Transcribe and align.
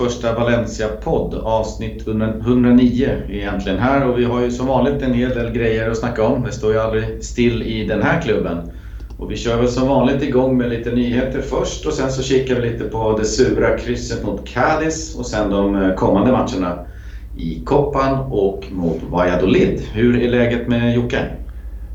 första 0.00 0.34
Valencia-podd, 0.34 1.34
avsnitt 1.34 2.08
109 2.08 3.22
egentligen 3.28 3.78
här 3.78 4.08
och 4.08 4.18
vi 4.18 4.24
har 4.24 4.40
ju 4.40 4.50
som 4.50 4.66
vanligt 4.66 5.02
en 5.02 5.14
hel 5.14 5.30
del 5.30 5.52
grejer 5.52 5.90
att 5.90 5.96
snacka 5.96 6.24
om. 6.24 6.42
Det 6.42 6.52
står 6.52 6.72
ju 6.72 6.78
aldrig 6.78 7.24
still 7.24 7.62
i 7.62 7.86
den 7.86 8.02
här 8.02 8.20
klubben. 8.20 8.58
Och 9.18 9.30
vi 9.30 9.36
kör 9.36 9.56
väl 9.56 9.68
som 9.68 9.88
vanligt 9.88 10.22
igång 10.22 10.58
med 10.58 10.70
lite 10.70 10.90
nyheter 10.90 11.40
först 11.40 11.86
och 11.86 11.92
sen 11.92 12.12
så 12.12 12.22
kikar 12.22 12.54
vi 12.54 12.70
lite 12.70 12.84
på 12.84 13.18
det 13.18 13.24
sura 13.24 13.78
krysset 13.78 14.24
mot 14.24 14.48
Cadiz 14.48 15.14
och 15.18 15.26
sen 15.26 15.50
de 15.50 15.76
eh, 15.76 15.94
kommande 15.94 16.32
matcherna 16.32 16.78
i 17.36 17.62
Koppan 17.64 18.18
och 18.30 18.64
mot 18.70 18.98
Valladolid. 19.10 19.82
Hur 19.92 20.22
är 20.22 20.30
läget 20.30 20.68
med 20.68 20.94
Jocke? 20.94 21.24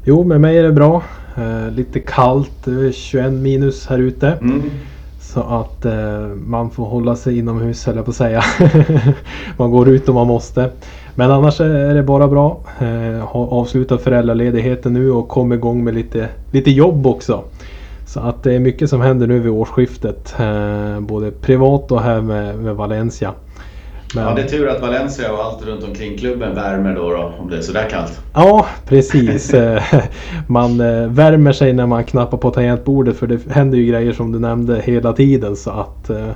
Jo, 0.04 0.24
med 0.24 0.42
mig 0.42 0.58
är 0.58 0.64
det 0.64 0.72
bra. 0.72 1.04
Eh, 1.38 1.72
lite 1.72 2.00
kallt, 2.00 2.68
21 2.94 3.34
minus 3.34 3.88
här 3.88 4.00
ute. 4.00 4.28
Mm. 4.28 4.62
Så 5.36 5.42
att 5.42 5.86
eh, 5.86 6.28
man 6.48 6.70
får 6.70 6.86
hålla 6.86 7.16
sig 7.16 7.38
inomhus 7.38 7.86
höll 7.86 7.96
jag 7.96 8.06
på 8.06 8.12
att 8.12 8.18
säga. 8.18 8.44
man 9.58 9.72
går 9.72 9.90
ut 9.90 10.10
om 10.10 10.16
man 10.16 10.28
måste. 10.28 10.70
Men 11.16 11.32
annars 11.32 11.62
är 11.62 11.94
det 11.94 12.04
bara 12.04 12.28
bra. 12.28 12.60
Eh, 12.80 13.28
har 13.28 13.48
avslutat 13.48 14.02
föräldraledigheten 14.02 14.94
nu 14.94 15.12
och 15.12 15.28
kom 15.28 15.54
igång 15.54 15.84
med 15.84 15.94
lite, 15.94 16.30
lite 16.52 16.72
jobb 16.72 17.08
också. 17.08 17.44
Så 18.06 18.20
att 18.20 18.44
det 18.44 18.54
är 18.54 18.60
mycket 18.60 18.90
som 18.90 19.02
händer 19.02 19.28
nu 19.28 19.40
vid 19.40 19.52
årsskiftet. 19.52 20.36
Eh, 20.40 21.00
både 21.00 21.32
privat 21.32 21.92
och 21.92 22.02
här 22.02 22.22
med, 22.22 22.60
med 22.60 22.76
Valencia. 22.76 23.34
Men... 24.16 24.24
Ja, 24.24 24.34
det 24.36 24.42
är 24.42 24.48
tur 24.48 24.68
att 24.68 24.82
Valencia 24.82 25.32
och 25.32 25.44
allt 25.44 25.66
runt 25.66 25.84
omkring 25.84 26.18
klubben 26.18 26.56
värmer 26.56 26.96
då, 26.96 27.10
då 27.10 27.34
om 27.40 27.50
det 27.50 27.58
är 27.58 27.62
sådär 27.62 27.88
kallt. 27.90 28.22
Ja, 28.34 28.68
precis. 28.88 29.54
Eh, 29.66 29.84
man 30.48 30.80
eh, 30.80 31.08
värmer 31.08 31.52
sig 31.52 31.74
när 31.74 31.86
man 31.86 32.04
knappar 32.04 32.38
på 32.38 32.52
tangentbordet 32.52 33.18
för 33.18 33.28
det 33.28 33.52
händer 33.52 33.78
ju 33.78 33.86
grejer 33.86 34.14
som 34.14 34.32
du 34.32 34.40
nämnde 34.40 34.82
hela 34.82 35.14
tiden 35.14 35.56
så 35.56 35.70
att 35.70 36.10
eh, 36.10 36.30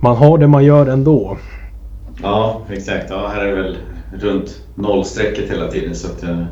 man 0.00 0.16
har 0.16 0.38
det 0.38 0.46
man 0.46 0.64
gör 0.64 0.86
ändå. 0.86 1.36
Ja, 2.22 2.60
exakt. 2.70 3.06
Ja, 3.10 3.30
här 3.34 3.44
är 3.44 3.56
det 3.56 3.62
väl 3.62 3.76
runt 4.20 4.62
nollstrecket 4.74 5.50
hela 5.50 5.68
tiden 5.68 5.94
så 5.94 6.06
att 6.06 6.22
man 6.22 6.46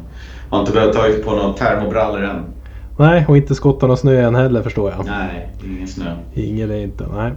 har 0.49 0.61
inte 0.61 0.73
behövt 0.73 0.95
ta 0.95 1.03
på 1.25 1.31
några 1.31 1.53
termobrallor 1.53 2.25
än. 2.25 2.45
Nej, 2.97 3.25
och 3.29 3.37
inte 3.37 3.55
skotta 3.55 3.87
någon 3.87 3.97
snö 3.97 4.21
än 4.21 4.35
heller 4.35 4.63
förstår 4.63 4.91
jag. 4.91 5.07
Nej, 5.07 5.49
ingen 5.65 5.89
snö. 5.89 6.17
Ingen 6.35 6.71
är 6.71 6.83
inte, 6.83 7.05
nej. 7.17 7.33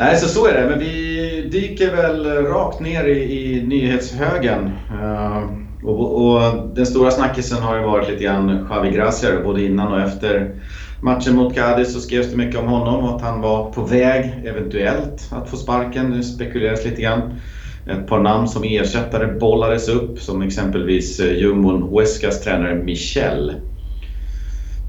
Nej, 0.00 0.16
så 0.16 0.28
så 0.28 0.46
är 0.46 0.54
det. 0.54 0.68
Men 0.68 0.78
vi 0.78 1.48
dyker 1.52 1.96
väl 1.96 2.26
rakt 2.26 2.80
ner 2.80 3.04
i, 3.04 3.22
i 3.22 3.62
nyhetshögen. 3.62 4.70
Uh, 4.92 5.48
och, 5.84 6.24
och, 6.24 6.68
den 6.74 6.86
stora 6.86 7.10
snackisen 7.10 7.62
har 7.62 7.76
ju 7.76 7.82
varit 7.82 8.08
lite 8.08 8.24
grann 8.24 8.66
Javi 8.70 8.90
Gracia, 8.90 9.42
både 9.44 9.64
innan 9.64 9.92
och 9.92 10.00
efter 10.00 10.54
matchen 11.00 11.36
mot 11.36 11.54
Cadiz 11.54 11.92
så 11.92 12.00
skrevs 12.00 12.30
det 12.30 12.36
mycket 12.36 12.60
om 12.60 12.66
honom 12.66 13.04
och 13.04 13.16
att 13.16 13.22
han 13.22 13.40
var 13.40 13.72
på 13.72 13.82
väg, 13.82 14.44
eventuellt, 14.44 15.28
att 15.30 15.50
få 15.50 15.56
sparken. 15.56 16.10
Det 16.10 16.22
spekuleras 16.22 16.84
lite 16.84 17.02
grann. 17.02 17.40
Ett 17.86 18.06
par 18.06 18.20
namn 18.20 18.48
som 18.48 18.64
ersättare 18.64 19.38
bollades 19.38 19.88
upp, 19.88 20.18
som 20.18 20.42
exempelvis 20.42 21.20
eh, 21.20 21.38
jumbon 21.38 21.82
Huescas 21.82 22.40
tränare 22.40 22.74
Michel. 22.74 23.54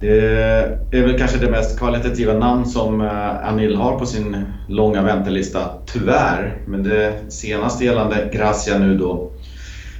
Det 0.01 0.97
är 0.97 1.03
väl 1.03 1.17
kanske 1.17 1.37
det 1.37 1.51
mest 1.51 1.79
kvalitativa 1.79 2.33
namn 2.33 2.65
som 2.65 3.01
eh, 3.01 3.47
Anil 3.47 3.75
har 3.75 3.99
på 3.99 4.05
sin 4.05 4.43
långa 4.67 5.03
väntelista, 5.03 5.59
tyvärr. 5.85 6.57
Men 6.65 6.83
det 6.83 7.31
senaste 7.31 7.85
gällande 7.85 8.29
Gracia 8.33 8.79
nu 8.79 8.97
då 8.97 9.31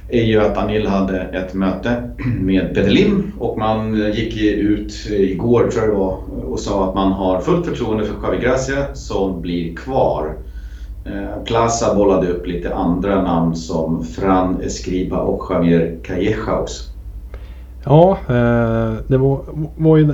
är 0.08 0.22
ju 0.22 0.40
att 0.40 0.58
Anil 0.58 0.86
hade 0.86 1.20
ett 1.20 1.54
möte 1.54 2.10
med 2.40 2.74
Peter 2.74 2.90
Lim 2.90 3.32
och 3.38 3.58
man 3.58 4.12
gick 4.12 4.42
ut 4.42 5.06
igår 5.10 5.68
tror 5.68 5.84
jag 5.84 5.94
det 5.94 5.98
var 5.98 6.18
och 6.44 6.60
sa 6.60 6.88
att 6.88 6.94
man 6.94 7.12
har 7.12 7.40
fullt 7.40 7.66
förtroende 7.66 8.04
för 8.04 8.14
Javi 8.22 8.44
Gracia 8.44 8.94
som 8.94 9.40
blir 9.40 9.76
kvar. 9.76 10.36
Eh, 11.06 11.44
Plaza 11.44 11.94
bollade 11.94 12.28
upp 12.28 12.46
lite 12.46 12.74
andra 12.74 13.22
namn 13.22 13.56
som 13.56 14.04
Fran 14.04 14.60
Escriba 14.60 15.18
och 15.18 15.46
Javier 15.50 16.00
Callejaus. 16.04 16.91
Ja, 17.84 18.10
eh, 18.28 18.92
det 19.06 19.16
var, 19.16 19.40
var, 19.76 19.96
ju, 19.96 20.04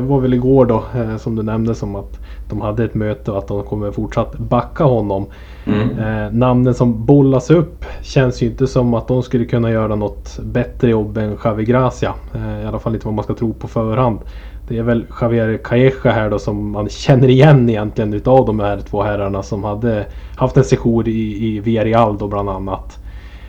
var 0.00 0.20
väl 0.20 0.34
igår 0.34 0.66
då 0.66 0.84
eh, 0.94 1.16
som 1.16 1.36
du 1.36 1.42
nämnde 1.42 1.74
som 1.74 1.96
att 1.96 2.20
de 2.48 2.60
hade 2.60 2.84
ett 2.84 2.94
möte 2.94 3.30
och 3.30 3.38
att 3.38 3.48
de 3.48 3.62
kommer 3.62 3.90
fortsatt 3.90 4.38
backa 4.38 4.84
honom. 4.84 5.26
Mm. 5.64 5.98
Eh, 5.98 6.32
namnen 6.32 6.74
som 6.74 7.06
bollas 7.06 7.50
upp 7.50 7.84
känns 8.02 8.42
ju 8.42 8.46
inte 8.46 8.66
som 8.66 8.94
att 8.94 9.08
de 9.08 9.22
skulle 9.22 9.44
kunna 9.44 9.70
göra 9.70 9.94
något 9.94 10.38
bättre 10.42 10.90
jobb 10.90 11.18
än 11.18 11.38
Javi 11.44 11.64
Gracia. 11.64 12.14
I 12.62 12.66
alla 12.66 12.78
fall 12.78 12.94
inte 12.94 13.06
vad 13.06 13.14
man 13.14 13.24
ska 13.24 13.34
tro 13.34 13.54
på 13.54 13.68
förhand. 13.68 14.18
Det 14.68 14.78
är 14.78 14.82
väl 14.82 15.06
Javier 15.20 15.56
Calleja 15.64 16.12
här 16.12 16.30
då 16.30 16.38
som 16.38 16.70
man 16.70 16.88
känner 16.88 17.28
igen 17.28 17.70
egentligen 17.70 18.14
utav 18.14 18.46
de 18.46 18.60
här 18.60 18.80
två 18.90 19.02
herrarna 19.02 19.42
som 19.42 19.64
hade 19.64 20.06
haft 20.36 20.56
en 20.56 20.64
session 20.64 21.06
i, 21.06 21.46
i 21.46 21.60
Villarreal 21.60 22.18
då 22.18 22.28
bland 22.28 22.50
annat. 22.50 23.03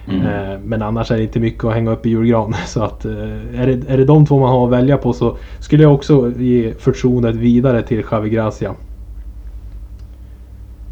Mm. 0.07 0.25
Eh, 0.25 0.59
men 0.59 0.81
annars 0.81 1.11
är 1.11 1.17
det 1.17 1.23
inte 1.23 1.39
mycket 1.39 1.63
att 1.63 1.73
hänga 1.73 1.91
upp 1.91 2.05
i 2.05 2.09
julgran. 2.09 2.55
Så 2.67 2.83
att, 2.83 3.05
eh, 3.05 3.61
är, 3.61 3.67
det, 3.67 3.93
är 3.93 3.97
det 3.97 4.05
de 4.05 4.25
två 4.25 4.39
man 4.39 4.49
har 4.49 4.65
att 4.65 4.71
välja 4.71 4.97
på 4.97 5.13
så 5.13 5.37
skulle 5.59 5.83
jag 5.83 5.93
också 5.93 6.31
ge 6.37 6.73
förtroendet 6.79 7.35
vidare 7.35 7.81
till 7.81 8.03
Javi 8.11 8.29
Gracia. 8.29 8.75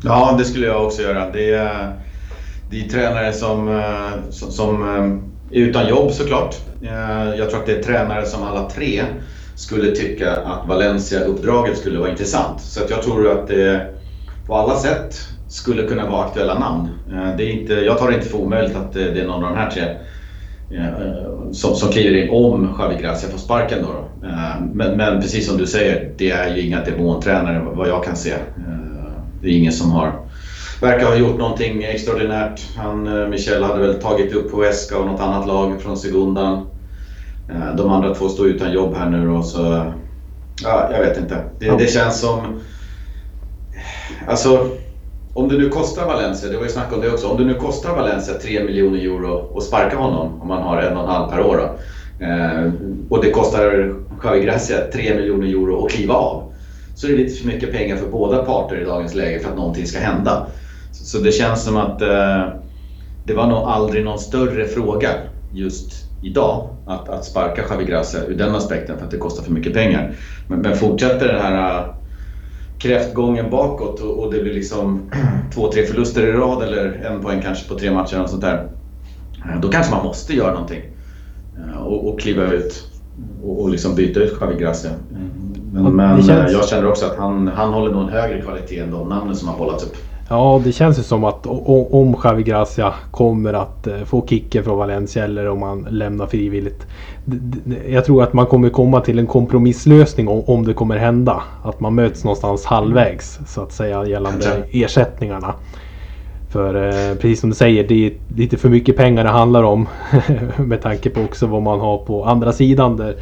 Ja, 0.04 0.36
det 0.38 0.44
skulle 0.44 0.66
jag 0.66 0.86
också 0.86 1.02
göra. 1.02 1.30
Det 1.30 1.54
är, 1.54 1.94
det 2.70 2.86
är 2.86 2.90
tränare 2.90 3.34
som, 3.34 3.68
eh, 3.68 4.30
som, 4.30 4.52
som 4.52 4.84
är 5.52 5.60
utan 5.60 5.88
jobb 5.88 6.12
såklart. 6.12 6.56
Jag 7.38 7.50
tror 7.50 7.60
att 7.60 7.66
det 7.66 7.78
är 7.78 7.84
tränare 7.84 8.26
som 8.26 8.44
alla 8.44 8.70
tre 8.70 9.02
skulle 9.56 9.92
tycka 9.92 10.32
att 10.32 10.68
Valencia-uppdraget 10.68 11.78
skulle 11.78 12.00
vara 12.00 12.10
intressant. 12.10 12.62
Så 12.62 12.84
att 12.84 12.90
jag 12.90 13.02
tror 13.02 13.32
att 13.32 13.48
det 13.48 13.88
på 14.48 14.56
alla 14.56 14.76
sätt 14.76 15.33
skulle 15.54 15.84
kunna 15.84 16.10
vara 16.10 16.26
aktuella 16.26 16.60
namn. 16.60 16.90
Eh, 17.12 17.36
det 17.38 17.44
är 17.44 17.50
inte, 17.50 17.74
jag 17.74 17.98
tar 17.98 18.10
det 18.10 18.16
inte 18.16 18.28
för 18.28 18.38
omöjligt 18.38 18.76
att 18.76 18.94
det 18.94 19.22
är 19.22 19.28
någon 19.28 19.44
av 19.44 19.50
de 19.50 19.58
här 19.58 19.72
tre 19.72 19.84
eh, 20.78 21.52
som, 21.52 21.76
som 21.76 21.92
kliver 21.92 22.18
in 22.18 22.30
om 22.30 22.76
Javi 22.80 23.02
Gracia 23.02 23.30
får 23.30 23.38
sparken. 23.38 23.80
Då. 23.82 24.28
Eh, 24.28 24.62
men, 24.74 24.98
men, 24.98 25.22
precis 25.22 25.48
som 25.48 25.58
du 25.58 25.66
säger, 25.66 26.12
det 26.18 26.32
är 26.32 26.56
ju 26.56 26.62
inga 26.62 26.84
demontränare 26.84 27.62
vad 27.74 27.88
jag 27.88 28.04
kan 28.04 28.16
se. 28.16 28.34
Det 29.42 29.48
är 29.48 29.58
ingen 29.58 29.72
som 29.72 29.92
har 29.92 30.14
verkar 30.82 31.06
ha 31.06 31.16
gjort 31.16 31.38
någonting 31.38 31.84
extraordinärt. 31.84 32.62
Han, 32.78 33.30
Michel 33.30 33.64
hade 33.64 33.80
väl 33.80 34.02
tagit 34.02 34.34
upp 34.34 34.52
Huesca 34.52 34.98
och 34.98 35.06
något 35.06 35.22
annat 35.22 35.48
lag 35.48 35.82
från 35.82 35.98
Segundan. 35.98 36.68
De 37.78 37.90
andra 37.90 38.16
två 38.16 38.30
står 38.30 38.48
utan 38.48 38.74
jobb 38.74 38.96
här 38.96 39.10
nu 39.10 39.30
och 39.30 39.46
så... 39.46 39.92
Ja, 40.64 40.90
jag 40.92 41.00
vet 41.00 41.18
inte. 41.18 41.44
Det, 41.60 41.78
det 41.78 41.92
känns 41.92 42.20
som... 42.20 42.60
Alltså, 44.28 44.70
om 45.34 45.50
det 45.50 45.58
nu 45.58 45.70
kostar 45.70 46.06
Valencia, 46.06 46.50
det 46.50 46.58
var 46.58 46.64
ju 46.64 46.70
snack 46.70 46.94
om 46.94 47.02
det 47.02 47.12
också, 47.12 47.28
om 47.28 47.38
det 47.38 47.46
nu 47.46 47.54
kostar 47.54 47.96
Valencia 47.96 48.34
3 48.34 48.64
miljoner 48.64 49.00
euro 49.00 49.58
att 49.58 49.64
sparka 49.64 49.98
honom 49.98 50.42
om 50.42 50.48
man 50.48 50.62
har 50.62 50.82
en 50.82 50.98
och 50.98 51.04
en 51.04 51.10
halv 51.10 51.32
per 51.32 51.42
år 51.46 51.58
då, 51.58 51.78
eh, 52.26 52.72
och 53.10 53.24
det 53.24 53.32
kostar 53.32 53.94
Javi 54.24 54.40
Gracia 54.40 54.78
3 54.94 55.16
miljoner 55.16 55.48
euro 55.48 55.86
att 55.86 55.92
kliva 55.92 56.14
av 56.14 56.54
så 56.96 57.08
är 57.08 57.12
det 57.12 57.18
lite 57.18 57.42
för 57.42 57.48
mycket 57.48 57.72
pengar 57.72 57.96
för 57.96 58.08
båda 58.08 58.46
parter 58.46 58.82
i 58.82 58.86
dagens 58.86 59.14
läge 59.14 59.40
för 59.40 59.50
att 59.50 59.56
någonting 59.56 59.88
ska 59.88 60.00
hända. 60.00 60.48
Så, 60.92 61.18
det 61.18 61.32
känns 61.32 61.64
som 61.64 61.78
att 61.78 62.02
eh, 62.02 62.48
det 63.24 63.34
var 63.34 63.48
nog 63.48 63.58
aldrig 63.58 64.04
någon 64.04 64.20
större 64.20 64.66
fråga 64.66 65.10
just 65.52 65.92
idag 66.22 66.78
att, 66.86 67.10
att 67.10 67.26
sparka 67.26 67.64
Javi 67.70 67.86
Gracia 67.86 68.26
ur 68.26 68.36
den 68.36 68.56
aspekten 68.56 68.98
för 68.98 69.06
att 69.06 69.12
det 69.12 69.18
kostar 69.18 69.44
för 69.44 69.52
mycket 69.52 69.74
pengar. 69.74 70.16
Men, 70.48 70.60
men 70.60 70.78
fortsätter 70.78 71.28
den 71.28 71.42
här 71.42 71.94
kräftgången 72.84 73.50
bakåt 73.50 74.00
och, 74.00 74.34
det 74.34 74.42
blir 74.42 74.54
liksom 74.54 75.02
två, 75.54 75.72
tre 75.72 75.86
förluster 75.86 76.28
i 76.28 76.32
rad 76.32 76.64
eller 76.64 77.06
en 77.12 77.22
poäng 77.22 77.42
kanske 77.42 77.68
på 77.68 77.80
tre 77.80 77.92
matcher 77.92 78.22
och 78.22 78.30
sånt 78.30 78.42
där. 78.42 78.68
Eh, 79.46 79.62
då 79.62 79.70
kanske 79.70 79.96
man 79.96 80.06
måste 80.06 80.34
göra 80.34 80.54
någonting 80.54 80.82
eh, 81.58 81.82
och, 81.82 82.10
och 82.10 82.20
kliva 82.20 82.52
ut 82.52 82.88
och, 83.44 83.62
och 83.62 83.70
liksom 83.70 83.96
byta 83.96 84.20
ut 84.20 84.38
Javi 84.42 84.56
Gracia. 84.56 84.92
Men, 85.74 85.96
men 85.96 86.24
känns... 86.24 86.52
Eh, 86.52 86.58
jag 86.58 86.70
känner 86.70 86.90
också 86.90 87.06
att 87.06 87.18
han, 87.18 87.48
han 87.48 87.74
håller 87.74 87.92
nog 87.92 88.04
en 88.04 88.10
högre 88.10 88.42
kvalitet 88.42 88.80
än 88.80 88.92
de 88.92 89.10
namnen 89.10 89.36
som 89.36 89.48
har 89.48 89.58
bollats 89.58 89.84
upp. 89.84 89.98
Ja, 90.30 90.62
det 90.64 90.72
känns 90.72 91.00
ju 91.00 91.04
som 91.04 91.24
att 91.24 91.46
om 91.46 92.16
Javi 92.24 92.44
Gracia 92.44 92.94
kommer 93.12 93.54
att 93.54 93.88
få 94.06 94.28
kicken 94.28 94.64
från 94.64 94.78
Valencia 94.78 95.24
eller 95.24 95.50
om 95.50 95.62
han 95.62 95.88
lämnar 95.90 96.28
frivilligt 96.28 96.88
jag 97.88 98.06
tror 98.06 98.24
att 98.24 98.34
man 98.34 98.46
kommer 98.46 98.70
komma 98.70 99.02
till 99.02 99.20
en 99.20 99.28
kompromisslösning 99.28 100.28
om 100.28 100.66
det 100.66 100.74
kommer 100.74 100.98
hända. 100.98 101.44
Att 101.62 101.80
man 101.80 101.96
möts 101.96 102.24
någonstans 102.24 102.66
halvvägs 102.66 103.40
så 103.48 103.62
att 103.62 103.72
säga 103.72 104.06
gällande 104.06 104.64
ersättningarna. 104.72 105.54
För 106.50 106.88
eh, 106.88 107.16
precis 107.16 107.40
som 107.40 107.50
du 107.50 107.56
säger, 107.56 107.88
det 107.88 108.06
är 108.06 108.14
lite 108.28 108.58
för 108.58 108.70
mycket 108.70 108.98
pengar 108.98 109.24
det 109.24 109.30
handlar 109.30 109.64
om. 109.64 109.88
med 110.58 110.82
tanke 110.82 111.10
på 111.10 111.22
också 111.22 111.48
vad 111.48 111.62
man 111.62 111.80
har 111.80 111.98
på 111.98 112.26
andra 112.26 112.52
sidan 112.52 112.98
där 112.98 113.16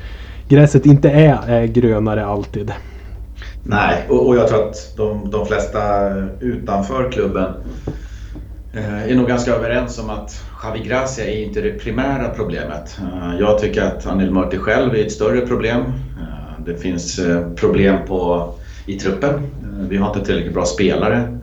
gräset 0.47 0.86
inte 0.86 1.09
är, 1.09 1.39
är 1.47 1.65
grönare 1.65 2.25
alltid. 2.25 2.74
Nej, 3.63 4.05
och, 4.09 4.27
och 4.27 4.35
jag 4.35 4.47
tror 4.47 4.69
att 4.69 4.93
de, 4.97 5.29
de 5.31 5.45
flesta 5.45 6.09
utanför 6.39 7.11
klubben 7.11 7.53
eh, 8.73 9.11
är 9.11 9.15
nog 9.15 9.27
ganska 9.27 9.51
överens 9.55 9.99
om 9.99 10.09
att 10.09 10.45
Javi 10.63 10.79
Gracia 10.87 11.25
är 11.25 11.43
inte 11.43 11.61
det 11.61 11.71
primära 11.71 12.29
problemet. 12.29 12.99
Eh, 12.99 13.39
jag 13.39 13.59
tycker 13.59 13.81
att 13.81 14.07
Anil 14.07 14.31
Murti 14.31 14.57
själv 14.57 14.95
är 14.95 15.05
ett 15.05 15.11
större 15.11 15.47
problem. 15.47 15.81
Eh, 15.81 16.63
det 16.65 16.77
finns 16.77 17.19
problem 17.55 17.97
på, 18.07 18.49
i 18.85 18.99
truppen. 18.99 19.47
Vi 19.89 19.97
har 19.97 20.07
inte 20.07 20.25
tillräckligt 20.25 20.53
bra 20.53 20.65
spelare. 20.65 21.37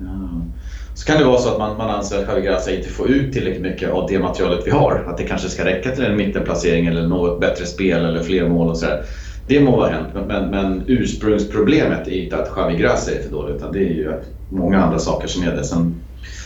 så 0.94 1.06
kan 1.06 1.18
det 1.18 1.24
vara 1.24 1.38
så 1.38 1.52
att 1.52 1.58
man, 1.58 1.76
man 1.76 1.90
anser 1.90 2.22
att 2.22 2.28
Javi 2.28 2.40
Gracia 2.40 2.76
inte 2.76 2.88
får 2.88 3.10
ut 3.10 3.32
tillräckligt 3.32 3.62
mycket 3.62 3.90
av 3.90 4.06
det 4.08 4.18
materialet 4.18 4.66
vi 4.66 4.70
har. 4.70 5.04
Att 5.06 5.18
det 5.18 5.24
kanske 5.24 5.48
ska 5.48 5.64
räcka 5.64 5.90
till 5.90 6.04
en 6.04 6.16
mittenplacering 6.16 6.86
eller 6.86 7.06
något 7.06 7.40
bättre 7.40 7.66
spel 7.66 8.04
eller 8.04 8.22
fler 8.22 8.48
mål 8.48 8.68
och 8.68 8.78
sådär. 8.78 9.04
Det 9.48 9.60
må 9.60 9.76
vara 9.76 9.88
hänt, 9.90 10.08
men, 10.28 10.50
men 10.50 10.82
ursprungsproblemet 10.86 12.08
är 12.08 12.22
inte 12.22 12.36
att 12.36 12.52
Javi 12.56 12.76
Gracia 12.76 13.18
är 13.18 13.22
för 13.22 13.30
dålig 13.30 13.54
utan 13.54 13.72
det 13.72 13.78
är 13.78 13.94
ju 13.94 14.12
många 14.48 14.82
andra 14.82 14.98
saker 14.98 15.28
som 15.28 15.42
är 15.42 15.56
det. 15.56 15.64
Sen, 15.64 15.94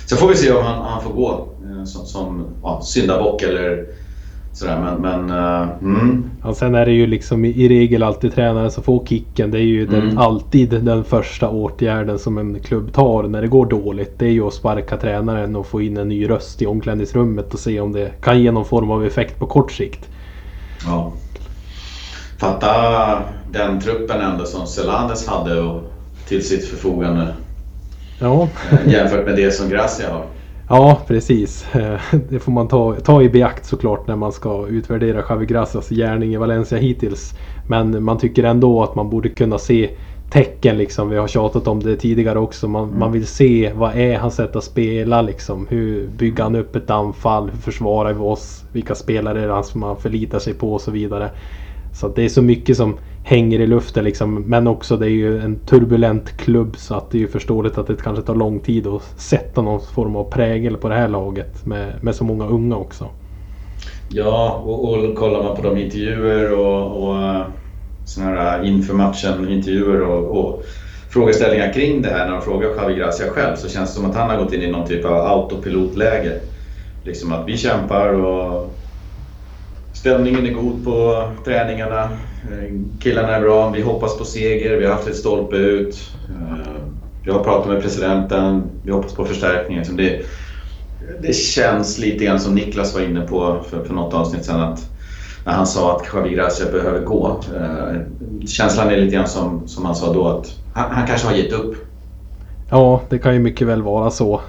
sen 0.06 0.18
får 0.18 0.28
vi 0.28 0.36
se 0.36 0.52
om 0.52 0.64
han, 0.64 0.82
han 0.82 1.02
får 1.02 1.12
gå 1.12 1.48
eh, 1.64 1.84
som, 1.84 2.06
som 2.06 2.44
ja, 2.62 2.80
syndabock 2.82 3.42
eller 3.42 3.86
Sådär, 4.54 4.80
men, 4.80 5.26
men 5.26 5.38
uh, 5.38 5.68
mm. 5.82 6.30
ja, 6.44 6.54
sen 6.54 6.74
är 6.74 6.86
det 6.86 6.92
ju 6.92 7.06
liksom 7.06 7.44
i, 7.44 7.68
regel 7.68 8.02
alltid 8.02 8.34
tränaren 8.34 8.70
som 8.70 8.82
får 8.82 9.06
kicken. 9.06 9.50
Det 9.50 9.58
är 9.58 9.62
ju 9.62 9.82
mm. 9.84 10.00
den, 10.00 10.18
alltid 10.18 10.84
den 10.84 11.04
första 11.04 11.48
åtgärden 11.48 12.18
som 12.18 12.38
en 12.38 12.60
klubb 12.60 12.92
tar 12.92 13.22
när 13.22 13.42
det 13.42 13.48
går 13.48 13.66
dåligt. 13.66 14.18
Det 14.18 14.26
är 14.26 14.30
ju 14.30 14.46
att 14.46 14.54
sparka 14.54 14.96
tränaren 14.96 15.56
och 15.56 15.66
få 15.66 15.82
in 15.82 15.96
en 15.96 16.08
ny 16.08 16.28
röst 16.28 16.62
i 16.62 16.66
omklädningsrummet 16.66 17.54
och 17.54 17.60
se 17.60 17.80
om 17.80 17.92
det 17.92 18.10
kan 18.20 18.42
ge 18.42 18.50
någon 18.50 18.64
form 18.64 18.90
av 18.90 19.06
effekt 19.06 19.38
på 19.38 19.46
kort 19.46 19.72
sikt. 19.72 20.08
Ja. 20.86 21.12
Fatta 22.42 23.22
den 23.50 23.80
truppen 23.80 24.20
ändå 24.20 24.44
som 24.44 24.66
Selanes 24.66 25.26
hade 25.26 25.80
till 26.28 26.44
sitt 26.44 26.64
förfogande. 26.64 27.28
Ja. 28.20 28.48
Eh, 28.70 28.92
jämfört 28.92 29.26
med 29.26 29.36
det 29.36 29.50
som 29.50 29.68
Gracia 29.68 30.10
har. 30.10 30.24
Ja, 30.68 31.00
precis. 31.06 31.66
Det 32.28 32.38
får 32.38 32.52
man 32.52 32.68
ta, 32.68 32.94
ta 32.94 33.22
i 33.22 33.28
beakt 33.28 33.64
såklart 33.64 34.06
när 34.06 34.16
man 34.16 34.32
ska 34.32 34.66
utvärdera 34.66 35.24
Javi 35.28 35.46
Gracias 35.46 35.88
gärning 35.88 36.34
i 36.34 36.36
Valencia 36.36 36.78
hittills. 36.78 37.34
Men 37.68 38.04
man 38.04 38.18
tycker 38.18 38.44
ändå 38.44 38.82
att 38.82 38.94
man 38.94 39.10
borde 39.10 39.28
kunna 39.28 39.58
se 39.58 39.90
tecken 40.30 40.78
liksom. 40.78 41.10
Vi 41.10 41.16
har 41.16 41.28
tjatat 41.28 41.68
om 41.68 41.80
det 41.80 41.96
tidigare 41.96 42.38
också. 42.38 42.68
Man, 42.68 42.84
mm. 42.84 42.98
man 42.98 43.12
vill 43.12 43.26
se 43.26 43.72
vad 43.74 43.96
är 43.96 44.18
hans 44.18 44.34
sätt 44.34 44.56
att 44.56 44.64
spela 44.64 45.22
liksom. 45.22 45.66
Hur 45.70 46.08
bygger 46.08 46.42
han 46.42 46.54
upp 46.54 46.76
ett 46.76 46.90
anfall? 46.90 47.50
Hur 47.50 47.58
försvarar 47.58 48.12
vi 48.12 48.20
oss? 48.20 48.64
Vilka 48.72 48.94
spelare 48.94 49.42
är 49.42 49.56
det 49.56 49.64
som 49.64 49.80
man 49.80 49.96
förlitar 49.96 50.38
sig 50.38 50.54
på 50.54 50.72
och 50.72 50.80
så 50.80 50.90
vidare. 50.90 51.30
Så 51.92 52.08
det 52.08 52.22
är 52.22 52.28
så 52.28 52.42
mycket 52.42 52.76
som 52.76 52.98
hänger 53.22 53.60
i 53.60 53.66
luften 53.66 54.04
liksom. 54.04 54.34
Men 54.34 54.66
också 54.66 54.96
det 54.96 55.06
är 55.06 55.10
ju 55.10 55.38
en 55.38 55.58
turbulent 55.58 56.36
klubb 56.36 56.76
så 56.76 56.94
att 56.94 57.10
det 57.10 57.18
är 57.18 57.20
ju 57.20 57.28
förståeligt 57.28 57.78
att 57.78 57.86
det 57.86 58.02
kanske 58.02 58.22
tar 58.22 58.34
lång 58.34 58.60
tid 58.60 58.86
att 58.86 59.02
sätta 59.16 59.62
någon 59.62 59.80
form 59.80 60.16
av 60.16 60.24
prägel 60.24 60.76
på 60.76 60.88
det 60.88 60.94
här 60.94 61.08
laget 61.08 61.66
med, 61.66 61.92
med 62.00 62.14
så 62.14 62.24
många 62.24 62.46
unga 62.46 62.76
också. 62.76 63.08
Ja, 64.08 64.62
och, 64.64 64.92
och 64.92 65.16
kollar 65.16 65.42
man 65.42 65.56
på 65.56 65.62
de 65.62 65.78
intervjuer 65.78 66.52
och, 66.52 67.02
och 67.02 67.22
eh, 67.22 67.46
sådana 68.04 68.40
här 68.40 68.62
eh, 68.62 68.68
inför 68.68 68.94
matchen 68.94 69.48
intervjuer 69.48 70.00
och, 70.00 70.38
och 70.38 70.62
frågeställningar 71.08 71.72
kring 71.72 72.02
det 72.02 72.08
här 72.08 72.24
när 72.26 72.32
de 72.32 72.42
frågar 72.42 72.68
Javi 72.68 72.94
Gracia 72.94 73.30
själv 73.30 73.56
så 73.56 73.68
känns 73.68 73.94
det 73.94 74.00
som 74.00 74.10
att 74.10 74.16
han 74.16 74.30
har 74.30 74.36
gått 74.36 74.52
in 74.52 74.62
i 74.62 74.70
någon 74.70 74.88
typ 74.88 75.04
av 75.04 75.26
autopilotläge. 75.26 76.40
Liksom 77.04 77.32
att 77.32 77.48
vi 77.48 77.56
kämpar 77.56 78.08
och 78.08 78.78
stämningen 80.02 80.46
är 80.46 80.52
god 80.52 80.84
på 80.84 81.24
träningarna. 81.44 82.02
Eh, 82.02 82.74
killarna 83.00 83.36
är 83.36 83.40
bra, 83.40 83.70
vi 83.70 83.82
hoppas 83.82 84.18
på 84.18 84.24
seger, 84.24 84.76
vi 84.76 84.86
har 84.86 84.92
haft 84.92 85.08
ett 85.08 85.16
stolpe 85.16 85.56
ut. 85.56 86.10
Eh, 86.28 86.82
jag 87.24 87.34
har 87.34 87.44
pratat 87.44 87.68
med 87.68 87.82
presidenten, 87.82 88.62
vi 88.82 88.92
hoppas 88.92 89.14
på 89.14 89.24
förstärkning. 89.24 89.82
Det, 89.96 90.20
det 91.22 91.32
känns 91.36 91.98
lite 91.98 92.24
grann 92.24 92.40
som 92.40 92.54
Niklas 92.54 92.94
var 92.94 93.00
inne 93.00 93.20
på 93.20 93.60
för, 93.70 93.84
för 93.84 93.94
något 93.94 94.14
avsnitt 94.14 94.44
sedan 94.44 94.60
att 94.60 94.90
när 95.44 95.52
han 95.52 95.66
sa 95.66 95.96
att 95.96 96.06
Javi 96.14 96.34
Gracia 96.34 96.72
behöver 96.72 97.00
gå. 97.00 97.40
Eh, 97.56 98.00
känslan 98.46 98.88
är 98.88 98.96
lite 98.96 99.16
grann 99.16 99.28
som, 99.28 99.68
som 99.68 99.84
han 99.84 99.94
sa 99.94 100.12
då 100.12 100.28
att 100.28 100.54
han, 100.74 100.90
han 100.90 101.06
kanske 101.06 101.26
har 101.26 101.34
gett 101.34 101.52
upp. 101.52 101.74
Ja, 102.70 103.00
det 103.08 103.18
kan 103.18 103.34
ju 103.34 103.40
mycket 103.40 103.66
väl 103.66 103.82
vara 103.82 104.10
så. 104.10 104.40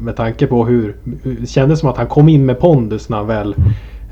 med 0.00 0.16
tanke 0.16 0.46
på 0.46 0.64
hur 0.64 0.96
det 1.40 1.46
kändes 1.46 1.80
som 1.80 1.88
att 1.88 1.96
han 1.96 2.06
kom 2.06 2.28
in 2.28 2.46
med 2.46 2.58
pondus 2.60 3.08
när 3.08 3.16
han 3.16 3.26
väl 3.26 3.54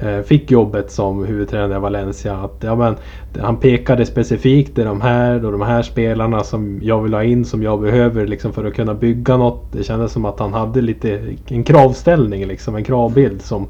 Eh, 0.02 0.20
fick 0.22 0.50
jobbet 0.50 0.90
som 0.90 1.24
huvudtränare 1.24 1.76
i 1.76 1.80
Valencia. 1.80 2.36
Att, 2.36 2.56
ja, 2.60 2.74
men, 2.76 2.96
han 3.40 3.56
pekade 3.56 4.06
specifikt 4.06 4.78
i 4.78 4.82
de 4.82 5.00
här 5.00 5.44
och 5.44 5.52
de 5.52 5.60
här 5.60 5.82
spelarna 5.82 6.44
som 6.44 6.80
jag 6.82 7.02
vill 7.02 7.14
ha 7.14 7.24
in, 7.24 7.44
som 7.44 7.62
jag 7.62 7.80
behöver 7.80 8.26
liksom, 8.26 8.52
för 8.52 8.64
att 8.64 8.74
kunna 8.74 8.94
bygga 8.94 9.36
något. 9.36 9.72
Det 9.72 9.84
kändes 9.84 10.12
som 10.12 10.24
att 10.24 10.38
han 10.38 10.52
hade 10.52 10.80
lite 10.80 11.20
en 11.48 11.64
kravställning, 11.64 12.46
liksom, 12.46 12.76
en 12.76 12.84
kravbild 12.84 13.42
som 13.42 13.66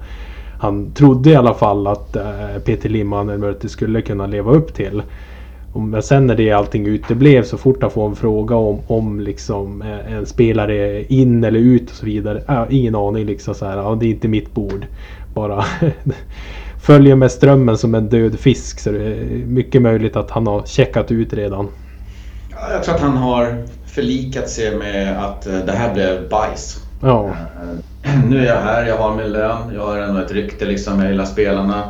han 0.61 0.91
trodde 0.91 1.31
i 1.31 1.37
alla 1.37 1.55
fall 1.55 1.87
att 1.87 2.17
eh, 2.17 2.59
Peter 2.65 2.88
Limman 2.88 3.55
skulle 3.61 4.03
kunna 4.03 4.27
leva 4.27 4.53
upp 4.53 4.75
till. 4.75 5.03
Men 5.75 6.03
sen 6.03 6.27
när 6.27 6.37
det 6.37 6.53
allting 6.53 6.87
uteblev 6.87 7.43
så 7.43 7.59
fort 7.59 7.82
han 7.82 7.91
får 7.91 8.09
en 8.09 8.17
fråga 8.17 8.56
om, 8.56 8.79
om 8.87 9.21
liksom 9.21 9.82
eh, 9.82 10.12
en 10.15 10.27
spelare 10.27 11.05
in 11.05 11.44
eller 11.44 11.61
ut 11.61 11.91
och 11.91 11.97
så 11.97 12.06
vidare. 12.06 12.43
Äh, 12.49 12.65
ingen 12.71 12.94
aning 12.94 13.27
liksom 13.27 13.55
så 13.55 13.67
här, 13.67 13.77
ja, 13.77 13.94
det 14.00 14.06
är 14.06 14.11
inte 14.11 14.29
mitt 14.29 14.55
bord 14.55 14.87
bara 15.35 15.65
följer 16.81 17.17
med 17.17 17.31
strömmen 17.31 17.79
som 17.79 17.94
en 17.94 18.09
död 18.09 18.38
fisk. 18.38 18.81
Så 18.81 18.91
det 18.91 19.05
är 19.05 19.47
mycket 19.47 19.82
möjligt 19.82 20.17
att 20.17 20.31
han 20.31 20.47
har 20.47 20.62
checkat 20.67 21.11
ut 21.11 21.32
redan. 21.32 21.69
Ja, 22.50 22.73
jag 22.73 22.85
tror 22.85 22.94
att 22.94 23.00
han 23.00 23.17
har 23.17 23.65
förlikat 23.87 24.50
sig 24.50 24.77
med 24.77 25.25
att 25.25 25.47
eh, 25.47 25.59
det 25.59 25.73
här 25.73 25.94
blev 25.94 26.29
bajs. 26.29 26.85
Ja. 27.03 27.27
Eh, 28.05 28.21
nu 28.29 28.38
är 28.38 28.47
jag 28.47 28.61
här, 28.61 28.87
jag 28.87 28.97
har 28.97 29.17
min 29.17 29.32
lön, 29.32 29.73
jag 29.75 29.87
har 29.87 29.99
ändå 29.99 30.21
ett 30.21 30.32
rykte 30.32 30.65
liksom, 30.65 31.00
jag 31.00 31.11
gillar 31.11 31.25
spelarna. 31.25 31.82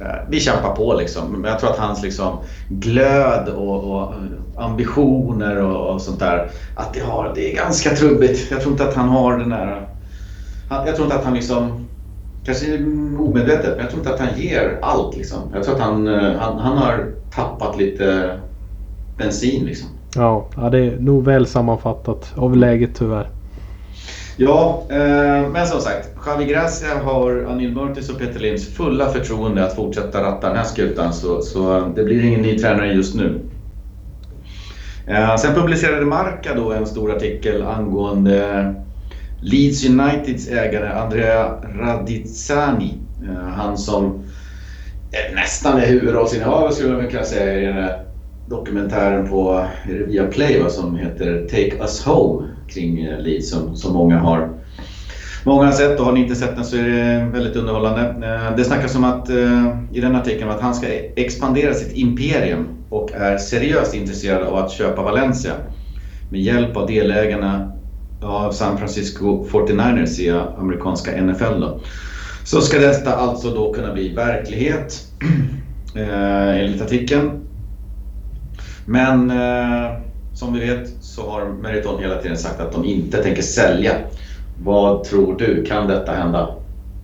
Eh, 0.00 0.28
vi 0.28 0.40
kämpar 0.40 0.76
på 0.76 0.94
liksom. 0.94 1.32
Men 1.32 1.50
jag 1.50 1.60
tror 1.60 1.70
att 1.70 1.78
hans 1.78 2.02
liksom, 2.02 2.38
glöd 2.68 3.48
och, 3.48 3.84
och 3.84 4.14
ambitioner 4.56 5.62
och, 5.62 5.94
och, 5.94 6.00
sånt 6.00 6.20
där, 6.20 6.50
att 6.76 6.94
det, 6.94 7.00
har, 7.00 7.32
det 7.34 7.52
är 7.52 7.56
ganska 7.56 7.90
trubbigt. 7.90 8.50
Jag 8.50 8.60
tror 8.60 8.72
inte 8.72 8.88
att 8.88 8.94
han 8.94 9.08
har 9.08 9.38
den 9.38 9.48
där... 9.48 9.88
Jag 10.86 10.96
tror 10.96 11.06
inte 11.06 11.16
att 11.16 11.24
han 11.24 11.34
liksom 11.34 11.88
kanske 12.44 12.66
omedvetet, 13.18 13.70
men 13.70 13.78
jag 13.78 13.88
tror 13.90 13.98
inte 14.00 14.14
att 14.14 14.20
han 14.20 14.38
ger 14.38 14.78
allt. 14.82 15.16
Liksom. 15.16 15.38
Jag 15.54 15.64
tror 15.64 15.74
att 15.74 15.80
han, 15.80 16.08
eh, 16.08 16.32
han, 16.38 16.58
han 16.58 16.78
har 16.78 17.12
tappat 17.30 17.78
lite 17.78 18.38
bensin. 19.18 19.64
Liksom. 19.64 19.88
Ja, 20.14 20.48
ja, 20.56 20.70
det 20.70 20.78
är 20.78 20.98
nog 21.00 21.24
väl 21.24 21.46
sammanfattat 21.46 22.32
av 22.36 22.56
läget 22.56 22.90
tyvärr. 22.94 23.28
Ja, 24.36 24.82
eh, 24.88 25.48
men 25.52 25.66
som 25.66 25.80
sagt. 25.80 26.08
Javi 26.26 26.44
Gracia 26.44 26.98
har 27.04 27.46
Anil 27.50 27.74
Murtis 27.74 28.10
och 28.10 28.18
Peter 28.18 28.40
Linds 28.40 28.74
fulla 28.74 29.08
förtroende 29.08 29.64
att 29.64 29.76
fortsätta 29.76 30.22
ratta 30.22 30.48
den 30.48 30.56
här 30.56 30.64
skutan. 30.64 31.12
Så, 31.12 31.42
så 31.42 31.92
det 31.96 32.04
blir 32.04 32.24
ingen 32.24 32.42
ny 32.42 32.58
tränare 32.58 32.92
just 32.92 33.14
nu. 33.14 33.40
Eh, 35.06 35.36
sen 35.36 35.54
publicerade 35.54 36.06
Marca 36.06 36.54
då 36.54 36.72
en 36.72 36.86
stor 36.86 37.16
artikel 37.16 37.62
angående 37.62 38.74
Leeds 39.42 39.84
Uniteds 39.88 40.48
ägare 40.48 40.88
Andrea 40.88 41.54
Radizani. 41.78 42.98
Eh, 43.28 43.48
han 43.48 43.78
som 43.78 44.24
eh, 45.12 45.34
nästan 45.34 45.78
är 45.78 45.86
huvudrollsinnehavare 45.86 46.72
skulle 46.72 46.96
man 46.96 47.08
kunna 47.08 47.24
säga 47.24 47.60
i 47.60 47.64
den 47.64 47.74
här 47.74 48.04
dokumentären 48.46 49.28
på 49.28 49.66
Viaplay 49.86 50.64
som 50.68 50.96
heter 50.96 51.46
Take 51.50 51.76
Us 51.80 52.04
Home 52.04 52.48
kring 52.68 53.04
eh, 53.04 53.18
Leeds 53.18 53.50
som, 53.50 53.76
som 53.76 53.92
många 53.92 54.18
har 54.18 54.50
Många 55.44 55.64
har 55.64 55.72
sett 55.72 56.00
och 56.00 56.06
har 56.06 56.12
ni 56.12 56.20
inte 56.20 56.34
sett 56.34 56.56
den 56.56 56.64
så 56.64 56.76
är 56.76 56.82
det 56.82 57.30
väldigt 57.32 57.56
underhållande. 57.56 58.14
Det 58.56 58.64
snackas 58.64 58.94
om 58.94 59.04
att 59.04 59.30
i 59.92 60.00
den 60.00 60.16
artikeln 60.16 60.50
att 60.50 60.60
han 60.60 60.74
ska 60.74 60.86
expandera 61.16 61.74
sitt 61.74 61.96
imperium 61.96 62.68
och 62.88 63.12
är 63.12 63.38
seriöst 63.38 63.94
intresserad 63.94 64.42
av 64.42 64.56
att 64.56 64.70
köpa 64.70 65.02
Valencia 65.02 65.52
med 66.30 66.40
hjälp 66.40 66.76
av 66.76 66.86
delägarna 66.86 67.72
av 68.22 68.52
San 68.52 68.78
Francisco 68.78 69.46
49ers 69.50 70.20
i 70.20 70.30
amerikanska 70.58 71.22
NFL. 71.22 71.60
Då. 71.60 71.80
Så 72.44 72.60
ska 72.60 72.78
detta 72.78 73.14
alltså 73.14 73.50
då 73.50 73.72
kunna 73.72 73.92
bli 73.92 74.14
verklighet 74.14 75.06
eh, 75.96 76.60
enligt 76.60 76.82
artikeln. 76.82 77.30
Men 78.86 79.30
eh, 79.30 79.90
som 80.34 80.52
vi 80.52 80.60
vet 80.60 80.88
så 81.00 81.30
har 81.30 81.44
Meriton 81.62 82.02
hela 82.02 82.16
tiden 82.16 82.36
sagt 82.36 82.60
att 82.60 82.72
de 82.72 82.84
inte 82.84 83.22
tänker 83.22 83.42
sälja. 83.42 83.92
Vad 84.64 85.04
tror 85.04 85.38
du, 85.38 85.64
kan 85.64 85.88
detta 85.88 86.12
hända? 86.12 86.48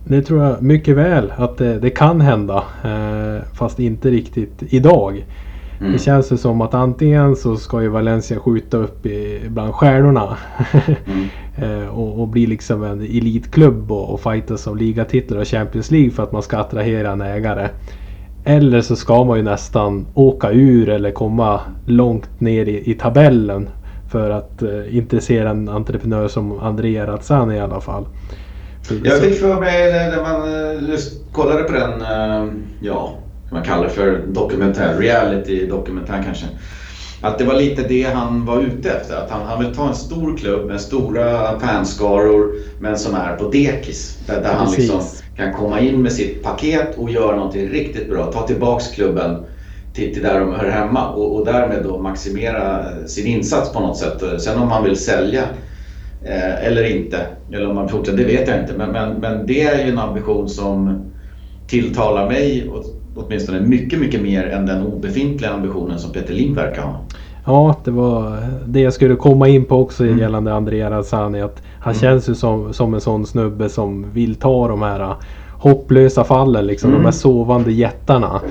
Det 0.03 0.21
tror 0.21 0.43
jag 0.43 0.61
mycket 0.61 0.95
väl 0.95 1.33
att 1.37 1.57
det, 1.57 1.79
det 1.79 1.89
kan 1.89 2.21
hända. 2.21 2.63
Eh, 2.83 3.43
fast 3.53 3.79
inte 3.79 4.09
riktigt 4.09 4.63
idag. 4.69 5.25
Mm. 5.79 5.91
Det 5.91 5.99
känns 5.99 6.31
ju 6.31 6.37
som 6.37 6.61
att 6.61 6.73
antingen 6.73 7.35
så 7.35 7.55
ska 7.55 7.81
ju 7.81 7.87
Valencia 7.87 8.39
skjuta 8.39 8.77
upp 8.77 9.05
i, 9.05 9.41
bland 9.49 9.73
stjärnorna. 9.73 10.37
mm. 11.05 11.25
Eh, 11.61 11.87
och, 11.87 12.21
och, 12.21 12.27
bli 12.27 12.47
liksom 12.47 12.83
en 12.83 13.01
elitklubb 13.01 13.91
och, 13.91 14.13
och 14.13 14.21
fightas 14.21 14.67
om 14.67 14.77
ligatitlar 14.77 15.39
och 15.39 15.47
Champions 15.47 15.91
League 15.91 16.11
för 16.11 16.23
att 16.23 16.31
man 16.31 16.41
ska 16.41 16.57
attrahera 16.57 17.11
en 17.11 17.21
ägare. 17.21 17.69
Eller 18.43 18.81
så 18.81 18.95
ska 18.95 19.23
man 19.23 19.37
ju 19.37 19.43
nästan 19.43 20.07
åka 20.13 20.51
ur 20.51 20.89
eller 20.89 21.11
komma 21.11 21.61
långt 21.85 22.41
ner 22.41 22.65
i, 22.65 22.91
i 22.91 22.93
tabellen 22.93 23.69
för 24.11 24.29
att 24.29 24.63
uh, 24.63 24.97
intressera 24.97 25.49
en 25.49 25.69
entreprenör 25.69 26.27
som 26.27 26.59
Andrea 26.59 27.07
Razzani 27.07 27.55
i 27.55 27.59
alla 27.59 27.81
fall. 27.81 28.05
Jag 29.03 29.19
fick 29.19 29.39
för 29.39 29.59
mig 29.59 29.91
när 29.91 30.23
man 30.23 30.49
uh, 30.89 30.99
kollade 31.31 31.63
på 31.63 31.73
den, 31.73 32.01
uh, 32.01 32.53
ja, 32.81 33.13
man 33.49 33.63
kallar 33.63 33.83
det 33.83 33.89
för 33.89 34.23
dokumentär, 34.27 34.97
reality 34.97 35.65
dokumentär 35.65 36.23
kanske. 36.25 36.45
att 37.21 37.37
det 37.37 37.43
var 37.43 37.55
lite 37.55 37.83
det 37.83 38.03
han 38.03 38.45
var 38.45 38.61
ute 38.61 38.91
efter. 38.91 39.15
Att 39.15 39.29
han, 39.29 39.45
han 39.45 39.59
vill 39.63 39.75
ta 39.75 39.87
en 39.87 39.95
stor 39.95 40.37
klubb 40.37 40.67
med 40.67 40.81
stora 40.81 41.59
fanskaror 41.59 42.55
men 42.79 42.97
som 42.97 43.15
är 43.15 43.35
på 43.35 43.49
dekis. 43.49 44.17
Där, 44.25 44.41
där 44.41 44.53
han 44.53 44.71
liksom 44.71 45.01
kan 45.35 45.53
komma 45.53 45.79
in 45.79 46.01
med 46.01 46.11
sitt 46.11 46.43
paket 46.43 46.97
och 46.97 47.09
göra 47.09 47.35
någonting 47.35 47.69
riktigt 47.69 48.09
bra. 48.09 48.31
Ta 48.31 48.47
tillbaks 48.47 48.87
klubben 48.87 49.43
till, 49.93 50.13
till 50.13 50.23
där 50.23 50.39
de 50.39 50.51
hör 50.53 50.69
hemma 50.69 51.09
och, 51.09 51.35
och 51.35 51.45
därmed 51.45 51.83
då 51.83 51.97
maximera 51.97 52.85
sin 53.07 53.27
insats 53.27 53.73
på 53.73 53.79
något 53.79 53.97
sätt. 53.97 54.41
Sen 54.41 54.59
om 54.59 54.71
han 54.71 54.83
vill 54.83 54.97
sälja 54.97 55.43
eh, 56.25 56.65
eller 56.65 56.83
inte, 56.83 57.25
eller 57.51 57.69
om 57.69 57.77
han 57.77 57.89
fortsätter, 57.89 58.17
det 58.17 58.23
vet 58.23 58.47
jag 58.47 58.61
inte. 58.61 58.73
Men, 58.73 58.91
men, 58.91 59.13
men 59.13 59.45
det 59.45 59.61
är 59.61 59.85
ju 59.85 59.91
en 59.91 59.99
ambition 59.99 60.49
som 60.49 61.05
tilltalar 61.67 62.27
mig 62.27 62.69
åtminstone 63.25 63.61
mycket, 63.61 63.99
mycket 63.99 64.21
mer 64.21 64.45
än 64.45 64.65
den 64.65 64.85
obefintliga 64.85 65.51
ambitionen 65.51 65.99
som 65.99 66.11
Peter 66.11 66.33
Lim 66.33 66.55
verkar 66.55 66.81
ha. 66.81 66.99
Ja, 67.45 67.75
det 67.83 67.91
var 67.91 68.37
det 68.65 68.79
jag 68.79 68.93
skulle 68.93 69.15
komma 69.15 69.47
in 69.47 69.65
på 69.65 69.75
också 69.75 70.05
mm. 70.05 70.19
gällande 70.19 70.53
Andrea 70.53 70.91
Razzani. 70.91 71.41
Att 71.41 71.61
han 71.79 71.93
mm. 71.93 72.01
känns 72.01 72.29
ju 72.29 72.35
som, 72.35 72.73
som 72.73 72.93
en 72.93 73.01
sån 73.01 73.25
snubbe 73.25 73.69
som 73.69 74.11
vill 74.13 74.35
ta 74.35 74.67
de 74.67 74.81
här 74.81 75.15
hopplösa 75.51 76.23
fallen, 76.23 76.67
liksom, 76.67 76.89
mm. 76.89 77.01
de 77.01 77.05
här 77.05 77.11
sovande 77.11 77.71
jättarna. 77.71 78.41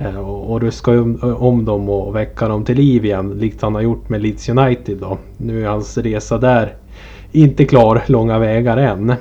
Eh, 0.00 0.18
och, 0.18 0.52
och 0.52 0.60
ruska 0.60 0.90
om, 0.90 1.36
om 1.38 1.64
dem 1.64 1.88
och 1.88 2.16
väcka 2.16 2.48
dem 2.48 2.64
till 2.64 2.76
liv 2.76 3.04
igen, 3.04 3.30
likt 3.30 3.62
han 3.62 3.74
har 3.74 3.82
gjort 3.82 4.08
med 4.08 4.22
Leeds 4.22 4.48
United. 4.48 4.98
Då. 4.98 5.18
Nu 5.36 5.64
är 5.64 5.68
hans 5.68 5.98
resa 5.98 6.38
där 6.38 6.74
inte 7.32 7.64
klar 7.64 8.02
långa 8.06 8.38
vägar 8.38 8.76
än. 8.76 9.14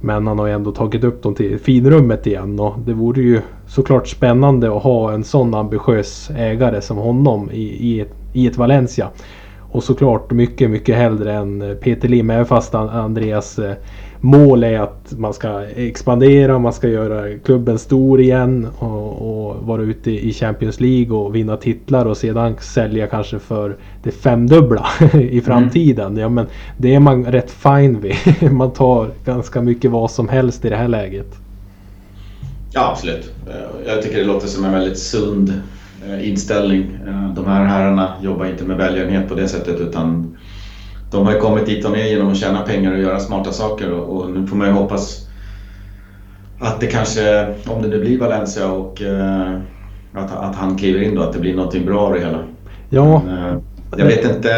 Men 0.00 0.26
han 0.26 0.38
har 0.38 0.46
ju 0.46 0.52
ändå 0.52 0.72
tagit 0.72 1.04
upp 1.04 1.22
dem 1.22 1.34
till 1.34 1.58
finrummet 1.58 2.26
igen 2.26 2.60
och 2.60 2.74
det 2.78 2.92
vore 2.92 3.22
ju 3.22 3.40
såklart 3.66 4.08
spännande 4.08 4.76
att 4.76 4.82
ha 4.82 5.12
en 5.12 5.24
sån 5.24 5.54
ambitiös 5.54 6.30
ägare 6.36 6.80
som 6.80 6.96
honom 6.96 7.50
i, 7.50 7.62
i, 7.62 8.00
ett, 8.00 8.12
i 8.32 8.46
ett 8.46 8.56
Valencia. 8.56 9.08
Och 9.72 9.84
såklart 9.84 10.30
mycket, 10.30 10.70
mycket 10.70 10.96
hellre 10.96 11.32
än 11.32 11.76
Peter 11.80 12.08
Lim, 12.08 12.30
även 12.30 12.46
fast 12.46 12.74
Andreas 12.74 13.58
eh, 13.58 13.74
mål 14.20 14.64
är 14.64 14.80
att 14.80 15.12
man 15.18 15.34
ska 15.34 15.64
expandera, 15.76 16.58
man 16.58 16.72
ska 16.72 16.88
göra 16.88 17.38
klubben 17.38 17.78
stor 17.78 18.20
igen 18.20 18.68
och, 18.78 19.12
och, 19.12 19.66
vara 19.66 19.82
ute 19.82 20.10
i 20.10 20.32
Champions 20.32 20.80
League 20.80 21.16
och 21.16 21.34
vinna 21.34 21.56
titlar 21.56 22.06
och 22.06 22.16
sedan 22.16 22.56
sälja 22.60 23.06
kanske 23.06 23.38
för 23.38 23.76
det 24.02 24.10
femdubbla 24.10 24.86
i 25.20 25.40
framtiden. 25.40 26.06
Mm. 26.06 26.18
Ja, 26.18 26.28
men 26.28 26.46
det 26.76 26.94
är 26.94 27.00
man 27.00 27.24
rätt 27.24 27.50
fine 27.50 28.00
vid. 28.00 28.52
man 28.52 28.70
tar 28.72 29.10
ganska 29.24 29.62
mycket 29.62 29.90
vad 29.90 30.10
som 30.10 30.28
helst 30.28 30.64
i 30.64 30.68
det 30.68 30.76
här 30.76 30.88
läget. 30.88 31.36
Ja, 32.72 32.90
absolut. 32.90 33.32
Jag 33.86 34.02
tycker 34.02 34.18
det 34.18 34.24
låter 34.24 34.46
som 34.46 34.64
en 34.64 34.72
väldigt 34.72 34.98
sund 34.98 35.62
eh, 36.08 36.28
inställning. 36.28 36.98
Eh, 37.06 37.34
de 37.34 37.46
här 37.46 37.64
herrarna 37.64 38.12
jobbar 38.22 38.46
inte 38.46 38.64
med 38.64 38.76
välgörenhet 38.76 39.28
på 39.28 39.34
det 39.34 39.48
sättet 39.48 39.80
utan 39.80 40.36
de 41.10 41.26
har 41.26 41.32
ju 41.32 41.40
kommit 41.40 41.66
dit 41.66 41.82
de 41.82 41.94
är 41.94 42.04
genom 42.04 42.32
att 42.32 42.36
tjäna 42.36 42.62
pengar 42.62 42.92
och 42.92 42.98
göra 42.98 43.20
smarta 43.20 43.52
saker 43.52 43.92
och, 43.92 44.16
och 44.16 44.30
nu 44.30 44.46
får 44.46 44.56
man 44.56 44.68
ju 44.68 44.72
hoppas 44.72 45.26
att 46.60 46.80
det 46.80 46.86
kanske, 46.86 47.54
om 47.66 47.82
det 47.82 47.88
nu 47.88 48.00
blir 48.00 48.18
Valencia 48.18 48.70
och 48.70 49.00
uh, 49.00 49.58
att, 50.12 50.36
att 50.36 50.56
han 50.56 50.78
kliver 50.78 51.02
in 51.02 51.14
då, 51.14 51.22
att 51.22 51.32
det 51.32 51.38
blir 51.38 51.54
någonting 51.54 51.86
bra 51.86 52.00
av 52.00 52.12
det 52.12 52.20
hela. 52.20 52.44
Ja. 52.90 53.22
Men, 53.24 53.54
uh, 53.54 53.60
jag 53.96 54.06
vet 54.06 54.24
inte 54.24 54.50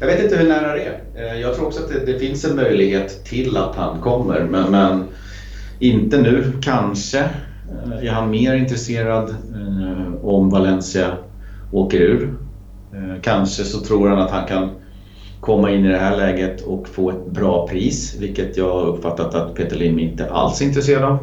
jag 0.00 0.06
vet 0.06 0.24
inte 0.24 0.36
hur 0.36 0.48
nära 0.48 0.72
det 0.72 0.82
är. 0.82 1.34
Uh, 1.34 1.40
jag 1.40 1.54
tror 1.54 1.66
också 1.66 1.82
att 1.82 1.88
det, 1.88 2.12
det, 2.12 2.18
finns 2.18 2.44
en 2.44 2.56
möjlighet 2.56 3.24
till 3.24 3.56
att 3.56 3.76
han 3.76 4.00
kommer 4.00 4.40
men, 4.40 4.70
men 4.70 5.04
inte 5.78 6.18
nu. 6.18 6.52
Kanske 6.62 7.24
är 8.02 8.10
han 8.10 8.30
mer 8.30 8.54
intresserad 8.54 9.34
om 10.22 10.50
Valencia 10.50 11.16
åker 11.72 11.98
ur. 11.98 12.34
Kanske 13.22 13.64
så 13.64 13.80
tror 13.80 14.08
han 14.08 14.18
att 14.18 14.30
han 14.30 14.48
kan 14.48 14.70
komma 15.42 15.70
in 15.70 15.84
i 15.84 15.88
det 15.88 15.98
här 15.98 16.16
läget 16.16 16.60
och 16.60 16.88
få 16.88 17.10
ett 17.10 17.26
bra 17.26 17.68
pris, 17.68 18.16
vilket 18.20 18.56
jag 18.56 18.72
har 18.72 18.86
uppfattat 18.86 19.34
att 19.34 19.54
Peter 19.54 19.76
Lim 19.76 19.98
inte 19.98 20.30
alls 20.30 20.60
är 20.60 20.64
intresserad 20.64 21.04
av. 21.04 21.18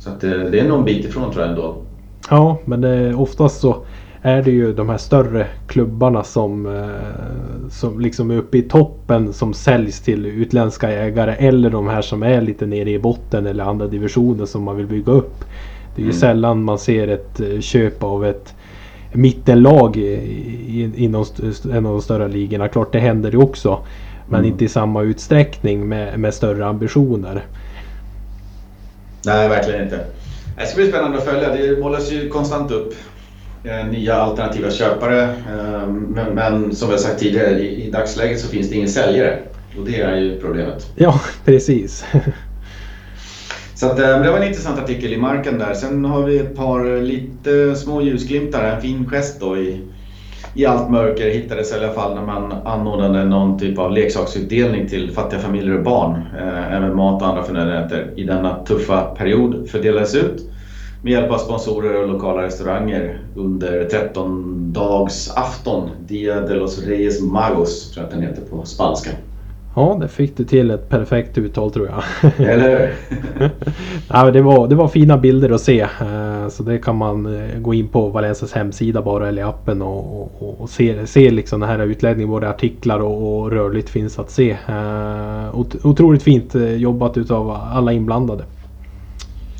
Så 0.00 0.10
att 0.10 0.20
det, 0.20 0.34
eh, 0.34 0.50
det 0.50 0.60
är 0.60 0.68
nog 0.68 0.78
en 0.78 0.84
bit 0.84 1.04
ifrån 1.04 1.32
tror 1.32 1.42
jag 1.42 1.50
ändå. 1.50 1.76
Ja, 2.30 2.58
men 2.64 2.80
det, 2.80 3.14
oftast 3.14 3.60
så 3.60 3.76
är 4.22 4.42
det 4.42 4.50
ju 4.50 4.72
de 4.72 4.88
här 4.88 4.98
större 4.98 5.46
klubbarna 5.66 6.24
som, 6.24 6.66
eh, 6.66 7.70
som 7.70 8.00
liksom 8.00 8.30
är 8.30 8.36
uppe 8.36 8.58
i 8.58 8.62
toppen 8.62 9.32
som 9.32 9.54
säljs 9.54 10.00
till 10.00 10.26
utländska 10.26 10.90
ägare 10.90 11.34
eller 11.38 11.70
de 11.70 11.88
här 11.88 12.02
som 12.02 12.22
är 12.22 12.40
lite 12.40 12.66
nere 12.66 12.90
i 12.90 12.98
botten 12.98 13.46
eller 13.46 13.64
andra 13.64 13.86
divisioner 13.86 14.46
som 14.46 14.62
man 14.62 14.76
vill 14.76 14.86
bygga 14.86 15.12
upp. 15.12 15.44
Det 15.94 16.02
är 16.02 16.04
ju 16.04 16.10
mm. 16.10 16.20
sällan 16.20 16.62
man 16.62 16.78
ser 16.78 17.08
ett 17.08 17.40
eh, 17.40 17.60
köp 17.60 18.02
av 18.02 18.24
ett 18.24 18.54
mittenlag 19.12 19.96
inom 20.96 21.24
en 21.72 21.86
av 21.86 21.92
de 21.92 22.02
större 22.02 22.28
ligorna. 22.28 22.68
Klart 22.68 22.92
det 22.92 22.98
händer 22.98 23.32
ju 23.32 23.38
också. 23.38 23.78
Men 24.28 24.40
mm. 24.40 24.52
inte 24.52 24.64
i 24.64 24.68
samma 24.68 25.02
utsträckning 25.02 25.88
med, 25.88 26.20
med 26.20 26.34
större 26.34 26.66
ambitioner. 26.66 27.44
Nej, 29.24 29.48
verkligen 29.48 29.82
inte. 29.82 30.00
Det 30.58 30.66
ska 30.66 30.76
bli 30.76 30.88
spännande 30.88 31.18
att 31.18 31.24
följa. 31.24 31.54
Det 31.54 31.80
målas 31.80 32.12
ju 32.12 32.28
konstant 32.28 32.70
upp 32.70 32.94
eh, 33.64 33.86
nya 33.86 34.14
alternativa 34.14 34.70
köpare. 34.70 35.22
Eh, 35.22 35.88
men, 35.88 36.34
men, 36.34 36.74
som 36.74 36.90
har 36.90 36.96
sagt 36.96 37.20
tidigare, 37.20 37.58
i, 37.58 37.86
i 37.86 37.90
dagsläget 37.90 38.40
så 38.40 38.48
finns 38.48 38.70
det 38.70 38.76
ingen 38.76 38.88
säljare. 38.88 39.38
Och 39.78 39.84
det 39.84 40.00
är 40.00 40.16
ju 40.16 40.40
problemet. 40.40 40.90
Ja, 40.96 41.20
precis. 41.44 42.04
Så 43.76 43.86
att, 43.86 43.98
eh, 43.98 44.22
det 44.22 44.30
var 44.30 44.38
en 44.38 44.48
intressant 44.48 44.78
artikel 44.78 45.12
i 45.12 45.18
marken 45.18 45.58
där. 45.58 45.74
Sen 45.74 46.04
har 46.04 46.22
vi 46.22 46.38
ett 46.38 46.56
par 46.56 46.96
eh, 46.96 47.02
lite 47.02 47.76
små 47.76 48.02
ljusglimtar. 48.02 48.64
En 48.64 48.80
fin 48.80 49.08
gest 49.10 49.40
då 49.40 49.56
i, 49.56 49.80
i 50.54 50.66
allt 50.66 50.90
mörker 50.90 51.30
hittades 51.30 51.72
i 51.72 51.74
alla 51.74 51.92
fall 51.92 52.14
när 52.14 52.22
man 52.22 52.52
anordnade 52.52 53.24
någon 53.24 53.58
typ 53.58 53.78
av 53.78 53.92
leksaksutdelning 53.92 54.88
till 54.88 55.10
fattiga 55.10 55.40
familjer 55.40 55.78
och 55.78 55.84
barn. 55.84 56.16
Eh, 56.38 56.72
även 56.76 56.96
mat 56.96 57.22
och 57.22 57.28
andra 57.28 57.42
förnödenheter 57.42 58.12
i 58.16 58.24
denna 58.24 58.64
tuffa 58.64 59.02
period 59.02 59.68
fördelades 59.68 60.14
ut 60.14 60.50
med 61.02 61.12
hjälp 61.12 61.30
av 61.30 61.38
sponsorer 61.38 62.02
och 62.02 62.08
lokala 62.08 62.42
restauranger 62.42 63.20
under 63.34 63.84
13 63.84 64.72
dags 64.72 65.30
afton. 65.36 65.90
Dia 66.08 66.40
de 66.40 66.54
los 66.54 66.78
Reyes 66.78 67.20
Magos 67.20 67.90
tror 67.90 68.02
jag 68.02 68.08
att 68.08 68.20
den 68.20 68.28
heter 68.28 68.42
på 68.42 68.64
spanska. 68.64 69.10
Ja, 69.78 69.98
det 70.00 70.08
fick 70.08 70.36
du 70.36 70.44
till 70.44 70.70
ett 70.70 70.88
perfekt 70.88 71.38
uttal 71.38 71.70
tror 71.70 71.88
jag. 71.88 72.32
Eller 72.48 72.92
ja, 74.08 74.30
det, 74.30 74.42
var, 74.42 74.68
det 74.68 74.74
var 74.74 74.88
fina 74.88 75.18
bilder 75.18 75.50
att 75.50 75.60
se. 75.60 75.80
Eh, 75.80 76.48
så 76.48 76.62
det 76.62 76.78
kan 76.78 76.96
man 76.96 77.26
eh, 77.26 77.58
gå 77.58 77.74
in 77.74 77.88
på 77.88 78.08
Valencias 78.08 78.52
hemsida 78.52 79.02
bara 79.02 79.28
eller 79.28 79.42
i 79.42 79.44
appen 79.44 79.82
och, 79.82 80.22
och, 80.42 80.60
och 80.60 80.70
se, 80.70 81.06
se 81.06 81.30
liksom 81.30 81.60
den 81.60 81.68
här 81.68 81.78
utläggningen. 81.78 82.30
Både 82.30 82.50
artiklar 82.50 83.00
och, 83.00 83.40
och, 83.40 83.52
rörligt 83.52 83.88
finns 83.88 84.18
att 84.18 84.30
se. 84.30 84.50
Eh, 84.50 85.58
otroligt 85.82 86.22
fint 86.22 86.54
jobbat 86.76 87.16
utav 87.16 87.50
alla 87.50 87.92
inblandade. 87.92 88.44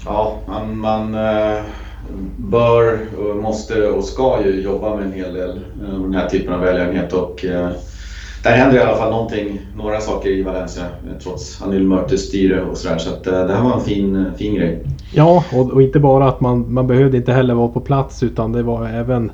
Ja, 0.05 0.39
man, 0.47 0.79
man 0.79 1.17
bör, 2.37 2.99
måste 3.43 3.89
och 3.89 4.05
ska 4.05 4.45
ju 4.45 4.63
jobba 4.63 4.97
med 4.97 5.07
en 5.07 5.13
hel 5.13 5.35
del 5.35 5.61
den 5.81 6.15
här 6.15 6.29
typen 6.29 6.55
av 6.55 6.61
välgörenhet. 6.61 7.13
Och, 7.13 7.45
där 8.47 8.57
händer 8.57 8.77
i 8.77 8.81
alla 8.81 8.97
fall 8.97 9.11
någonting, 9.11 9.61
några 9.77 10.01
saker 10.01 10.31
i 10.31 10.43
Valencia 10.43 10.85
trots 11.23 11.63
Anil 11.63 11.83
Mörtes 11.83 12.21
styre 12.21 12.63
och 12.63 12.77
sådär. 12.77 12.99
Så 12.99 13.11
att, 13.11 13.27
eh, 13.27 13.47
det 13.47 13.55
här 13.55 13.63
var 13.63 13.75
en 13.75 13.81
fin, 13.81 14.25
fin 14.39 14.55
grej. 14.55 14.83
Ja, 15.15 15.45
och, 15.53 15.73
och, 15.73 15.83
inte 15.83 16.01
bara 16.01 16.29
att 16.29 16.41
man, 16.41 16.73
man 16.73 16.87
behövde 16.87 17.17
inte 17.17 17.33
heller 17.33 17.55
vara 17.55 17.69
på 17.69 17.81
plats 17.81 18.23
utan 18.23 18.53
det 18.53 18.63
var 18.63 18.89
även 18.89 19.31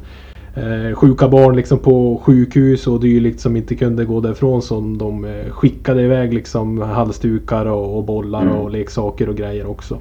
eh, 0.54 0.95
sjuka 0.95 1.28
barn 1.28 1.57
liksom 1.57 1.78
på 1.78 2.21
sjukhus 2.25 2.87
och 2.87 3.00
dylikt 3.00 3.40
som 3.40 3.57
inte 3.57 3.75
kunde 3.75 4.04
gå 4.04 4.21
därifrån 4.21 4.62
som 4.62 4.99
de 4.99 5.25
eh, 5.25 5.50
skickade 5.50 6.02
iväg 6.02 6.35
liksom 6.35 6.81
halsdukar 6.83 7.66
och, 7.66 7.97
och 7.97 8.04
bollar 8.04 8.42
mm. 8.42 8.54
och 8.54 8.71
leksaker 8.71 9.28
och 9.28 9.37
grejer 9.37 9.66
också. 9.66 9.99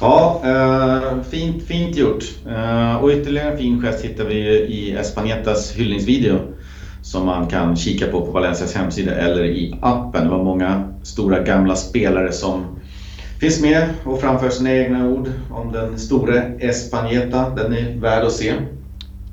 Ja, 0.00 0.42
eh, 0.44 1.22
fint, 1.30 1.62
fint 1.62 1.96
gjort. 1.96 2.24
Eh, 2.48 2.96
och 2.96 3.10
ytterligare 3.10 3.50
en 3.50 3.58
fin 3.58 3.82
gest 3.82 4.04
hittar 4.04 4.24
vi 4.24 4.36
i 4.50 4.96
Espanetas 4.96 5.72
hyllningsvideo 5.72 6.38
som 7.04 7.26
man 7.26 7.46
kan 7.46 7.76
kika 7.76 8.06
på 8.06 8.26
på 8.26 8.32
Valencias 8.32 8.74
hemsida 8.74 9.14
eller 9.14 9.44
i 9.44 9.78
appen. 9.82 10.24
Det 10.24 10.30
var 10.30 10.44
många 10.44 10.88
stora 11.02 11.40
gamla 11.40 11.76
spelare 11.76 12.32
som 12.32 12.64
finns 13.40 13.62
med 13.62 13.88
och 14.04 14.20
framför 14.20 14.48
sina 14.48 14.72
egna 14.72 15.08
ord 15.08 15.28
om 15.50 15.72
den 15.72 15.98
store 15.98 16.42
Espaneta. 16.58 17.50
Den 17.50 17.72
är 17.72 18.00
värd 18.00 18.24
att 18.24 18.32
se. 18.32 18.52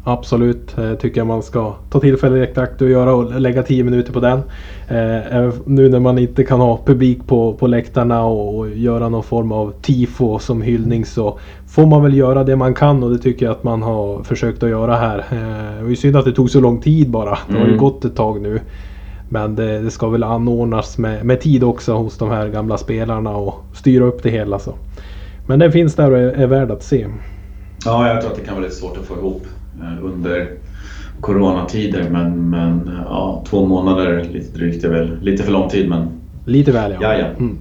Absolut, 0.03 0.77
eh, 0.77 0.93
tycker 0.93 1.19
jag 1.19 1.27
man 1.27 1.43
ska 1.43 1.75
ta 1.89 1.99
tillfället 1.99 2.57
i 2.57 2.59
akt 2.59 2.81
och 2.81 2.89
göra 2.89 3.13
och 3.13 3.41
lägga 3.41 3.63
10 3.63 3.83
minuter 3.83 4.13
på 4.13 4.19
den. 4.19 4.39
Eh, 4.87 5.53
nu 5.65 5.89
när 5.89 5.99
man 5.99 6.17
inte 6.17 6.43
kan 6.43 6.59
ha 6.59 6.79
publik 6.85 7.27
på, 7.27 7.53
på 7.53 7.67
läktarna 7.67 8.23
och, 8.23 8.57
och 8.57 8.69
göra 8.69 9.09
någon 9.09 9.23
form 9.23 9.51
av 9.51 9.73
tifo 9.81 10.39
som 10.39 10.61
hyllning 10.61 11.05
så 11.05 11.39
får 11.71 11.85
man 11.85 12.03
väl 12.03 12.13
göra 12.13 12.43
det 12.43 12.55
man 12.55 12.73
kan 12.73 13.03
och 13.03 13.09
det 13.09 13.17
tycker 13.17 13.45
jag 13.45 13.51
att 13.51 13.63
man 13.63 13.81
har 13.81 14.23
försökt 14.23 14.63
att 14.63 14.69
göra 14.69 14.95
här. 14.95 15.17
Eh, 15.17 15.77
det 15.77 15.83
var 15.83 15.89
ju 15.89 15.95
synd 15.95 16.15
att 16.15 16.25
det 16.25 16.31
tog 16.31 16.49
så 16.49 16.59
lång 16.59 16.81
tid 16.81 17.09
bara. 17.09 17.37
Det 17.47 17.53
har 17.53 17.59
ju 17.59 17.65
mm. 17.65 17.77
gått 17.77 18.05
ett 18.05 18.15
tag 18.15 18.41
nu. 18.41 18.59
Men 19.29 19.55
det, 19.55 19.79
det, 19.79 19.91
ska 19.91 20.09
väl 20.09 20.23
anordnas 20.23 20.97
med, 20.97 21.25
med 21.25 21.41
tid 21.41 21.63
också 21.63 21.93
hos 21.93 22.17
de 22.17 22.29
här 22.29 22.47
gamla 22.47 22.77
spelarna 22.77 23.35
och 23.35 23.63
styra 23.73 24.05
upp 24.05 24.23
det 24.23 24.29
hela. 24.29 24.59
Så. 24.59 24.73
Men 25.47 25.59
den 25.59 25.71
finns 25.71 25.95
där 25.95 26.11
och 26.11 26.17
är, 26.17 26.27
är 26.27 26.47
värd 26.47 26.71
att 26.71 26.83
se. 26.83 27.07
Ja, 27.85 28.07
jag 28.07 28.21
tror 28.21 28.31
att 28.31 28.37
det 28.37 28.45
kan 28.45 28.53
vara 28.53 28.63
lite 28.63 28.75
svårt 28.75 28.97
att 28.97 29.05
få 29.05 29.13
ihop 29.13 29.43
eh, 29.81 30.05
under 30.05 30.49
coronatider 31.21 32.09
men, 32.09 32.49
men 32.49 32.91
ja, 33.05 33.43
två 33.49 33.65
månader 33.65 34.27
lite 34.31 34.57
drygt 34.57 34.83
är 34.83 34.89
väl 34.89 35.19
lite 35.21 35.43
för 35.43 35.51
lång 35.51 35.69
tid 35.69 35.89
men... 35.89 36.07
Lite 36.45 36.71
väl 36.71 36.91
ja. 36.91 36.97
ja, 37.01 37.19
ja. 37.19 37.25
Mm. 37.25 37.57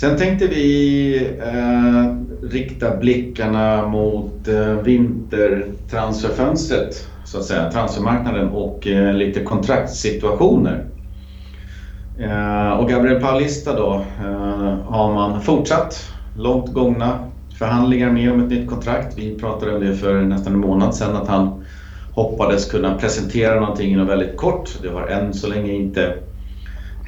Sen 0.00 0.16
tänkte 0.16 0.46
vi 0.46 1.16
eh, 1.40 2.14
rikta 2.50 2.96
blickarna 2.96 3.88
mot 3.88 4.48
eh, 4.48 4.72
vintertransferfönstret 4.72 7.08
så 7.24 7.38
att 7.38 7.44
säga, 7.44 7.70
transfermarknaden 7.70 8.48
och 8.48 8.86
eh, 8.86 9.14
lite 9.14 9.44
kontraktssituationer. 9.44 10.86
Eh, 12.20 12.70
och 12.70 12.88
Gabriel 12.88 13.20
Paulista 13.20 13.76
då 13.76 13.94
eh, 14.20 14.78
har 14.84 15.14
man 15.14 15.42
fortsatt 15.42 16.10
långt 16.36 16.72
gångna 16.72 17.30
förhandlingar 17.58 18.10
med 18.10 18.32
om 18.32 18.40
ett 18.40 18.50
nytt 18.50 18.70
kontrakt. 18.70 19.18
Vi 19.18 19.38
pratade 19.38 19.74
om 19.74 19.80
det 19.80 19.94
för 19.94 20.22
nästan 20.22 20.52
en 20.52 20.60
månad 20.60 20.94
sedan 20.94 21.16
att 21.16 21.28
han 21.28 21.64
hoppades 22.12 22.70
kunna 22.70 22.98
presentera 22.98 23.60
någonting 23.60 23.92
inom 23.92 24.06
väldigt 24.06 24.36
kort. 24.36 24.78
Det 24.82 24.88
har 24.88 25.06
än 25.06 25.34
så 25.34 25.48
länge 25.48 25.72
inte 25.72 26.14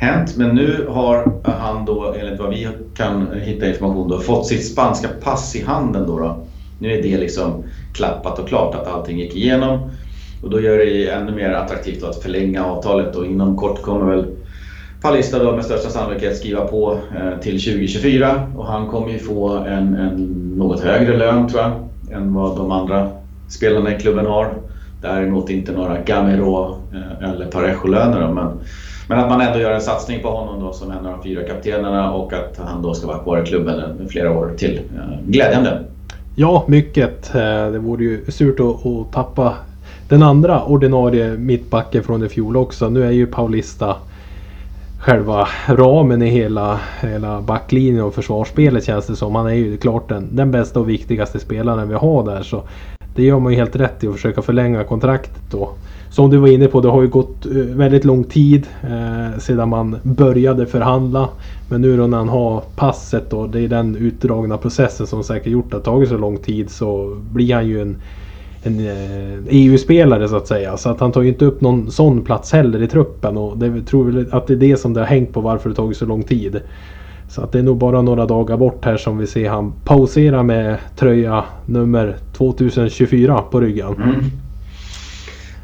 hänt. 0.00 0.36
Men 0.36 0.54
nu 0.54 0.86
har 0.88 1.32
han 1.44 1.84
då, 1.84 2.14
enligt 2.18 2.40
vad 2.40 2.50
vi 2.50 2.68
kan 2.96 3.26
hitta 3.42 3.68
information, 3.68 4.08
då, 4.08 4.18
fått 4.18 4.46
sitt 4.46 4.72
spanska 4.72 5.08
pass 5.08 5.56
i 5.56 5.64
handen. 5.64 6.06
Då, 6.06 6.18
då. 6.18 6.46
Nu 6.78 6.92
är 6.92 7.02
det 7.02 7.18
liksom 7.18 7.64
klappat 7.94 8.38
och 8.38 8.48
klart 8.48 8.74
att 8.74 8.86
allting 8.86 9.18
gick 9.18 9.36
igenom. 9.36 9.90
Och 10.42 10.50
då 10.50 10.60
gör 10.60 10.78
det 10.78 11.08
ännu 11.08 11.32
mer 11.32 11.50
attraktivt 11.50 12.02
att 12.02 12.22
förlänga 12.22 12.64
avtalet 12.64 13.16
och 13.16 13.26
inom 13.26 13.56
kort 13.56 13.82
kommer 13.82 14.16
väl 14.16 14.36
Palista 15.02 15.38
då 15.38 15.56
med 15.56 15.64
största 15.64 15.90
sannolikhet 15.90 16.36
skriva 16.36 16.66
på 16.66 16.98
eh, 17.16 17.40
till 17.40 17.64
2024 17.64 18.52
och 18.56 18.66
han 18.66 18.86
kommer 18.86 19.08
ju 19.08 19.18
få 19.18 19.48
en, 19.48 19.94
en 19.94 20.52
något 20.56 20.80
högre 20.80 21.16
lön 21.16 21.48
tror 21.48 21.62
jag 21.62 21.72
än 22.16 22.34
vad 22.34 22.56
de 22.56 22.72
andra 22.72 23.08
spelarna 23.48 23.96
i 23.96 24.00
klubben 24.00 24.26
har. 24.26 24.54
Däremot 25.02 25.50
inte 25.50 25.72
några 25.72 26.00
Gamero 26.00 26.82
eh, 26.92 27.28
eller 27.30 27.46
Parejo-löner 27.46 28.32
men, 28.32 28.60
men 29.10 29.18
att 29.18 29.28
man 29.28 29.40
ändå 29.40 29.58
gör 29.58 29.72
en 29.72 29.80
satsning 29.80 30.22
på 30.22 30.28
honom 30.28 30.60
då 30.60 30.72
som 30.72 30.90
en 30.90 31.06
av 31.06 31.12
de 31.12 31.22
fyra 31.22 31.42
kaptenerna 31.42 32.12
och 32.12 32.32
att 32.32 32.60
han 32.66 32.82
då 32.82 32.94
ska 32.94 33.06
vara 33.06 33.18
kvar 33.18 33.42
i 33.42 33.46
klubben 33.46 34.08
flera 34.08 34.38
år 34.38 34.52
till. 34.56 34.80
Eh, 34.96 35.26
glädjande! 35.26 35.78
Ja, 36.34 36.64
mycket. 36.68 37.34
Eh, 37.34 37.70
det 37.70 37.78
vore 37.78 38.04
ju 38.04 38.24
surt 38.28 38.60
att, 38.60 38.86
att 38.86 39.12
tappa 39.12 39.54
den 40.08 40.22
andra 40.22 40.64
ordinarie 40.64 41.36
mittbacken 41.36 42.02
från 42.02 42.24
i 42.24 42.28
fjol 42.28 42.56
också. 42.56 42.88
Nu 42.88 43.04
är 43.04 43.10
ju 43.10 43.26
Paulista 43.26 43.96
själva 45.00 45.48
ramen 45.66 46.22
i 46.22 46.28
hela, 46.28 46.80
hela 47.00 47.40
backlinjen 47.40 48.04
och 48.04 48.14
försvarsspelet 48.14 48.84
känns 48.84 49.06
det 49.06 49.16
som. 49.16 49.34
Han 49.34 49.46
är 49.46 49.54
ju 49.54 49.76
klart 49.76 50.08
den, 50.08 50.28
den 50.32 50.50
bästa 50.50 50.80
och 50.80 50.88
viktigaste 50.88 51.38
spelaren 51.38 51.88
vi 51.88 51.94
har 51.94 52.24
där. 52.24 52.42
Så 52.42 52.62
det 53.14 53.22
gör 53.22 53.38
man 53.38 53.52
ju 53.52 53.58
helt 53.58 53.76
rätt 53.76 54.04
i 54.04 54.08
att 54.08 54.14
försöka 54.14 54.42
förlänga 54.42 54.84
kontraktet 54.84 55.42
då. 55.50 55.70
Som 56.10 56.30
du 56.30 56.36
var 56.36 56.48
inne 56.48 56.66
på, 56.66 56.80
det 56.80 56.88
har 56.88 57.02
ju 57.02 57.08
gått 57.08 57.46
eh, 57.46 57.52
väldigt 57.52 58.04
lång 58.04 58.24
tid 58.24 58.66
eh, 58.82 59.38
sedan 59.38 59.68
man 59.68 59.96
började 60.02 60.66
förhandla. 60.66 61.28
Men 61.68 61.80
nu 61.80 61.96
då 61.96 62.06
när 62.06 62.18
han 62.18 62.28
har 62.28 62.62
passet 62.76 63.32
och 63.32 63.48
det 63.48 63.60
är 63.60 63.68
den 63.68 63.96
utdragna 63.96 64.58
processen 64.58 65.06
som 65.06 65.24
säkert 65.24 65.52
gjort 65.52 65.74
att 65.74 65.84
det 65.84 65.90
tagit 65.90 66.08
så 66.08 66.16
lång 66.16 66.38
tid 66.38 66.70
så 66.70 67.16
blir 67.32 67.54
han 67.54 67.66
ju 67.66 67.82
en 67.82 67.96
en 68.62 68.80
eh, 68.80 69.34
e 69.34 69.42
EU-spelare 69.48 70.28
så 70.28 70.36
att 70.36 70.46
säga. 70.46 70.76
Så 70.76 70.90
att 70.90 71.00
han 71.00 71.12
tar 71.12 71.22
ju 71.22 71.28
inte 71.28 71.44
upp 71.44 71.60
någon 71.60 71.90
sån 71.90 72.22
plats 72.22 72.52
heller 72.52 72.82
i 72.82 72.88
truppen. 72.88 73.36
Och 73.36 73.58
det 73.58 73.82
tror 73.82 74.04
väl 74.04 74.26
att 74.30 74.46
det 74.46 74.52
är 74.52 74.56
det 74.56 74.76
som 74.76 74.94
det 74.94 75.00
har 75.00 75.06
hängt 75.06 75.32
på 75.32 75.40
varför 75.40 75.68
det 75.68 75.74
tagit 75.74 75.96
så 75.96 76.06
lång 76.06 76.22
tid. 76.22 76.60
Så 77.28 77.42
att 77.42 77.52
det 77.52 77.58
är 77.58 77.62
nog 77.62 77.76
bara 77.76 78.02
några 78.02 78.26
dagar 78.26 78.56
bort 78.56 78.84
här 78.84 78.96
som 78.96 79.18
vi 79.18 79.26
ser 79.26 79.50
han 79.50 79.72
pausera 79.84 80.42
med 80.42 80.78
tröja 80.96 81.44
nummer 81.66 82.16
2024 82.32 83.42
på 83.50 83.60
ryggen. 83.60 83.94
Mm. 83.94 84.14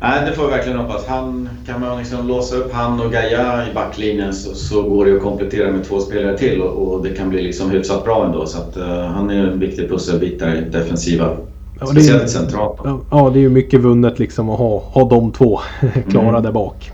Nej, 0.00 0.26
det 0.26 0.32
får 0.32 0.44
vi 0.44 0.50
verkligen 0.50 0.78
hoppas. 0.78 1.06
Han, 1.06 1.48
kan 1.66 1.80
man 1.80 1.98
liksom 1.98 2.28
låsa 2.28 2.56
upp 2.56 2.72
han 2.72 3.00
och 3.00 3.12
Gaia 3.12 3.70
i 3.70 3.74
backlinjen 3.74 4.34
så, 4.34 4.54
så 4.54 4.82
går 4.82 5.06
det 5.06 5.16
att 5.16 5.22
komplettera 5.22 5.72
med 5.72 5.84
två 5.84 6.00
spelare 6.00 6.38
till 6.38 6.60
och, 6.60 6.94
och 6.94 7.02
det 7.02 7.10
kan 7.10 7.28
bli 7.28 7.42
liksom 7.42 7.70
hyfsat 7.70 8.04
bra 8.04 8.26
ändå. 8.26 8.46
Så 8.46 8.58
att, 8.58 8.76
uh, 8.76 8.84
han 8.86 9.30
är 9.30 9.46
en 9.46 9.58
viktig 9.58 9.88
pusselbit 9.88 10.38
där 10.38 10.54
i 10.54 10.60
defensiva 10.60 11.36
Ja, 11.80 11.86
Speciellt 11.86 12.22
är, 12.22 12.26
centralt. 12.26 12.80
Ja, 13.10 13.30
det 13.30 13.38
är 13.38 13.40
ju 13.40 13.48
mycket 13.48 13.80
vunnet 13.80 14.18
liksom 14.18 14.50
att 14.50 14.58
ha, 14.58 14.78
ha 14.78 15.08
de 15.08 15.32
två 15.32 15.60
klara 16.10 16.28
mm. 16.28 16.42
där 16.42 16.52
bak. 16.52 16.92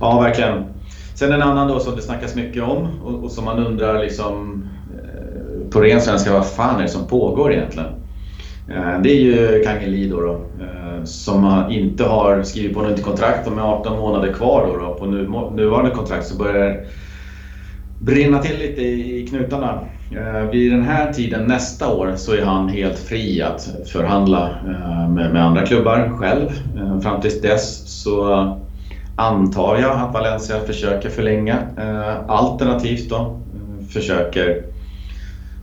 Ja, 0.00 0.20
verkligen. 0.20 0.64
Sen 1.14 1.32
en 1.32 1.42
annan 1.42 1.68
då 1.68 1.80
som 1.80 1.96
det 1.96 2.02
snackas 2.02 2.34
mycket 2.34 2.62
om 2.62 2.88
och, 3.04 3.24
och 3.24 3.30
som 3.30 3.44
man 3.44 3.66
undrar 3.66 4.02
liksom 4.02 4.64
eh, 4.94 5.70
på 5.70 5.80
ren 5.80 6.00
svenska, 6.00 6.32
vad 6.32 6.46
fan 6.46 6.78
är 6.78 6.82
det 6.82 6.88
som 6.88 7.06
pågår 7.06 7.52
egentligen? 7.52 7.88
Eh, 8.70 9.00
det 9.02 9.10
är 9.10 9.20
ju 9.20 9.62
Kangeli 9.64 10.08
då, 10.08 10.20
då 10.20 10.32
eh, 10.64 11.04
som 11.04 11.66
inte 11.70 12.04
har 12.04 12.42
skrivit 12.42 12.74
på 12.74 12.82
något 12.82 13.02
kontrakt 13.02 13.46
och 13.46 13.52
med 13.52 13.64
18 13.64 13.98
månader 13.98 14.32
kvar 14.32 14.66
då, 14.66 14.76
då 14.78 14.94
på 14.94 15.06
nu, 15.06 15.28
nuvarande 15.54 15.90
kontrakt 15.90 16.26
så 16.26 16.36
börjar 16.36 16.68
det 16.68 16.86
brinna 17.98 18.38
till 18.38 18.58
lite 18.58 18.82
i, 18.82 19.22
i 19.22 19.26
knutarna. 19.26 19.80
Eh, 20.10 20.50
vid 20.50 20.72
den 20.72 20.82
här 20.82 21.12
tiden 21.12 21.46
nästa 21.46 21.94
år 21.94 22.14
så 22.16 22.32
är 22.32 22.42
han 22.42 22.68
helt 22.68 22.98
fri 22.98 23.42
att 23.42 23.74
förhandla 23.92 24.50
med, 25.08 25.32
med 25.32 25.44
andra 25.44 25.66
klubbar 25.66 26.12
själv. 26.18 26.48
Fram 27.02 27.20
tills 27.20 27.40
dess 27.40 27.88
så 28.02 28.56
antar 29.16 29.76
jag 29.76 29.96
att 29.96 30.14
Valencia 30.14 30.60
försöker 30.60 31.08
förlänga. 31.08 31.58
Alternativt 32.28 33.10
då 33.10 33.40
försöker 33.92 34.62